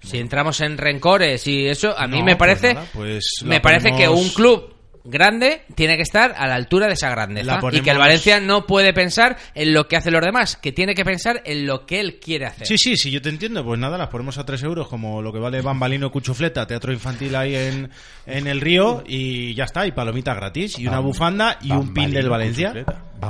Si 0.00 0.18
entramos 0.18 0.60
en 0.60 0.78
rencores 0.78 1.46
y 1.46 1.66
eso, 1.66 1.96
a 1.98 2.06
mí 2.06 2.20
No, 2.20 2.24
me 2.24 2.36
pues 2.36 2.38
parece, 2.38 2.74
nada, 2.74 2.86
pues 2.92 3.24
me 3.44 3.60
parece 3.60 3.92
que 3.94 4.08
un 4.08 4.30
club 4.30 4.74
grande 5.04 5.62
tiene 5.74 5.96
que 5.96 6.02
estar 6.02 6.34
a 6.36 6.46
la 6.46 6.54
altura 6.54 6.86
de 6.86 6.94
esa 6.94 7.10
grandeza 7.10 7.60
La 7.60 7.76
y 7.76 7.80
que 7.80 7.90
el 7.90 7.98
Valencia 7.98 8.40
no 8.40 8.66
puede 8.66 8.92
pensar 8.92 9.36
en 9.54 9.72
lo 9.72 9.88
que 9.88 9.96
hacen 9.96 10.12
los 10.12 10.24
demás, 10.24 10.56
que 10.56 10.72
tiene 10.72 10.94
que 10.94 11.04
pensar 11.04 11.42
en 11.44 11.66
lo 11.66 11.86
que 11.86 12.00
él 12.00 12.18
quiere 12.20 12.46
hacer. 12.46 12.66
Sí, 12.66 12.76
sí, 12.78 12.96
sí, 12.96 13.10
yo 13.10 13.22
te 13.22 13.28
entiendo. 13.28 13.64
Pues 13.64 13.78
nada, 13.78 13.96
las 13.98 14.08
ponemos 14.08 14.38
a 14.38 14.44
3 14.44 14.62
euros, 14.64 14.88
como 14.88 15.22
lo 15.22 15.32
que 15.32 15.38
vale 15.38 15.62
Bambalino 15.62 16.10
Cuchufleta, 16.10 16.66
teatro 16.66 16.92
infantil 16.92 17.34
ahí 17.36 17.54
en, 17.54 17.90
en 18.26 18.46
el 18.46 18.60
río, 18.60 19.02
y 19.06 19.54
ya 19.54 19.64
está, 19.64 19.86
y 19.86 19.92
palomitas 19.92 20.36
gratis, 20.36 20.78
y 20.78 20.86
una 20.86 21.00
bufanda 21.00 21.58
y 21.62 21.72
un 21.72 21.92
pin 21.94 22.10
del 22.10 22.28
Valencia. 22.28 22.72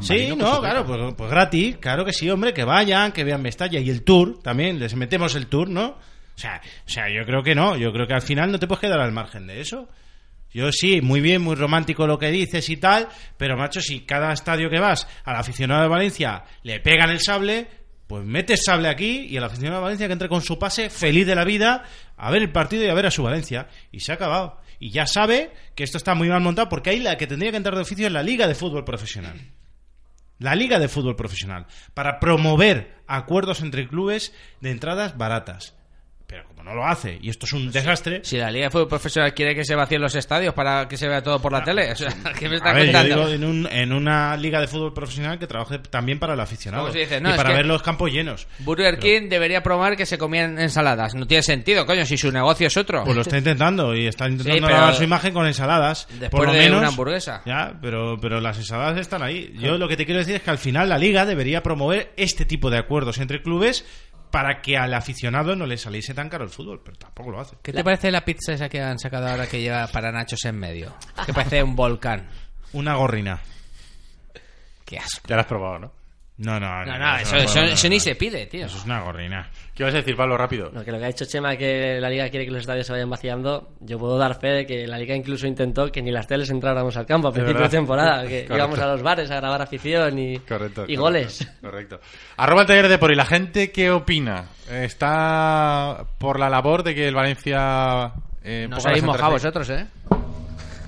Sí, 0.03 0.35
no, 0.37 0.61
claro, 0.61 0.87
pues, 0.87 1.15
pues 1.17 1.31
gratis, 1.31 1.77
claro 1.79 2.05
que 2.05 2.13
sí, 2.13 2.31
hombre, 2.31 2.53
que 2.53 2.65
vayan, 2.65 3.13
que 3.13 3.25
vean 3.25 3.43
Mestalla, 3.43 3.81
y 3.81 3.91
el 3.91 4.03
tour 4.03 4.41
también, 4.43 4.79
les 4.79 4.95
metemos 4.95 5.35
el 5.35 5.47
tour, 5.47 5.69
¿no? 5.69 5.87
O 5.89 6.39
sea, 6.41 6.61
o 6.87 6.89
sea, 6.89 7.05
yo 7.11 7.27
creo 7.27 7.43
que 7.43 7.55
no, 7.55 7.77
yo 7.77 7.93
creo 7.93 8.07
que 8.07 8.15
al 8.15 8.23
final 8.23 8.51
no 8.51 8.59
te 8.59 8.67
puedes 8.67 8.81
quedar 8.81 9.01
al 9.01 9.13
margen 9.13 9.47
de 9.47 9.61
eso. 9.61 9.89
Yo 10.53 10.73
sí, 10.73 11.01
muy 11.01 11.21
bien, 11.21 11.43
muy 11.43 11.55
romántico 11.55 12.07
lo 12.07 12.19
que 12.19 12.31
dices 12.31 12.69
y 12.71 12.77
tal, 12.77 13.09
pero 13.37 13.57
macho, 13.57 13.81
si 13.81 14.01
cada 14.01 14.33
estadio 14.33 14.69
que 14.69 14.81
vas 14.81 15.07
al 15.25 15.37
aficionado 15.37 15.83
de 15.83 15.89
Valencia 15.89 16.45
le 16.63 16.81
pegan 16.81 17.11
el 17.11 17.21
sable, 17.21 17.69
pues 18.09 18.25
metes 18.25 18.65
sable 18.65 18.89
aquí 18.89 19.27
y 19.31 19.37
el 19.37 19.45
aficionado 19.45 19.77
de 19.77 19.85
Valencia 19.85 20.07
que 20.09 20.13
entre 20.13 20.29
con 20.29 20.43
su 20.43 20.59
pase 20.59 20.91
feliz 20.91 21.27
de 21.29 21.37
la 21.37 21.45
vida 21.45 21.85
a 22.17 22.31
ver 22.33 22.43
el 22.43 22.51
partido 22.51 22.85
y 22.85 22.89
a 22.89 22.95
ver 22.95 23.07
a 23.07 23.11
su 23.13 23.23
Valencia. 23.23 23.69
Y 23.93 24.01
se 24.01 24.11
ha 24.11 24.17
acabado. 24.17 24.61
Y 24.81 24.91
ya 24.91 25.07
sabe 25.07 25.53
que 25.77 25.85
esto 25.85 25.99
está 25.99 26.15
muy 26.15 26.29
mal 26.29 26.41
montado 26.41 26.69
porque 26.69 26.91
ahí 26.91 26.99
la 26.99 27.17
que 27.17 27.29
tendría 27.29 27.53
que 27.53 27.59
entrar 27.59 27.77
de 27.77 27.83
oficio 27.83 28.09
es 28.09 28.13
la 28.13 28.25
Liga 28.25 28.49
de 28.49 28.57
Fútbol 28.57 28.85
Profesional. 28.85 29.39
La 30.39 30.57
Liga 30.57 30.81
de 30.81 30.89
Fútbol 30.89 31.15
Profesional. 31.15 31.67
Para 31.95 32.19
promover 32.19 32.97
acuerdos 33.07 33.61
entre 33.61 33.87
clubes 33.87 34.35
de 34.61 34.73
entradas 34.73 35.17
baratas. 35.17 35.77
No 36.63 36.75
lo 36.75 36.87
hace 36.87 37.19
y 37.21 37.31
esto 37.31 37.47
es 37.47 37.53
un 37.53 37.71
desastre, 37.71 38.21
Si 38.25 38.37
la 38.37 38.51
Liga 38.51 38.67
de 38.67 38.71
Fútbol 38.71 38.89
Profesional 38.89 39.35
quiere 39.35 39.55
que 39.55 39.65
se 39.65 39.75
vacíen 39.75 40.01
los 40.01 40.15
estadios 40.15 40.55
para 40.55 40.87
que 40.89 40.97
se 40.97 41.09
vea 41.09 41.23
todo 41.23 41.41
por 41.41 41.53
la 41.53 41.63
tele, 41.65 41.93
o 41.93 41.97
sea, 41.97 42.09
¿qué 42.39 42.49
me 42.49 42.57
está 42.57 42.71
A 42.71 42.73
ver, 42.75 42.87
yo 42.87 42.93
contando? 42.93 43.17
digo 43.29 43.29
en, 43.35 43.45
un- 43.45 43.69
en 43.71 43.93
una 43.93 44.37
liga 44.37 44.61
de 44.61 44.67
fútbol 44.69 44.93
profesional 44.93 45.39
que 45.39 45.47
trabaje 45.47 45.79
también 45.79 46.19
para 46.19 46.35
el 46.35 46.41
aficionado 46.41 46.91
y 46.91 47.07
para 47.37 47.53
ver 47.53 47.67
los 47.67 47.83
campos 47.83 48.11
llenos. 48.13 48.47
Burger 48.61 48.99
King 48.99 49.29
debería 49.29 49.63
promover 49.63 49.97
que 49.97 50.07
se 50.07 50.19
comían 50.19 50.59
ensaladas. 50.59 51.15
No 51.15 51.27
tiene 51.27 51.43
sentido, 51.43 51.87
coño, 51.87 52.05
si 52.07 52.17
su 52.17 52.31
negocio 52.33 52.67
es 52.67 52.77
otro. 52.77 53.05
Pues 53.05 53.17
lo 53.17 53.23
está 53.23 53.39
intentando 53.39 53.95
y 53.95 54.07
está 54.07 54.29
intentando 54.29 54.67
Sí, 54.69 54.75
pero- 54.75 54.93
su 54.95 55.05
imagen 55.05 55.33
con 55.33 55.47
ensaladas. 55.47 56.07
Después 56.11 56.31
por 56.31 56.47
lo 56.47 56.53
de 56.53 56.59
menos, 56.61 56.79
una 56.79 56.89
hamburguesa. 56.89 57.43
Ya, 57.47 57.75
pero, 57.81 58.19
pero 58.21 58.41
las 58.41 58.57
ensaladas 58.59 58.99
están 58.99 59.23
ahí. 59.23 59.55
Yo 59.59 59.79
lo 59.79 59.89
que 59.89 59.97
te 59.97 60.05
quiero 60.05 60.19
decir 60.21 60.37
es 60.37 60.43
que 60.43 60.51
al 60.51 60.59
final 60.59 60.89
la 60.89 60.99
liga 60.99 61.25
debería 61.27 61.63
promover 61.63 62.13
este 62.17 62.45
tipo 62.45 62.71
de 62.71 62.79
acuerdos 62.79 63.19
entre 63.19 63.43
clubes 63.43 63.85
para 64.31 64.61
que 64.63 64.77
al 64.77 64.95
aficionado 64.95 65.57
no 65.57 65.67
le 65.67 65.77
saliese 65.77 66.15
tan 66.15 66.29
caro 66.29 66.45
el 66.45 66.51
fútbol, 66.51 66.81
pero 66.85 66.97
tampoco 66.97 67.31
lo 67.31 67.41
hace. 67.41 67.57
¿Qué 67.63 67.73
te 67.73 67.85
parece 67.85 68.11
la 68.11 68.25
pizza 68.25 68.53
esa 68.53 68.69
que 68.69 68.81
han 68.81 68.99
sacado 68.99 69.29
ahora 69.29 69.47
que 69.47 69.61
lleva 69.61 69.87
para 69.89 70.13
nachos 70.13 70.45
en 70.45 70.59
medio? 70.59 70.95
Que 71.27 71.33
parece 71.33 71.63
un 71.63 71.77
volcán. 71.77 72.29
Una 72.73 72.95
gorrina. 72.95 73.41
Qué 74.85 74.99
asco. 74.99 75.27
Ya 75.29 75.37
lo 75.37 75.43
has 75.43 75.47
probado, 75.47 75.79
¿no? 75.79 76.00
No, 76.41 76.59
no, 76.59 76.85
No, 76.87 76.99
no, 76.99 77.17
eso, 77.19 77.37
no, 77.37 77.43
eso- 77.43 77.61
no, 77.61 77.67
eso 77.67 77.87
no, 77.87 77.91
ni 77.91 78.01
se 78.01 78.15
pide, 78.15 78.47
tío. 78.47 78.65
Eso 78.67 78.79
es 78.79 78.85
una 78.87 79.03
gorrina. 79.03 79.51
¿Qué 79.75 79.85
vas 79.85 79.93
a 79.95 79.99
decir, 79.99 80.17
Pablo, 80.17 80.37
rápido? 80.39 80.71
No, 80.73 80.83
que 80.85 80.91
lo 80.91 80.99
que 80.99 81.05
ha 81.05 81.09
dicho 81.09 81.25
Chema 81.27 81.55
que 81.57 81.99
la 82.01 82.09
liga 82.11 82.29
quiere 82.31 82.45
que 82.47 82.51
los 82.51 82.61
estadios 82.63 82.87
se 82.87 82.93
vayan 82.93 83.09
vaciando, 83.11 83.73
yo 83.81 83.99
puedo 83.99 84.17
dar 84.19 84.39
fe 84.41 84.49
de 84.49 84.67
que 84.67 84.87
la 84.87 84.99
liga 84.99 85.15
incluso 85.15 85.47
intentó 85.47 85.91
que 85.93 86.01
ni 86.03 86.11
las 86.11 86.27
teles 86.27 86.49
entráramos 86.51 86.97
al 86.97 87.05
campo 87.07 87.29
a 87.29 87.33
principio 87.33 87.63
de 87.63 87.69
temporada, 87.69 88.23
que 88.23 88.45
Correcto. 88.47 88.57
íbamos 88.57 88.79
a 88.79 88.87
los 88.87 89.03
bares 89.03 89.31
a 89.31 89.37
grabar 89.37 89.63
afición 89.63 90.19
y, 90.19 90.39
Correcto. 90.39 90.83
y 90.89 90.97
correcto, 90.97 91.01
goles. 91.03 91.49
Correcto. 91.61 92.01
Arroba 92.39 92.63
el 92.63 92.67
taller 92.67 92.89
de 92.89 92.99
por 92.99 93.13
y 93.13 93.15
la 93.17 93.27
gente 93.27 93.71
qué 93.71 93.91
opina. 93.91 94.47
¿Está 94.71 96.05
por 96.19 96.39
la 96.41 96.49
labor 96.49 96.83
de 96.83 96.95
que 96.95 97.09
el 97.09 97.15
Valencia... 97.15 98.13
Eh, 98.43 98.67
No 98.69 98.77
os 98.79 98.83
ponga 98.83 98.91
habéis 98.91 99.05
mojado 99.05 99.33
vosotros, 99.33 99.69
¿eh? 99.71 99.87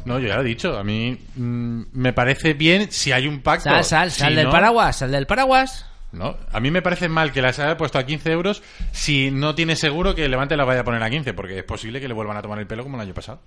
No, 0.05 0.19
yo 0.19 0.29
ya 0.29 0.37
lo 0.37 0.43
he 0.43 0.45
dicho. 0.45 0.77
A 0.79 0.85
mí 0.85 1.17
mm, 1.37 1.83
me 1.93 2.13
parece 2.13 2.55
bien 2.55 2.91
si 2.91 3.13
hay 3.13 3.27
un 3.27 3.41
pacto. 3.41 3.71
Sal, 3.71 3.85
sal, 3.85 4.11
Si 4.11 4.21
sal 4.21 4.35
del 4.35 4.47
no- 4.47 4.51
paraguas, 4.51 4.97
sal 4.97 5.11
del 5.13 5.27
paraguas. 5.27 5.87
No, 6.13 6.37
a 6.53 6.61
mí 6.61 6.71
me 6.71 6.83
parece 6.83 7.09
mal 7.09 7.33
que 7.33 7.41
las 7.41 7.59
haya 7.59 7.77
puesto 7.79 7.99
a 7.99 8.05
15 8.05 8.31
euros 8.33 8.63
si 8.91 9.31
no 9.31 9.55
tiene 9.55 9.77
seguro 9.77 10.15
que 10.15 10.27
el 10.27 10.31
Levante 10.31 10.59
las 10.59 10.67
vaya 10.67 10.81
a 10.81 10.85
poner 10.85 11.03
a 11.03 11.09
15, 11.09 11.33
porque 11.33 11.59
es 11.59 11.65
posible 11.65 12.01
que 12.03 12.09
le 12.09 12.13
vuelvan 12.13 12.37
a 12.37 12.43
tomar 12.43 12.59
el 12.59 12.67
pelo 12.67 12.83
como 12.83 12.97
el 12.97 13.03
año 13.03 13.15
pasado. 13.15 13.41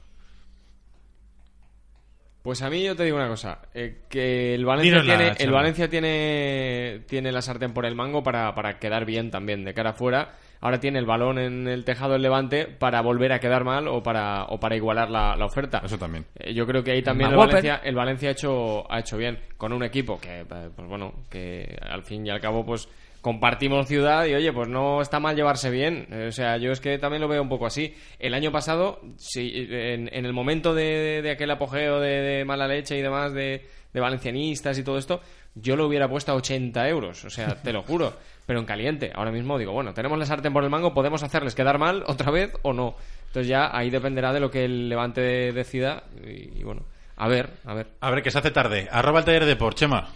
Pues 2.42 2.62
a 2.62 2.70
mí 2.70 2.84
yo 2.84 2.96
te 2.96 3.04
digo 3.04 3.18
una 3.18 3.28
cosa, 3.28 3.60
eh, 3.74 4.02
que 4.08 4.54
el 4.54 4.66
Valencia 4.66 5.02
Dínosla, 5.02 5.18
tiene, 5.18 5.36
el. 5.40 5.52
Valencia 5.52 5.90
tiene, 5.90 7.02
tiene 7.08 7.32
la 7.32 7.42
sartén 7.42 7.74
por 7.74 7.86
el 7.88 7.96
mango 7.96 8.22
para, 8.22 8.54
para 8.54 8.78
quedar 8.78 9.04
bien 9.06 9.32
también 9.32 9.64
de 9.66 9.74
cara 9.74 9.92
afuera. 9.92 10.36
Ahora 10.66 10.80
tiene 10.80 10.98
el 10.98 11.06
balón 11.06 11.38
en 11.38 11.68
el 11.68 11.86
tejado 11.86 12.14
del 12.14 12.24
Levante 12.24 12.66
para 12.66 13.00
volver 13.02 13.32
a 13.34 13.40
quedar 13.40 13.64
mal 13.64 13.88
o 13.88 14.02
para, 14.02 14.46
o 14.46 14.60
para 14.60 14.76
igualar 14.76 15.12
la, 15.12 15.36
la 15.36 15.46
oferta. 15.46 15.80
Eso 15.86 16.00
también. 16.00 16.26
Eh, 16.40 16.56
Yo 16.56 16.66
creo 16.66 16.84
que 16.84 16.90
ahí 16.90 17.04
también 17.04 17.30
el. 17.30 17.38
Valencia, 17.38 17.82
el 17.84 17.94
Valencia 17.94 18.30
ha 18.30 18.32
hecho, 18.32 18.92
ha 18.92 19.00
hecho 19.00 19.16
bien 19.16 19.38
con 19.58 19.72
un 19.74 19.84
equipo 19.84 20.20
que, 20.20 20.40
eh, 20.42 20.46
pues 20.76 20.88
bueno, 20.88 21.14
que 21.30 21.78
al 21.88 22.02
fin 22.02 22.26
y 22.26 22.32
al 22.32 22.42
cabo, 22.42 22.66
pues 22.66 22.90
compartimos 23.22 23.88
ciudad 23.88 24.26
y 24.26 24.34
oye, 24.34 24.52
pues 24.54 24.68
no 24.68 25.02
está 25.02 25.20
mal 25.20 25.36
llevarse 25.36 25.70
bien. 25.70 26.08
Eh, 26.12 26.28
O 26.30 26.32
sea, 26.32 26.58
yo 26.58 26.72
es 26.72 26.80
que 26.82 26.98
también 26.98 27.22
lo 27.22 27.28
veo 27.28 27.44
un 27.44 27.50
poco 27.50 27.68
así. 27.68 27.94
El 28.18 28.34
año 28.34 28.52
pasado, 28.52 29.00
sí, 29.18 29.52
en, 29.70 30.10
en 30.12 30.26
el 30.26 30.34
momento 30.34 30.74
de, 30.74 31.22
de 31.22 31.30
aquel 31.30 31.52
apogeo 31.52 32.00
de, 32.00 32.22
de 32.22 32.44
mala 32.46 32.68
leche 32.68 32.98
y 32.98 33.02
demás 33.04 33.34
de, 33.34 33.68
de 33.94 34.00
valencianistas 34.00 34.78
y 34.80 34.84
todo 34.84 34.98
esto, 34.98 35.22
yo 35.56 35.76
lo 35.76 35.88
hubiera 35.88 36.10
puesto 36.10 36.32
a 36.32 36.36
80 36.36 36.90
euros. 36.90 37.24
O 37.24 37.30
sea, 37.30 37.62
te 37.62 37.72
lo 37.72 37.84
juro. 37.84 38.14
Pero 38.46 38.60
en 38.60 38.66
caliente. 38.66 39.12
Ahora 39.16 39.32
mismo 39.32 39.58
digo, 39.58 39.72
bueno, 39.72 39.94
tenemos 39.94 40.18
la 40.20 40.26
sartén 40.26 40.54
por 40.54 40.64
el 40.64 40.70
mango, 40.70 40.94
podemos 40.94 41.24
hacerles 41.24 41.56
quedar 41.56 41.80
mal 41.80 42.04
otra 42.08 42.32
vez 42.32 42.52
o 42.62 42.74
no. 42.74 42.96
Entonces 43.28 43.48
ya 43.48 43.76
ahí 43.76 43.90
dependerá 43.90 44.32
de 44.34 44.40
lo 44.40 44.52
que 44.52 44.66
el 44.66 44.88
Levante 44.90 45.52
decida 45.52 46.04
y, 46.24 46.60
y 46.60 46.64
bueno, 46.64 46.84
a 47.18 47.28
ver, 47.28 47.50
a 47.66 47.74
ver. 47.74 47.88
A 48.02 48.12
ver, 48.12 48.22
que 48.24 48.32
se 48.32 48.38
hace 48.38 48.52
tarde. 48.52 48.88
Arroba 48.92 49.20
el 49.20 49.26
taller 49.26 49.46
de 49.46 49.56
por 49.56 49.74
Chema. 49.76 50.10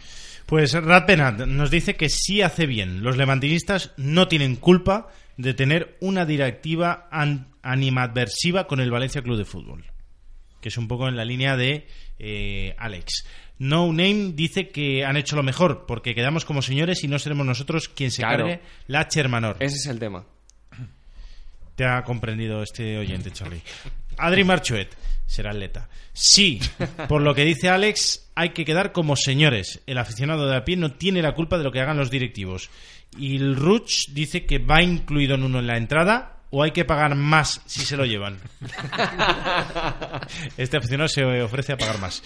Pues 0.46 0.74
Rad 0.74 1.06
Penat 1.06 1.40
nos 1.46 1.70
dice 1.72 1.96
que 1.96 2.10
sí 2.10 2.42
hace 2.42 2.66
bien. 2.66 3.04
Los 3.04 3.18
levantinistas 3.18 3.92
no 3.98 4.28
tienen 4.28 4.56
culpa 4.56 5.08
de 5.38 5.54
tener 5.54 5.98
una 6.02 6.26
directiva 6.26 7.08
an- 7.12 7.48
animadversiva 7.62 8.68
con 8.68 8.80
el 8.80 8.92
Valencia 8.92 9.22
Club 9.22 9.38
de 9.38 9.46
Fútbol. 9.46 9.86
Que 10.62 10.70
es 10.70 10.78
un 10.78 10.88
poco 10.88 11.08
en 11.08 11.16
la 11.16 11.24
línea 11.26 11.56
de 11.56 11.88
eh, 12.20 12.76
Alex. 12.78 13.26
No 13.60 13.88
Name 13.88 14.32
dice 14.34 14.70
que 14.70 15.06
han 15.06 15.18
hecho 15.18 15.36
lo 15.36 15.44
mejor, 15.44 15.86
porque 15.86 16.16
quedamos 16.16 16.46
como 16.46 16.62
señores 16.62 17.04
y 17.04 17.08
no 17.08 17.20
seremos 17.20 17.46
nosotros 17.46 17.90
quien 17.90 18.10
se 18.12 18.22
Claro. 18.24 18.46
cargue 18.46 18.62
la 18.88 19.08
Chermanor. 19.08 19.58
Ese 19.60 19.76
es 19.76 19.86
el 19.88 20.00
tema. 20.00 20.26
Te 21.76 21.86
ha 21.86 22.04
comprendido 22.04 22.62
este 22.64 22.98
oyente, 22.98 23.32
Charlie. 23.32 23.62
Adri 24.18 24.44
Marchuet 24.44 24.90
será 25.26 25.52
atleta. 25.52 25.88
Sí, 26.12 26.60
por 27.08 27.22
lo 27.22 27.34
que 27.34 27.46
dice 27.46 27.70
Alex, 27.70 28.32
hay 28.36 28.50
que 28.50 28.66
quedar 28.66 28.92
como 28.92 29.16
señores. 29.16 29.82
El 29.88 29.98
aficionado 29.98 30.48
de 30.50 30.58
a 30.58 30.66
pie 30.66 30.76
no 30.76 30.94
tiene 30.94 31.22
la 31.22 31.34
culpa 31.36 31.58
de 31.58 31.64
lo 31.64 31.72
que 31.72 31.80
hagan 31.80 31.98
los 31.98 32.12
directivos. 32.12 32.70
Y 33.18 33.38
el 33.38 33.56
Ruch 33.56 34.10
dice 34.10 34.46
que 34.46 34.60
va 34.60 34.82
incluido 34.84 35.36
en 35.36 35.44
uno 35.44 35.60
en 35.60 35.68
la 35.68 35.78
entrada 35.78 36.39
o 36.52 36.64
hay 36.64 36.72
que 36.72 36.86
pagar 36.86 37.16
más 37.16 37.62
si 37.66 37.82
se 37.82 37.96
lo 37.98 38.06
llevan. 38.06 38.40
Este 40.58 40.78
aficionado 40.78 41.08
se 41.08 41.24
ofrece 41.42 41.74
a 41.74 41.78
pagar 41.78 42.00
más. 42.00 42.22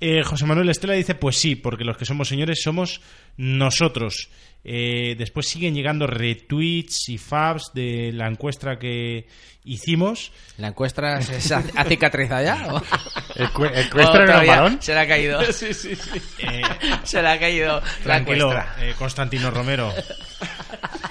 Eh, 0.00 0.22
José 0.22 0.46
Manuel 0.46 0.68
Estela 0.68 0.94
dice, 0.94 1.14
pues 1.14 1.36
sí, 1.38 1.54
porque 1.56 1.84
los 1.84 1.96
que 1.96 2.04
somos 2.04 2.28
señores 2.28 2.60
somos 2.62 3.00
nosotros. 3.36 4.28
Eh, 4.64 5.14
después 5.16 5.48
siguen 5.48 5.74
llegando 5.74 6.06
retweets 6.06 7.08
y 7.08 7.18
fabs 7.18 7.70
de 7.74 8.10
la 8.12 8.26
encuesta 8.28 8.78
que 8.78 9.26
hicimos. 9.64 10.32
¿La 10.58 10.68
encuesta 10.68 11.20
se 11.22 11.54
ha 11.54 11.84
cicatrizado 11.84 12.44
ya? 12.44 12.74
¿O? 12.74 12.82
¿El, 13.36 13.48
cue- 13.48 13.72
el 13.74 13.86
¿O 13.86 13.90
cuestre 13.90 14.24
era 14.24 14.64
un? 14.64 14.82
Se 14.82 14.92
le 14.94 15.00
ha 15.00 15.08
caído. 15.08 15.40
Sí, 15.52 15.72
sí, 15.72 15.94
sí. 15.94 16.20
Eh, 16.38 16.62
Se 17.04 17.22
le 17.22 17.28
ha 17.28 17.38
caído 17.38 17.80
la 17.80 18.02
tranquilo, 18.02 18.50
encuesta. 18.52 18.76
eh, 18.84 18.94
Constantino 18.98 19.50
Romero. 19.50 19.92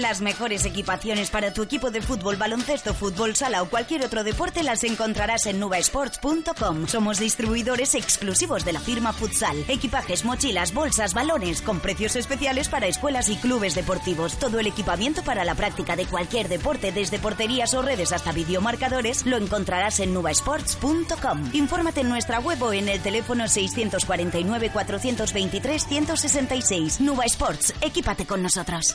Las 0.00 0.20
mejores 0.20 0.66
equipaciones 0.66 1.30
para 1.30 1.54
tu 1.54 1.62
equipo 1.62 1.90
de 1.90 2.02
fútbol, 2.02 2.36
baloncesto, 2.36 2.92
fútbol, 2.92 3.34
sala 3.34 3.62
o 3.62 3.70
cualquier 3.70 4.04
otro 4.04 4.24
deporte 4.24 4.62
las 4.62 4.84
encontrarás 4.84 5.46
en 5.46 5.58
nubasports.com. 5.58 6.86
Somos 6.86 7.18
distribuidores 7.18 7.94
exclusivos 7.94 8.64
de 8.64 8.74
la 8.74 8.80
firma 8.80 9.12
Futsal. 9.12 9.56
Equipajes, 9.68 10.24
mochilas, 10.24 10.74
bolsas, 10.74 11.14
balones, 11.14 11.62
con 11.62 11.80
precios 11.80 12.14
especiales 12.16 12.68
para 12.68 12.88
escuelas 12.88 13.30
y 13.30 13.36
clubes 13.36 13.74
deportivos. 13.74 14.38
Todo 14.38 14.60
el 14.60 14.66
equipamiento 14.66 15.22
para 15.22 15.44
la 15.44 15.54
práctica 15.54 15.96
de 15.96 16.06
cualquier 16.06 16.48
deporte, 16.48 16.92
desde 16.92 17.18
porterías 17.18 17.72
o 17.72 17.80
redes 17.80 18.12
hasta 18.12 18.32
videomarcadores, 18.32 19.24
lo 19.24 19.36
encontrarás 19.36 20.00
en 20.00 20.12
nubasports.com. 20.12 21.50
Infórmate 21.54 22.02
en 22.02 22.08
nuestra 22.10 22.40
web 22.40 22.62
o 22.62 22.72
en 22.72 22.88
el 22.90 23.00
teléfono 23.00 23.48
649 23.48 24.70
423 24.72 25.86
166. 25.86 27.00
Nuba 27.00 27.24
Sports, 27.24 27.72
equípate 27.80 28.26
con 28.26 28.42
nosotros. 28.42 28.94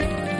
quecamisetas.com. 0.00 0.39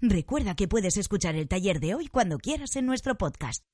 Recuerda 0.00 0.54
que 0.54 0.68
puedes 0.68 0.96
escuchar 0.96 1.34
el 1.34 1.48
taller 1.48 1.80
de 1.80 1.94
hoy 1.94 2.06
cuando 2.06 2.38
quieras 2.38 2.76
en 2.76 2.86
nuestro 2.86 3.16
podcast. 3.16 3.64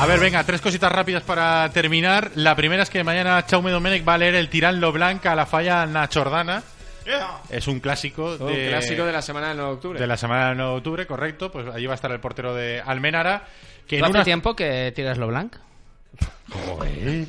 A 0.00 0.06
ver, 0.06 0.20
venga, 0.20 0.44
tres 0.44 0.60
cositas 0.60 0.92
rápidas 0.92 1.22
para 1.24 1.68
terminar. 1.70 2.30
La 2.36 2.54
primera 2.54 2.82
es 2.84 2.90
que 2.90 3.02
mañana 3.02 3.44
Chaume 3.46 3.70
Domenech 3.72 4.06
va 4.08 4.14
a 4.14 4.18
leer 4.18 4.36
el 4.36 4.48
Tirán 4.48 4.80
Lo 4.80 4.92
Blanca 4.92 5.32
a 5.32 5.36
la 5.36 5.44
falla 5.44 5.86
Nachordana. 5.86 6.62
Es 7.48 7.66
un 7.66 7.80
clásico 7.80 8.36
Un 8.38 8.46
de, 8.52 8.68
clásico 8.68 9.04
de 9.04 9.12
la 9.12 9.22
semana 9.22 9.48
del 9.48 9.56
9 9.56 9.70
de 9.70 9.74
octubre. 9.76 9.98
de 9.98 10.06
la 10.06 10.16
semana 10.16 10.48
del 10.48 10.56
9 10.58 10.70
de 10.72 10.76
octubre, 10.76 11.06
correcto. 11.06 11.50
Pues 11.50 11.66
allí 11.74 11.86
va 11.86 11.94
a 11.94 11.96
estar 11.96 12.12
el 12.12 12.20
portero 12.20 12.54
de 12.54 12.80
Almenara. 12.84 13.44
Que 13.88 13.98
¿Tú 13.98 14.04
en 14.04 14.10
hace 14.10 14.18
una... 14.18 14.24
tiempo 14.24 14.54
que 14.54 14.92
tiras 14.94 15.18
lo 15.18 15.26
blanco? 15.26 15.58
Joder. 16.50 17.26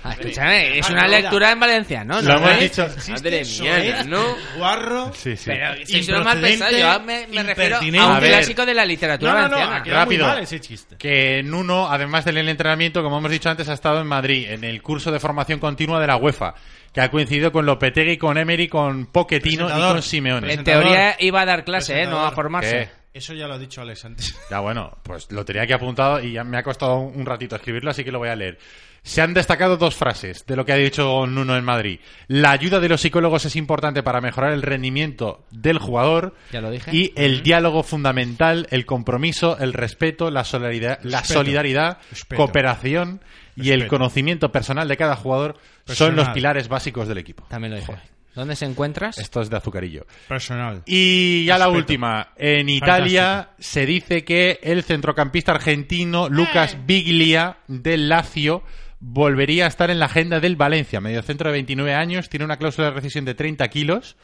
Ah, 0.04 0.12
escúchame, 0.18 0.78
es 0.78 0.88
una 0.88 1.06
lectura 1.06 1.50
en 1.52 1.60
valenciano, 1.60 2.22
¿no? 2.22 2.22
Lo 2.22 2.38
hemos 2.38 2.58
dicho. 2.60 2.88
Madre 3.10 3.42
mía, 3.44 4.04
¿no? 4.04 4.34
Guarro. 4.56 5.12
Sí, 5.14 5.36
sí. 5.36 5.44
Pero 5.50 5.72
unos 5.72 6.24
mal 6.24 6.38
Improcedente, 6.38 6.48
pensados. 6.48 6.78
Yo 7.00 7.00
me, 7.04 7.26
me 7.26 7.42
refiero 7.42 7.76
a 7.76 7.80
un 7.80 7.96
A 8.16 8.18
clásico 8.20 8.64
de 8.66 8.74
la 8.74 8.84
literatura 8.86 9.32
No, 9.32 9.38
no, 9.40 9.48
no, 9.48 9.56
valenciana. 9.56 9.80
muy 9.84 9.90
Rápido. 9.92 10.26
mal 10.26 10.38
ese 10.38 10.60
chiste. 10.60 10.96
Que 10.96 11.42
Nuno, 11.42 11.90
además 11.90 12.24
del 12.24 12.48
entrenamiento, 12.48 13.02
como 13.02 13.18
hemos 13.18 13.30
dicho 13.30 13.50
antes, 13.50 13.68
ha 13.68 13.74
estado 13.74 14.00
en 14.00 14.06
Madrid, 14.06 14.50
en 14.50 14.64
el 14.64 14.80
curso 14.82 15.12
de 15.12 15.20
formación 15.20 15.58
continua 15.60 16.00
de 16.00 16.06
la 16.06 16.16
UEFA, 16.16 16.54
que 16.94 17.02
ha 17.02 17.10
coincidido 17.10 17.52
con 17.52 17.66
Lopetegui, 17.66 18.16
con 18.16 18.38
Emery, 18.38 18.68
con 18.68 19.04
Pochettino 19.06 19.68
y 19.68 19.72
con 19.82 20.02
Simeone. 20.02 20.52
En 20.52 20.64
teoría 20.64 21.16
iba 21.18 21.42
a 21.42 21.44
dar 21.44 21.62
clase, 21.64 22.00
¿eh? 22.02 22.06
No 22.06 22.24
a 22.24 22.30
formarse. 22.30 22.88
¿Qué? 22.94 22.99
Eso 23.12 23.34
ya 23.34 23.48
lo 23.48 23.54
ha 23.54 23.58
dicho 23.58 23.80
Alex 23.80 24.04
antes. 24.04 24.36
Ya 24.50 24.60
bueno, 24.60 24.96
pues 25.02 25.30
lo 25.30 25.44
tenía 25.44 25.62
aquí 25.62 25.72
apuntado 25.72 26.20
y 26.20 26.32
ya 26.32 26.44
me 26.44 26.56
ha 26.58 26.62
costado 26.62 26.98
un 26.98 27.24
ratito 27.26 27.56
escribirlo, 27.56 27.90
así 27.90 28.04
que 28.04 28.12
lo 28.12 28.18
voy 28.18 28.28
a 28.28 28.36
leer. 28.36 28.58
Se 29.02 29.22
han 29.22 29.32
destacado 29.32 29.76
dos 29.78 29.94
frases 29.94 30.44
de 30.44 30.56
lo 30.56 30.64
que 30.66 30.72
ha 30.72 30.76
dicho 30.76 31.26
Nuno 31.26 31.56
en 31.56 31.64
Madrid. 31.64 32.00
La 32.28 32.50
ayuda 32.50 32.80
de 32.80 32.88
los 32.88 33.00
psicólogos 33.00 33.44
es 33.46 33.56
importante 33.56 34.02
para 34.02 34.20
mejorar 34.20 34.52
el 34.52 34.62
rendimiento 34.62 35.44
del 35.50 35.78
jugador. 35.78 36.34
Ya 36.52 36.60
lo 36.60 36.70
dije. 36.70 36.90
Y 36.94 37.12
el 37.16 37.42
diálogo 37.42 37.82
fundamental, 37.82 38.66
el 38.70 38.84
compromiso, 38.84 39.56
el 39.58 39.72
respeto, 39.72 40.30
la 40.30 40.44
solidaridad, 40.44 40.98
la 41.02 41.24
solidaridad 41.24 41.98
Respeto. 42.10 42.36
cooperación 42.42 43.22
y 43.56 43.70
el 43.70 43.86
conocimiento 43.86 44.52
personal 44.52 44.86
de 44.88 44.96
cada 44.96 45.16
jugador 45.16 45.56
son 45.86 46.16
los 46.16 46.28
pilares 46.30 46.68
básicos 46.68 47.08
del 47.08 47.18
equipo. 47.18 47.46
También 47.48 47.72
lo 47.72 47.80
dije. 47.80 47.92
¿Dónde 48.34 48.54
se 48.56 48.64
encuentras? 48.64 49.18
Esto 49.18 49.40
es 49.40 49.50
de 49.50 49.56
azucarillo. 49.56 50.06
Personal. 50.28 50.82
Y 50.86 51.44
ya 51.44 51.58
la 51.58 51.68
última. 51.68 52.28
En 52.36 52.68
Italia 52.68 53.50
se 53.58 53.86
dice 53.86 54.24
que 54.24 54.60
el 54.62 54.82
centrocampista 54.84 55.52
argentino 55.52 56.28
Lucas 56.28 56.76
Biglia 56.86 57.58
del 57.66 58.08
Lazio 58.08 58.62
volvería 59.00 59.64
a 59.64 59.68
estar 59.68 59.90
en 59.90 59.98
la 59.98 60.06
agenda 60.06 60.40
del 60.40 60.56
Valencia. 60.56 61.00
Mediocentro 61.00 61.48
de 61.48 61.54
29 61.54 61.94
años, 61.94 62.28
tiene 62.28 62.44
una 62.44 62.56
cláusula 62.56 62.88
de 62.88 62.94
rescisión 62.94 63.24
de 63.24 63.34
30 63.34 63.66
kilos, 63.68 64.16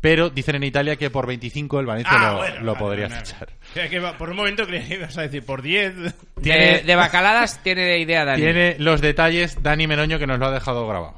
pero 0.00 0.30
dicen 0.30 0.54
en 0.56 0.62
Italia 0.64 0.96
que 0.96 1.10
por 1.10 1.26
25 1.26 1.80
el 1.80 1.86
Valencia 1.86 2.12
Ah, 2.14 2.32
lo, 2.32 2.38
bueno, 2.38 2.60
lo 2.60 2.72
vale, 2.74 2.78
podría 2.78 3.08
vale, 3.08 3.20
fichar. 3.24 3.48
vale. 3.74 3.88
Que 3.90 3.98
va- 3.98 4.16
por 4.16 4.30
un 4.30 4.36
momento 4.36 4.66
creía 4.66 4.86
que 4.86 4.94
ibas 4.94 5.18
a 5.18 5.22
decir 5.22 5.42
por 5.44 5.60
10. 5.62 5.94
De, 6.36 6.82
de 6.86 6.94
bacaladas 6.96 7.62
tiene 7.62 7.98
idea 7.98 8.24
Dani. 8.24 8.42
Tiene 8.42 8.76
los 8.78 9.00
detalles 9.00 9.62
Dani 9.62 9.86
Meloño 9.86 10.18
que 10.18 10.26
nos 10.26 10.38
lo 10.38 10.46
ha 10.46 10.52
dejado 10.52 10.86
grabado. 10.86 11.14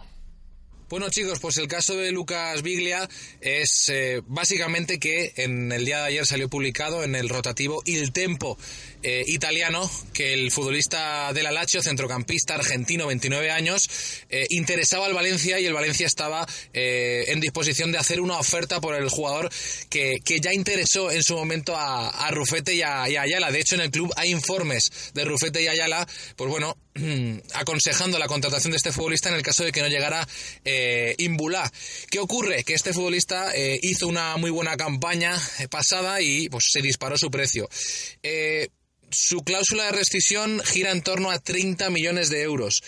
Bueno 0.93 1.09
chicos, 1.09 1.39
pues 1.41 1.57
el 1.57 1.69
caso 1.69 1.97
de 1.97 2.13
Lucas 2.13 2.61
Biglia 2.61 3.09
es 3.41 3.89
eh, 3.89 4.21
básicamente 4.27 4.99
que 4.99 5.33
en 5.37 5.73
el 5.73 5.87
día 5.87 6.01
de 6.01 6.09
ayer 6.09 6.27
salió 6.27 6.51
publicado 6.51 7.03
en 7.03 7.15
el 7.15 7.31
rotativo 7.31 7.83
Il 7.87 8.13
Tempo 8.13 8.59
eh, 9.03 9.25
italiano 9.27 9.91
que 10.13 10.35
el 10.35 10.51
futbolista 10.51 11.33
del 11.33 11.45
Lazio, 11.45 11.81
centrocampista 11.81 12.57
argentino, 12.57 13.07
29 13.07 13.51
años, 13.51 13.89
eh, 14.29 14.47
interesaba 14.51 15.07
al 15.07 15.15
Valencia 15.15 15.59
y 15.59 15.65
el 15.65 15.73
Valencia 15.73 16.07
estaba 16.07 16.47
en 16.75 17.41
disposición 17.41 17.91
de 17.91 17.97
hacer 17.97 18.21
una 18.21 18.39
oferta 18.39 18.79
por 18.83 18.95
el 18.95 19.09
jugador 19.09 19.49
que, 19.89 20.21
que 20.23 20.41
ya 20.41 20.53
interesó 20.53 21.11
en 21.11 21.23
su 21.23 21.35
momento 21.35 21.75
a, 21.75 22.11
a 22.11 22.31
Rufete 22.33 22.75
y 22.75 22.83
a, 22.83 23.09
y 23.09 23.17
a 23.17 23.23
Ayala. 23.23 23.51
De 23.51 23.61
hecho, 23.61 23.77
en 23.77 23.81
el 23.81 23.91
club 23.91 24.13
hay 24.17 24.31
informes 24.31 24.91
de 25.15 25.25
Rufete 25.25 25.63
y 25.63 25.69
Ayala, 25.69 26.07
pues 26.37 26.51
bueno, 26.51 26.77
aconsejando 27.55 28.19
la 28.19 28.27
contratación 28.27 28.73
de 28.73 28.77
este 28.77 28.93
futbolista 28.93 29.29
en 29.29 29.37
el 29.37 29.43
caso 29.43 29.65
de 29.65 29.73
que 29.73 29.81
no 29.81 29.89
llegara 29.89 30.27
eh, 30.65 31.15
Imbulá. 31.19 31.71
¿Qué 32.11 32.19
ocurre? 32.19 32.65
Que 32.65 32.75
este 32.75 32.93
futbolista 32.93 33.55
eh, 33.55 33.79
hizo 33.83 34.07
una 34.09 34.37
muy 34.37 34.51
buena 34.51 34.77
campaña 34.77 35.37
eh, 35.59 35.69
pasada 35.69 36.21
y 36.21 36.49
pues 36.49 36.69
se 36.71 36.83
disparó 36.83 37.17
su 37.17 37.31
precio. 37.31 37.69
Eh, 38.23 38.69
su 39.11 39.43
cláusula 39.43 39.85
de 39.85 39.93
rescisión 39.93 40.63
gira 40.65 40.91
en 40.91 41.03
torno 41.03 41.31
a 41.31 41.39
30 41.39 41.91
millones 41.91 42.31
de 42.31 42.43
euros. 42.43 42.83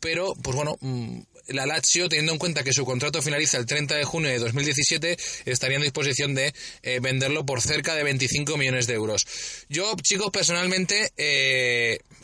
Pero, 0.00 0.34
pues 0.42 0.56
bueno, 0.56 0.76
mm, 0.80 1.20
la 1.48 1.66
Lazio, 1.66 2.08
teniendo 2.08 2.32
en 2.32 2.38
cuenta 2.38 2.64
que 2.64 2.72
su 2.72 2.84
contrato 2.84 3.22
finaliza 3.22 3.56
el 3.56 3.66
30 3.66 3.94
de 3.94 4.04
junio 4.04 4.28
de 4.28 4.40
2017, 4.40 5.16
estaría 5.44 5.76
en 5.76 5.84
disposición 5.84 6.34
de 6.34 6.52
venderlo 7.00 7.46
por 7.46 7.62
cerca 7.62 7.94
de 7.94 8.02
25 8.02 8.56
millones 8.56 8.88
de 8.88 8.94
euros. 8.94 9.24
Yo, 9.68 9.94
chicos, 10.02 10.30
personalmente 10.32 11.12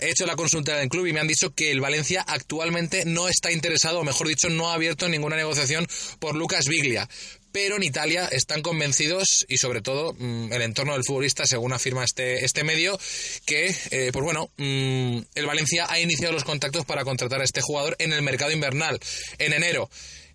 he 0.02 0.10
hecho 0.10 0.26
la 0.26 0.36
consulta 0.36 0.76
en 0.76 0.82
el 0.82 0.88
club 0.88 1.06
y 1.06 1.12
me 1.12 1.20
han 1.20 1.28
dicho 1.28 1.54
que 1.54 1.70
el 1.70 1.80
Valencia 1.80 2.24
actualmente 2.26 3.04
no 3.04 3.28
está 3.28 3.52
interesado, 3.52 4.00
o 4.00 4.04
mejor 4.04 4.28
dicho, 4.28 4.48
no 4.48 4.70
ha 4.70 4.74
abierto 4.74 5.08
ninguna 5.08 5.36
negociación 5.36 5.86
por 6.18 6.34
Lucas 6.34 6.66
Biglia 6.66 7.08
pero 7.52 7.76
en 7.76 7.82
Italia 7.82 8.26
están 8.32 8.62
convencidos 8.62 9.44
y 9.48 9.58
sobre 9.58 9.82
todo 9.82 10.14
mm, 10.18 10.52
el 10.52 10.62
entorno 10.62 10.94
del 10.94 11.04
futbolista, 11.04 11.46
según 11.46 11.72
afirma 11.72 12.02
este, 12.02 12.44
este 12.44 12.64
medio, 12.64 12.98
que 13.44 13.76
eh, 13.90 14.10
pues 14.12 14.24
bueno, 14.24 14.50
mm, 14.56 15.18
el 15.34 15.46
Valencia 15.46 15.86
ha 15.88 16.00
iniciado 16.00 16.32
los 16.32 16.44
contactos 16.44 16.86
para 16.86 17.04
contratar 17.04 17.42
a 17.42 17.44
este 17.44 17.60
jugador 17.60 17.94
en 17.98 18.12
el 18.12 18.22
mercado 18.22 18.50
invernal, 18.50 18.98
en 19.38 19.52
enero. 19.52 19.90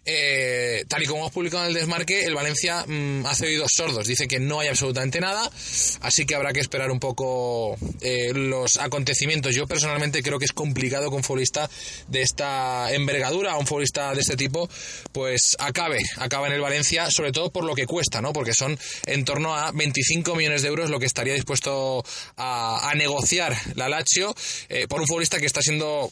Eh, 0.09 0.85
tal 0.87 1.03
y 1.03 1.05
como 1.05 1.19
hemos 1.19 1.33
publicado 1.33 1.63
en 1.63 1.69
el 1.69 1.73
desmarque, 1.73 2.23
el 2.23 2.33
Valencia 2.33 2.85
mm, 2.87 3.25
hace 3.25 3.47
oídos 3.47 3.71
sordos. 3.75 4.07
Dice 4.07 4.25
que 4.25 4.39
no 4.39 4.61
hay 4.61 4.69
absolutamente 4.69 5.19
nada, 5.19 5.51
así 5.99 6.25
que 6.25 6.33
habrá 6.33 6.53
que 6.53 6.61
esperar 6.61 6.91
un 6.91 6.99
poco 6.99 7.75
eh, 7.99 8.31
los 8.33 8.77
acontecimientos. 8.77 9.53
Yo 9.53 9.67
personalmente 9.67 10.23
creo 10.23 10.39
que 10.39 10.45
es 10.45 10.53
complicado 10.53 11.09
que 11.09 11.15
un 11.17 11.23
futbolista 11.23 11.69
de 12.07 12.21
esta 12.21 12.93
envergadura, 12.93 13.57
un 13.57 13.67
futbolista 13.67 14.13
de 14.13 14.21
este 14.21 14.37
tipo, 14.37 14.69
pues 15.11 15.57
acabe, 15.59 15.99
acabe 16.15 16.47
en 16.47 16.53
el 16.53 16.61
Valencia, 16.61 17.11
sobre 17.11 17.33
todo 17.33 17.51
por 17.51 17.65
lo 17.65 17.75
que 17.75 17.85
cuesta, 17.85 18.21
¿no? 18.21 18.31
Porque 18.31 18.53
son 18.53 18.79
en 19.05 19.25
torno 19.25 19.55
a 19.55 19.73
25 19.73 20.35
millones 20.35 20.61
de 20.61 20.69
euros 20.69 20.89
lo 20.89 20.99
que 20.99 21.05
estaría 21.05 21.33
dispuesto 21.33 22.01
a, 22.37 22.93
negociar 22.95 23.55
la 23.75 23.89
Lazio 23.89 24.33
eh, 24.69 24.87
por 24.87 25.01
un 25.01 25.07
futbolista 25.07 25.39
que 25.39 25.45
está 25.45 25.61
siendo 25.61 26.11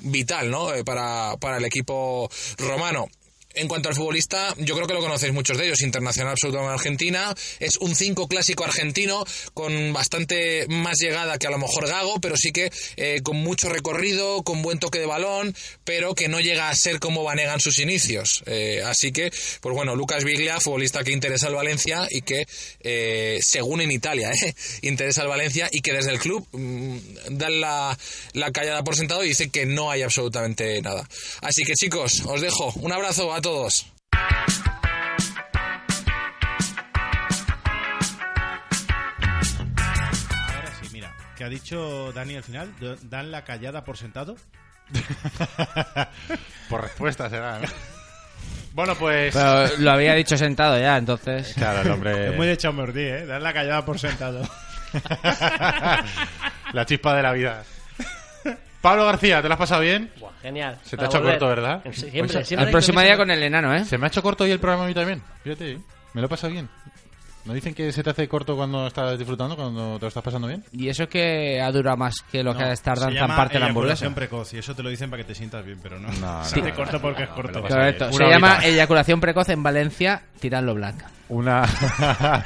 vital, 0.00 0.50
¿no? 0.50 0.68
Para, 0.84 1.36
para 1.38 1.58
el 1.58 1.64
equipo 1.64 2.28
romano. 2.58 3.08
En 3.56 3.68
cuanto 3.68 3.88
al 3.88 3.94
futbolista, 3.94 4.54
yo 4.58 4.74
creo 4.74 4.86
que 4.86 4.92
lo 4.92 5.00
conocéis 5.00 5.32
muchos 5.32 5.56
de 5.56 5.64
ellos, 5.64 5.80
internacional 5.80 6.32
absoluto 6.32 6.60
en 6.60 6.68
Argentina, 6.68 7.34
es 7.58 7.78
un 7.78 7.94
5 7.94 8.28
clásico 8.28 8.64
argentino 8.64 9.24
con 9.54 9.94
bastante 9.94 10.66
más 10.68 10.98
llegada 10.98 11.38
que 11.38 11.46
a 11.46 11.50
lo 11.50 11.56
mejor 11.56 11.86
Gago, 11.88 12.20
pero 12.20 12.36
sí 12.36 12.52
que 12.52 12.70
eh, 12.96 13.22
con 13.22 13.38
mucho 13.38 13.70
recorrido, 13.70 14.42
con 14.42 14.60
buen 14.60 14.78
toque 14.78 14.98
de 14.98 15.06
balón, 15.06 15.56
pero 15.86 16.14
que 16.14 16.28
no 16.28 16.40
llega 16.40 16.68
a 16.68 16.74
ser 16.74 16.98
como 16.98 17.22
Vanega 17.22 17.54
en 17.54 17.60
sus 17.60 17.78
inicios. 17.78 18.42
Eh, 18.46 18.82
así 18.84 19.12
que, 19.12 19.32
pues 19.60 19.74
bueno, 19.74 19.94
Lucas 19.94 20.24
Viglia, 20.24 20.60
futbolista 20.60 21.04
que 21.04 21.12
interesa 21.12 21.46
al 21.46 21.54
Valencia 21.54 22.06
y 22.10 22.22
que, 22.22 22.46
eh, 22.80 23.38
según 23.40 23.80
en 23.80 23.92
Italia, 23.92 24.30
eh, 24.32 24.54
interesa 24.82 25.22
al 25.22 25.28
Valencia 25.28 25.68
y 25.70 25.80
que 25.80 25.94
desde 25.94 26.10
el 26.10 26.18
club 26.18 26.46
mm, 26.52 26.98
dan 27.30 27.60
la, 27.60 27.96
la 28.32 28.50
callada 28.50 28.82
por 28.82 28.96
sentado 28.96 29.24
y 29.24 29.28
dice 29.28 29.48
que 29.48 29.64
no 29.64 29.90
hay 29.90 30.02
absolutamente 30.02 30.82
nada. 30.82 31.08
Así 31.40 31.62
que 31.62 31.74
chicos, 31.74 32.22
os 32.26 32.40
dejo. 32.40 32.72
Un 32.80 32.92
abrazo 32.92 33.32
a 33.32 33.40
todos. 33.40 33.86
Ahora 40.52 40.78
sí, 40.82 40.88
mira, 40.92 41.16
que 41.36 41.44
ha 41.44 41.48
dicho 41.48 42.12
Dani 42.12 42.34
al 42.34 42.42
final, 42.42 42.74
dan 43.04 43.30
la 43.30 43.44
callada 43.44 43.84
por 43.84 43.96
sentado. 43.96 44.36
Por 46.68 46.82
respuesta 46.82 47.28
será, 47.30 47.58
¿no? 47.58 47.68
Bueno, 48.72 48.94
pues... 48.96 49.34
Pero 49.34 49.66
lo 49.78 49.90
había 49.92 50.14
dicho 50.14 50.36
sentado 50.36 50.78
ya, 50.78 50.96
entonces. 50.98 51.54
Claro, 51.54 51.80
el 51.82 51.90
hombre... 51.90 52.28
Es 52.30 52.36
muy 52.36 52.46
de 52.46 52.56
Chao 52.56 52.72
Mordí, 52.72 53.02
¿eh? 53.04 53.24
Dan 53.26 53.42
la 53.42 53.52
callada 53.52 53.84
por 53.84 53.98
sentado. 53.98 54.42
La 56.72 56.84
chispa 56.84 57.14
de 57.14 57.22
la 57.22 57.32
vida. 57.32 57.62
Pablo 58.80 59.04
García, 59.06 59.40
¿te 59.42 59.48
lo 59.48 59.54
has 59.54 59.58
pasado 59.58 59.80
bien? 59.82 60.10
Buah, 60.18 60.30
genial. 60.42 60.78
Se 60.82 60.90
te 60.90 60.96
Para 60.96 61.06
ha 61.06 61.10
hecho 61.10 61.18
volver. 61.20 61.38
corto, 61.38 61.48
¿verdad? 61.48 61.82
Siempre, 61.92 62.20
Pues, 62.34 62.46
siempre 62.46 62.66
El 62.66 62.72
próximo 62.72 63.00
día 63.00 63.16
con 63.16 63.30
el 63.30 63.42
enano, 63.42 63.74
¿eh? 63.74 63.84
Se 63.84 63.98
me 63.98 64.06
ha 64.06 64.08
hecho 64.08 64.22
corto 64.22 64.44
hoy 64.44 64.50
el 64.50 64.58
programa 64.60 64.84
a 64.84 64.86
mí 64.88 64.94
también. 64.94 65.22
Fíjate, 65.42 65.72
¿eh? 65.72 65.78
me 66.12 66.20
lo 66.20 66.26
he 66.26 66.30
pasado 66.30 66.52
bien. 66.52 66.68
¿No 67.46 67.52
dicen 67.54 67.74
que 67.74 67.92
se 67.92 68.02
te 68.02 68.10
hace 68.10 68.28
corto 68.28 68.56
cuando 68.56 68.86
estás 68.88 69.16
disfrutando, 69.18 69.54
cuando 69.56 69.94
te 69.96 70.00
lo 70.02 70.08
estás 70.08 70.22
pasando 70.22 70.48
bien? 70.48 70.64
Y 70.72 70.88
eso 70.88 71.08
que 71.08 71.60
ha 71.60 71.70
durado 71.70 71.96
más 71.96 72.16
que 72.30 72.42
lo 72.42 72.52
que 72.54 72.64
No, 72.64 72.70
ha 72.70 72.72
estar 72.72 72.96
se 72.98 73.04
dando 73.04 73.20
llama 73.20 73.34
en 73.34 73.38
parte 73.38 73.58
la 73.60 73.66
hamburguesa. 73.66 74.04
eyaculación 74.04 74.14
precoz 74.14 74.54
y 74.54 74.58
eso 74.58 74.74
te 74.74 74.82
lo 74.82 74.88
dicen 74.90 75.08
para 75.10 75.22
que 75.22 75.28
te 75.28 75.34
sientas 75.36 75.64
bien, 75.64 75.78
pero 75.82 75.98
no. 76.00 76.08
No, 76.12 76.44
Se 76.44 76.60
te 76.60 76.72
no, 76.72 77.00
porque 77.00 77.22
no, 77.22 77.28
es 77.28 77.34
corto. 77.34 77.62
Correcto. 77.62 78.08
Se 78.10 78.16
horita. 78.16 78.30
llama 78.30 78.58
eyaculación 78.64 79.20
precoz 79.20 79.48
en 79.50 79.62
Valencia, 79.62 80.22
tirarlo 80.40 80.74
blanca. 80.74 81.06
Una... 81.28 81.62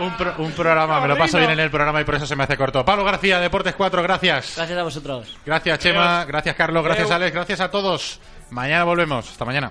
un, 0.00 0.16
pro- 0.16 0.34
un 0.38 0.52
programa, 0.52 1.00
me 1.00 1.08
lo 1.08 1.16
paso 1.18 1.36
bien 1.38 1.50
en 1.50 1.60
el 1.60 1.70
programa 1.70 2.00
y 2.00 2.04
por 2.04 2.14
eso 2.14 2.26
se 2.26 2.36
me 2.36 2.44
hace 2.44 2.56
corto. 2.56 2.82
Pablo 2.84 3.04
García, 3.04 3.38
Deportes 3.38 3.74
4, 3.76 4.02
gracias. 4.02 4.54
Gracias 4.56 4.78
a 4.78 4.82
vosotros. 4.82 5.36
Gracias, 5.44 5.78
Chema. 5.80 6.24
Gracias, 6.24 6.54
Carlos. 6.56 6.82
Gracias. 6.84 7.10
Alex. 7.10 7.34
Gracias 7.34 7.60
a 7.60 7.70
todos. 7.70 8.18
Mañana 8.50 8.84
volvemos. 8.84 9.30
Hasta 9.30 9.44
mañana. 9.44 9.70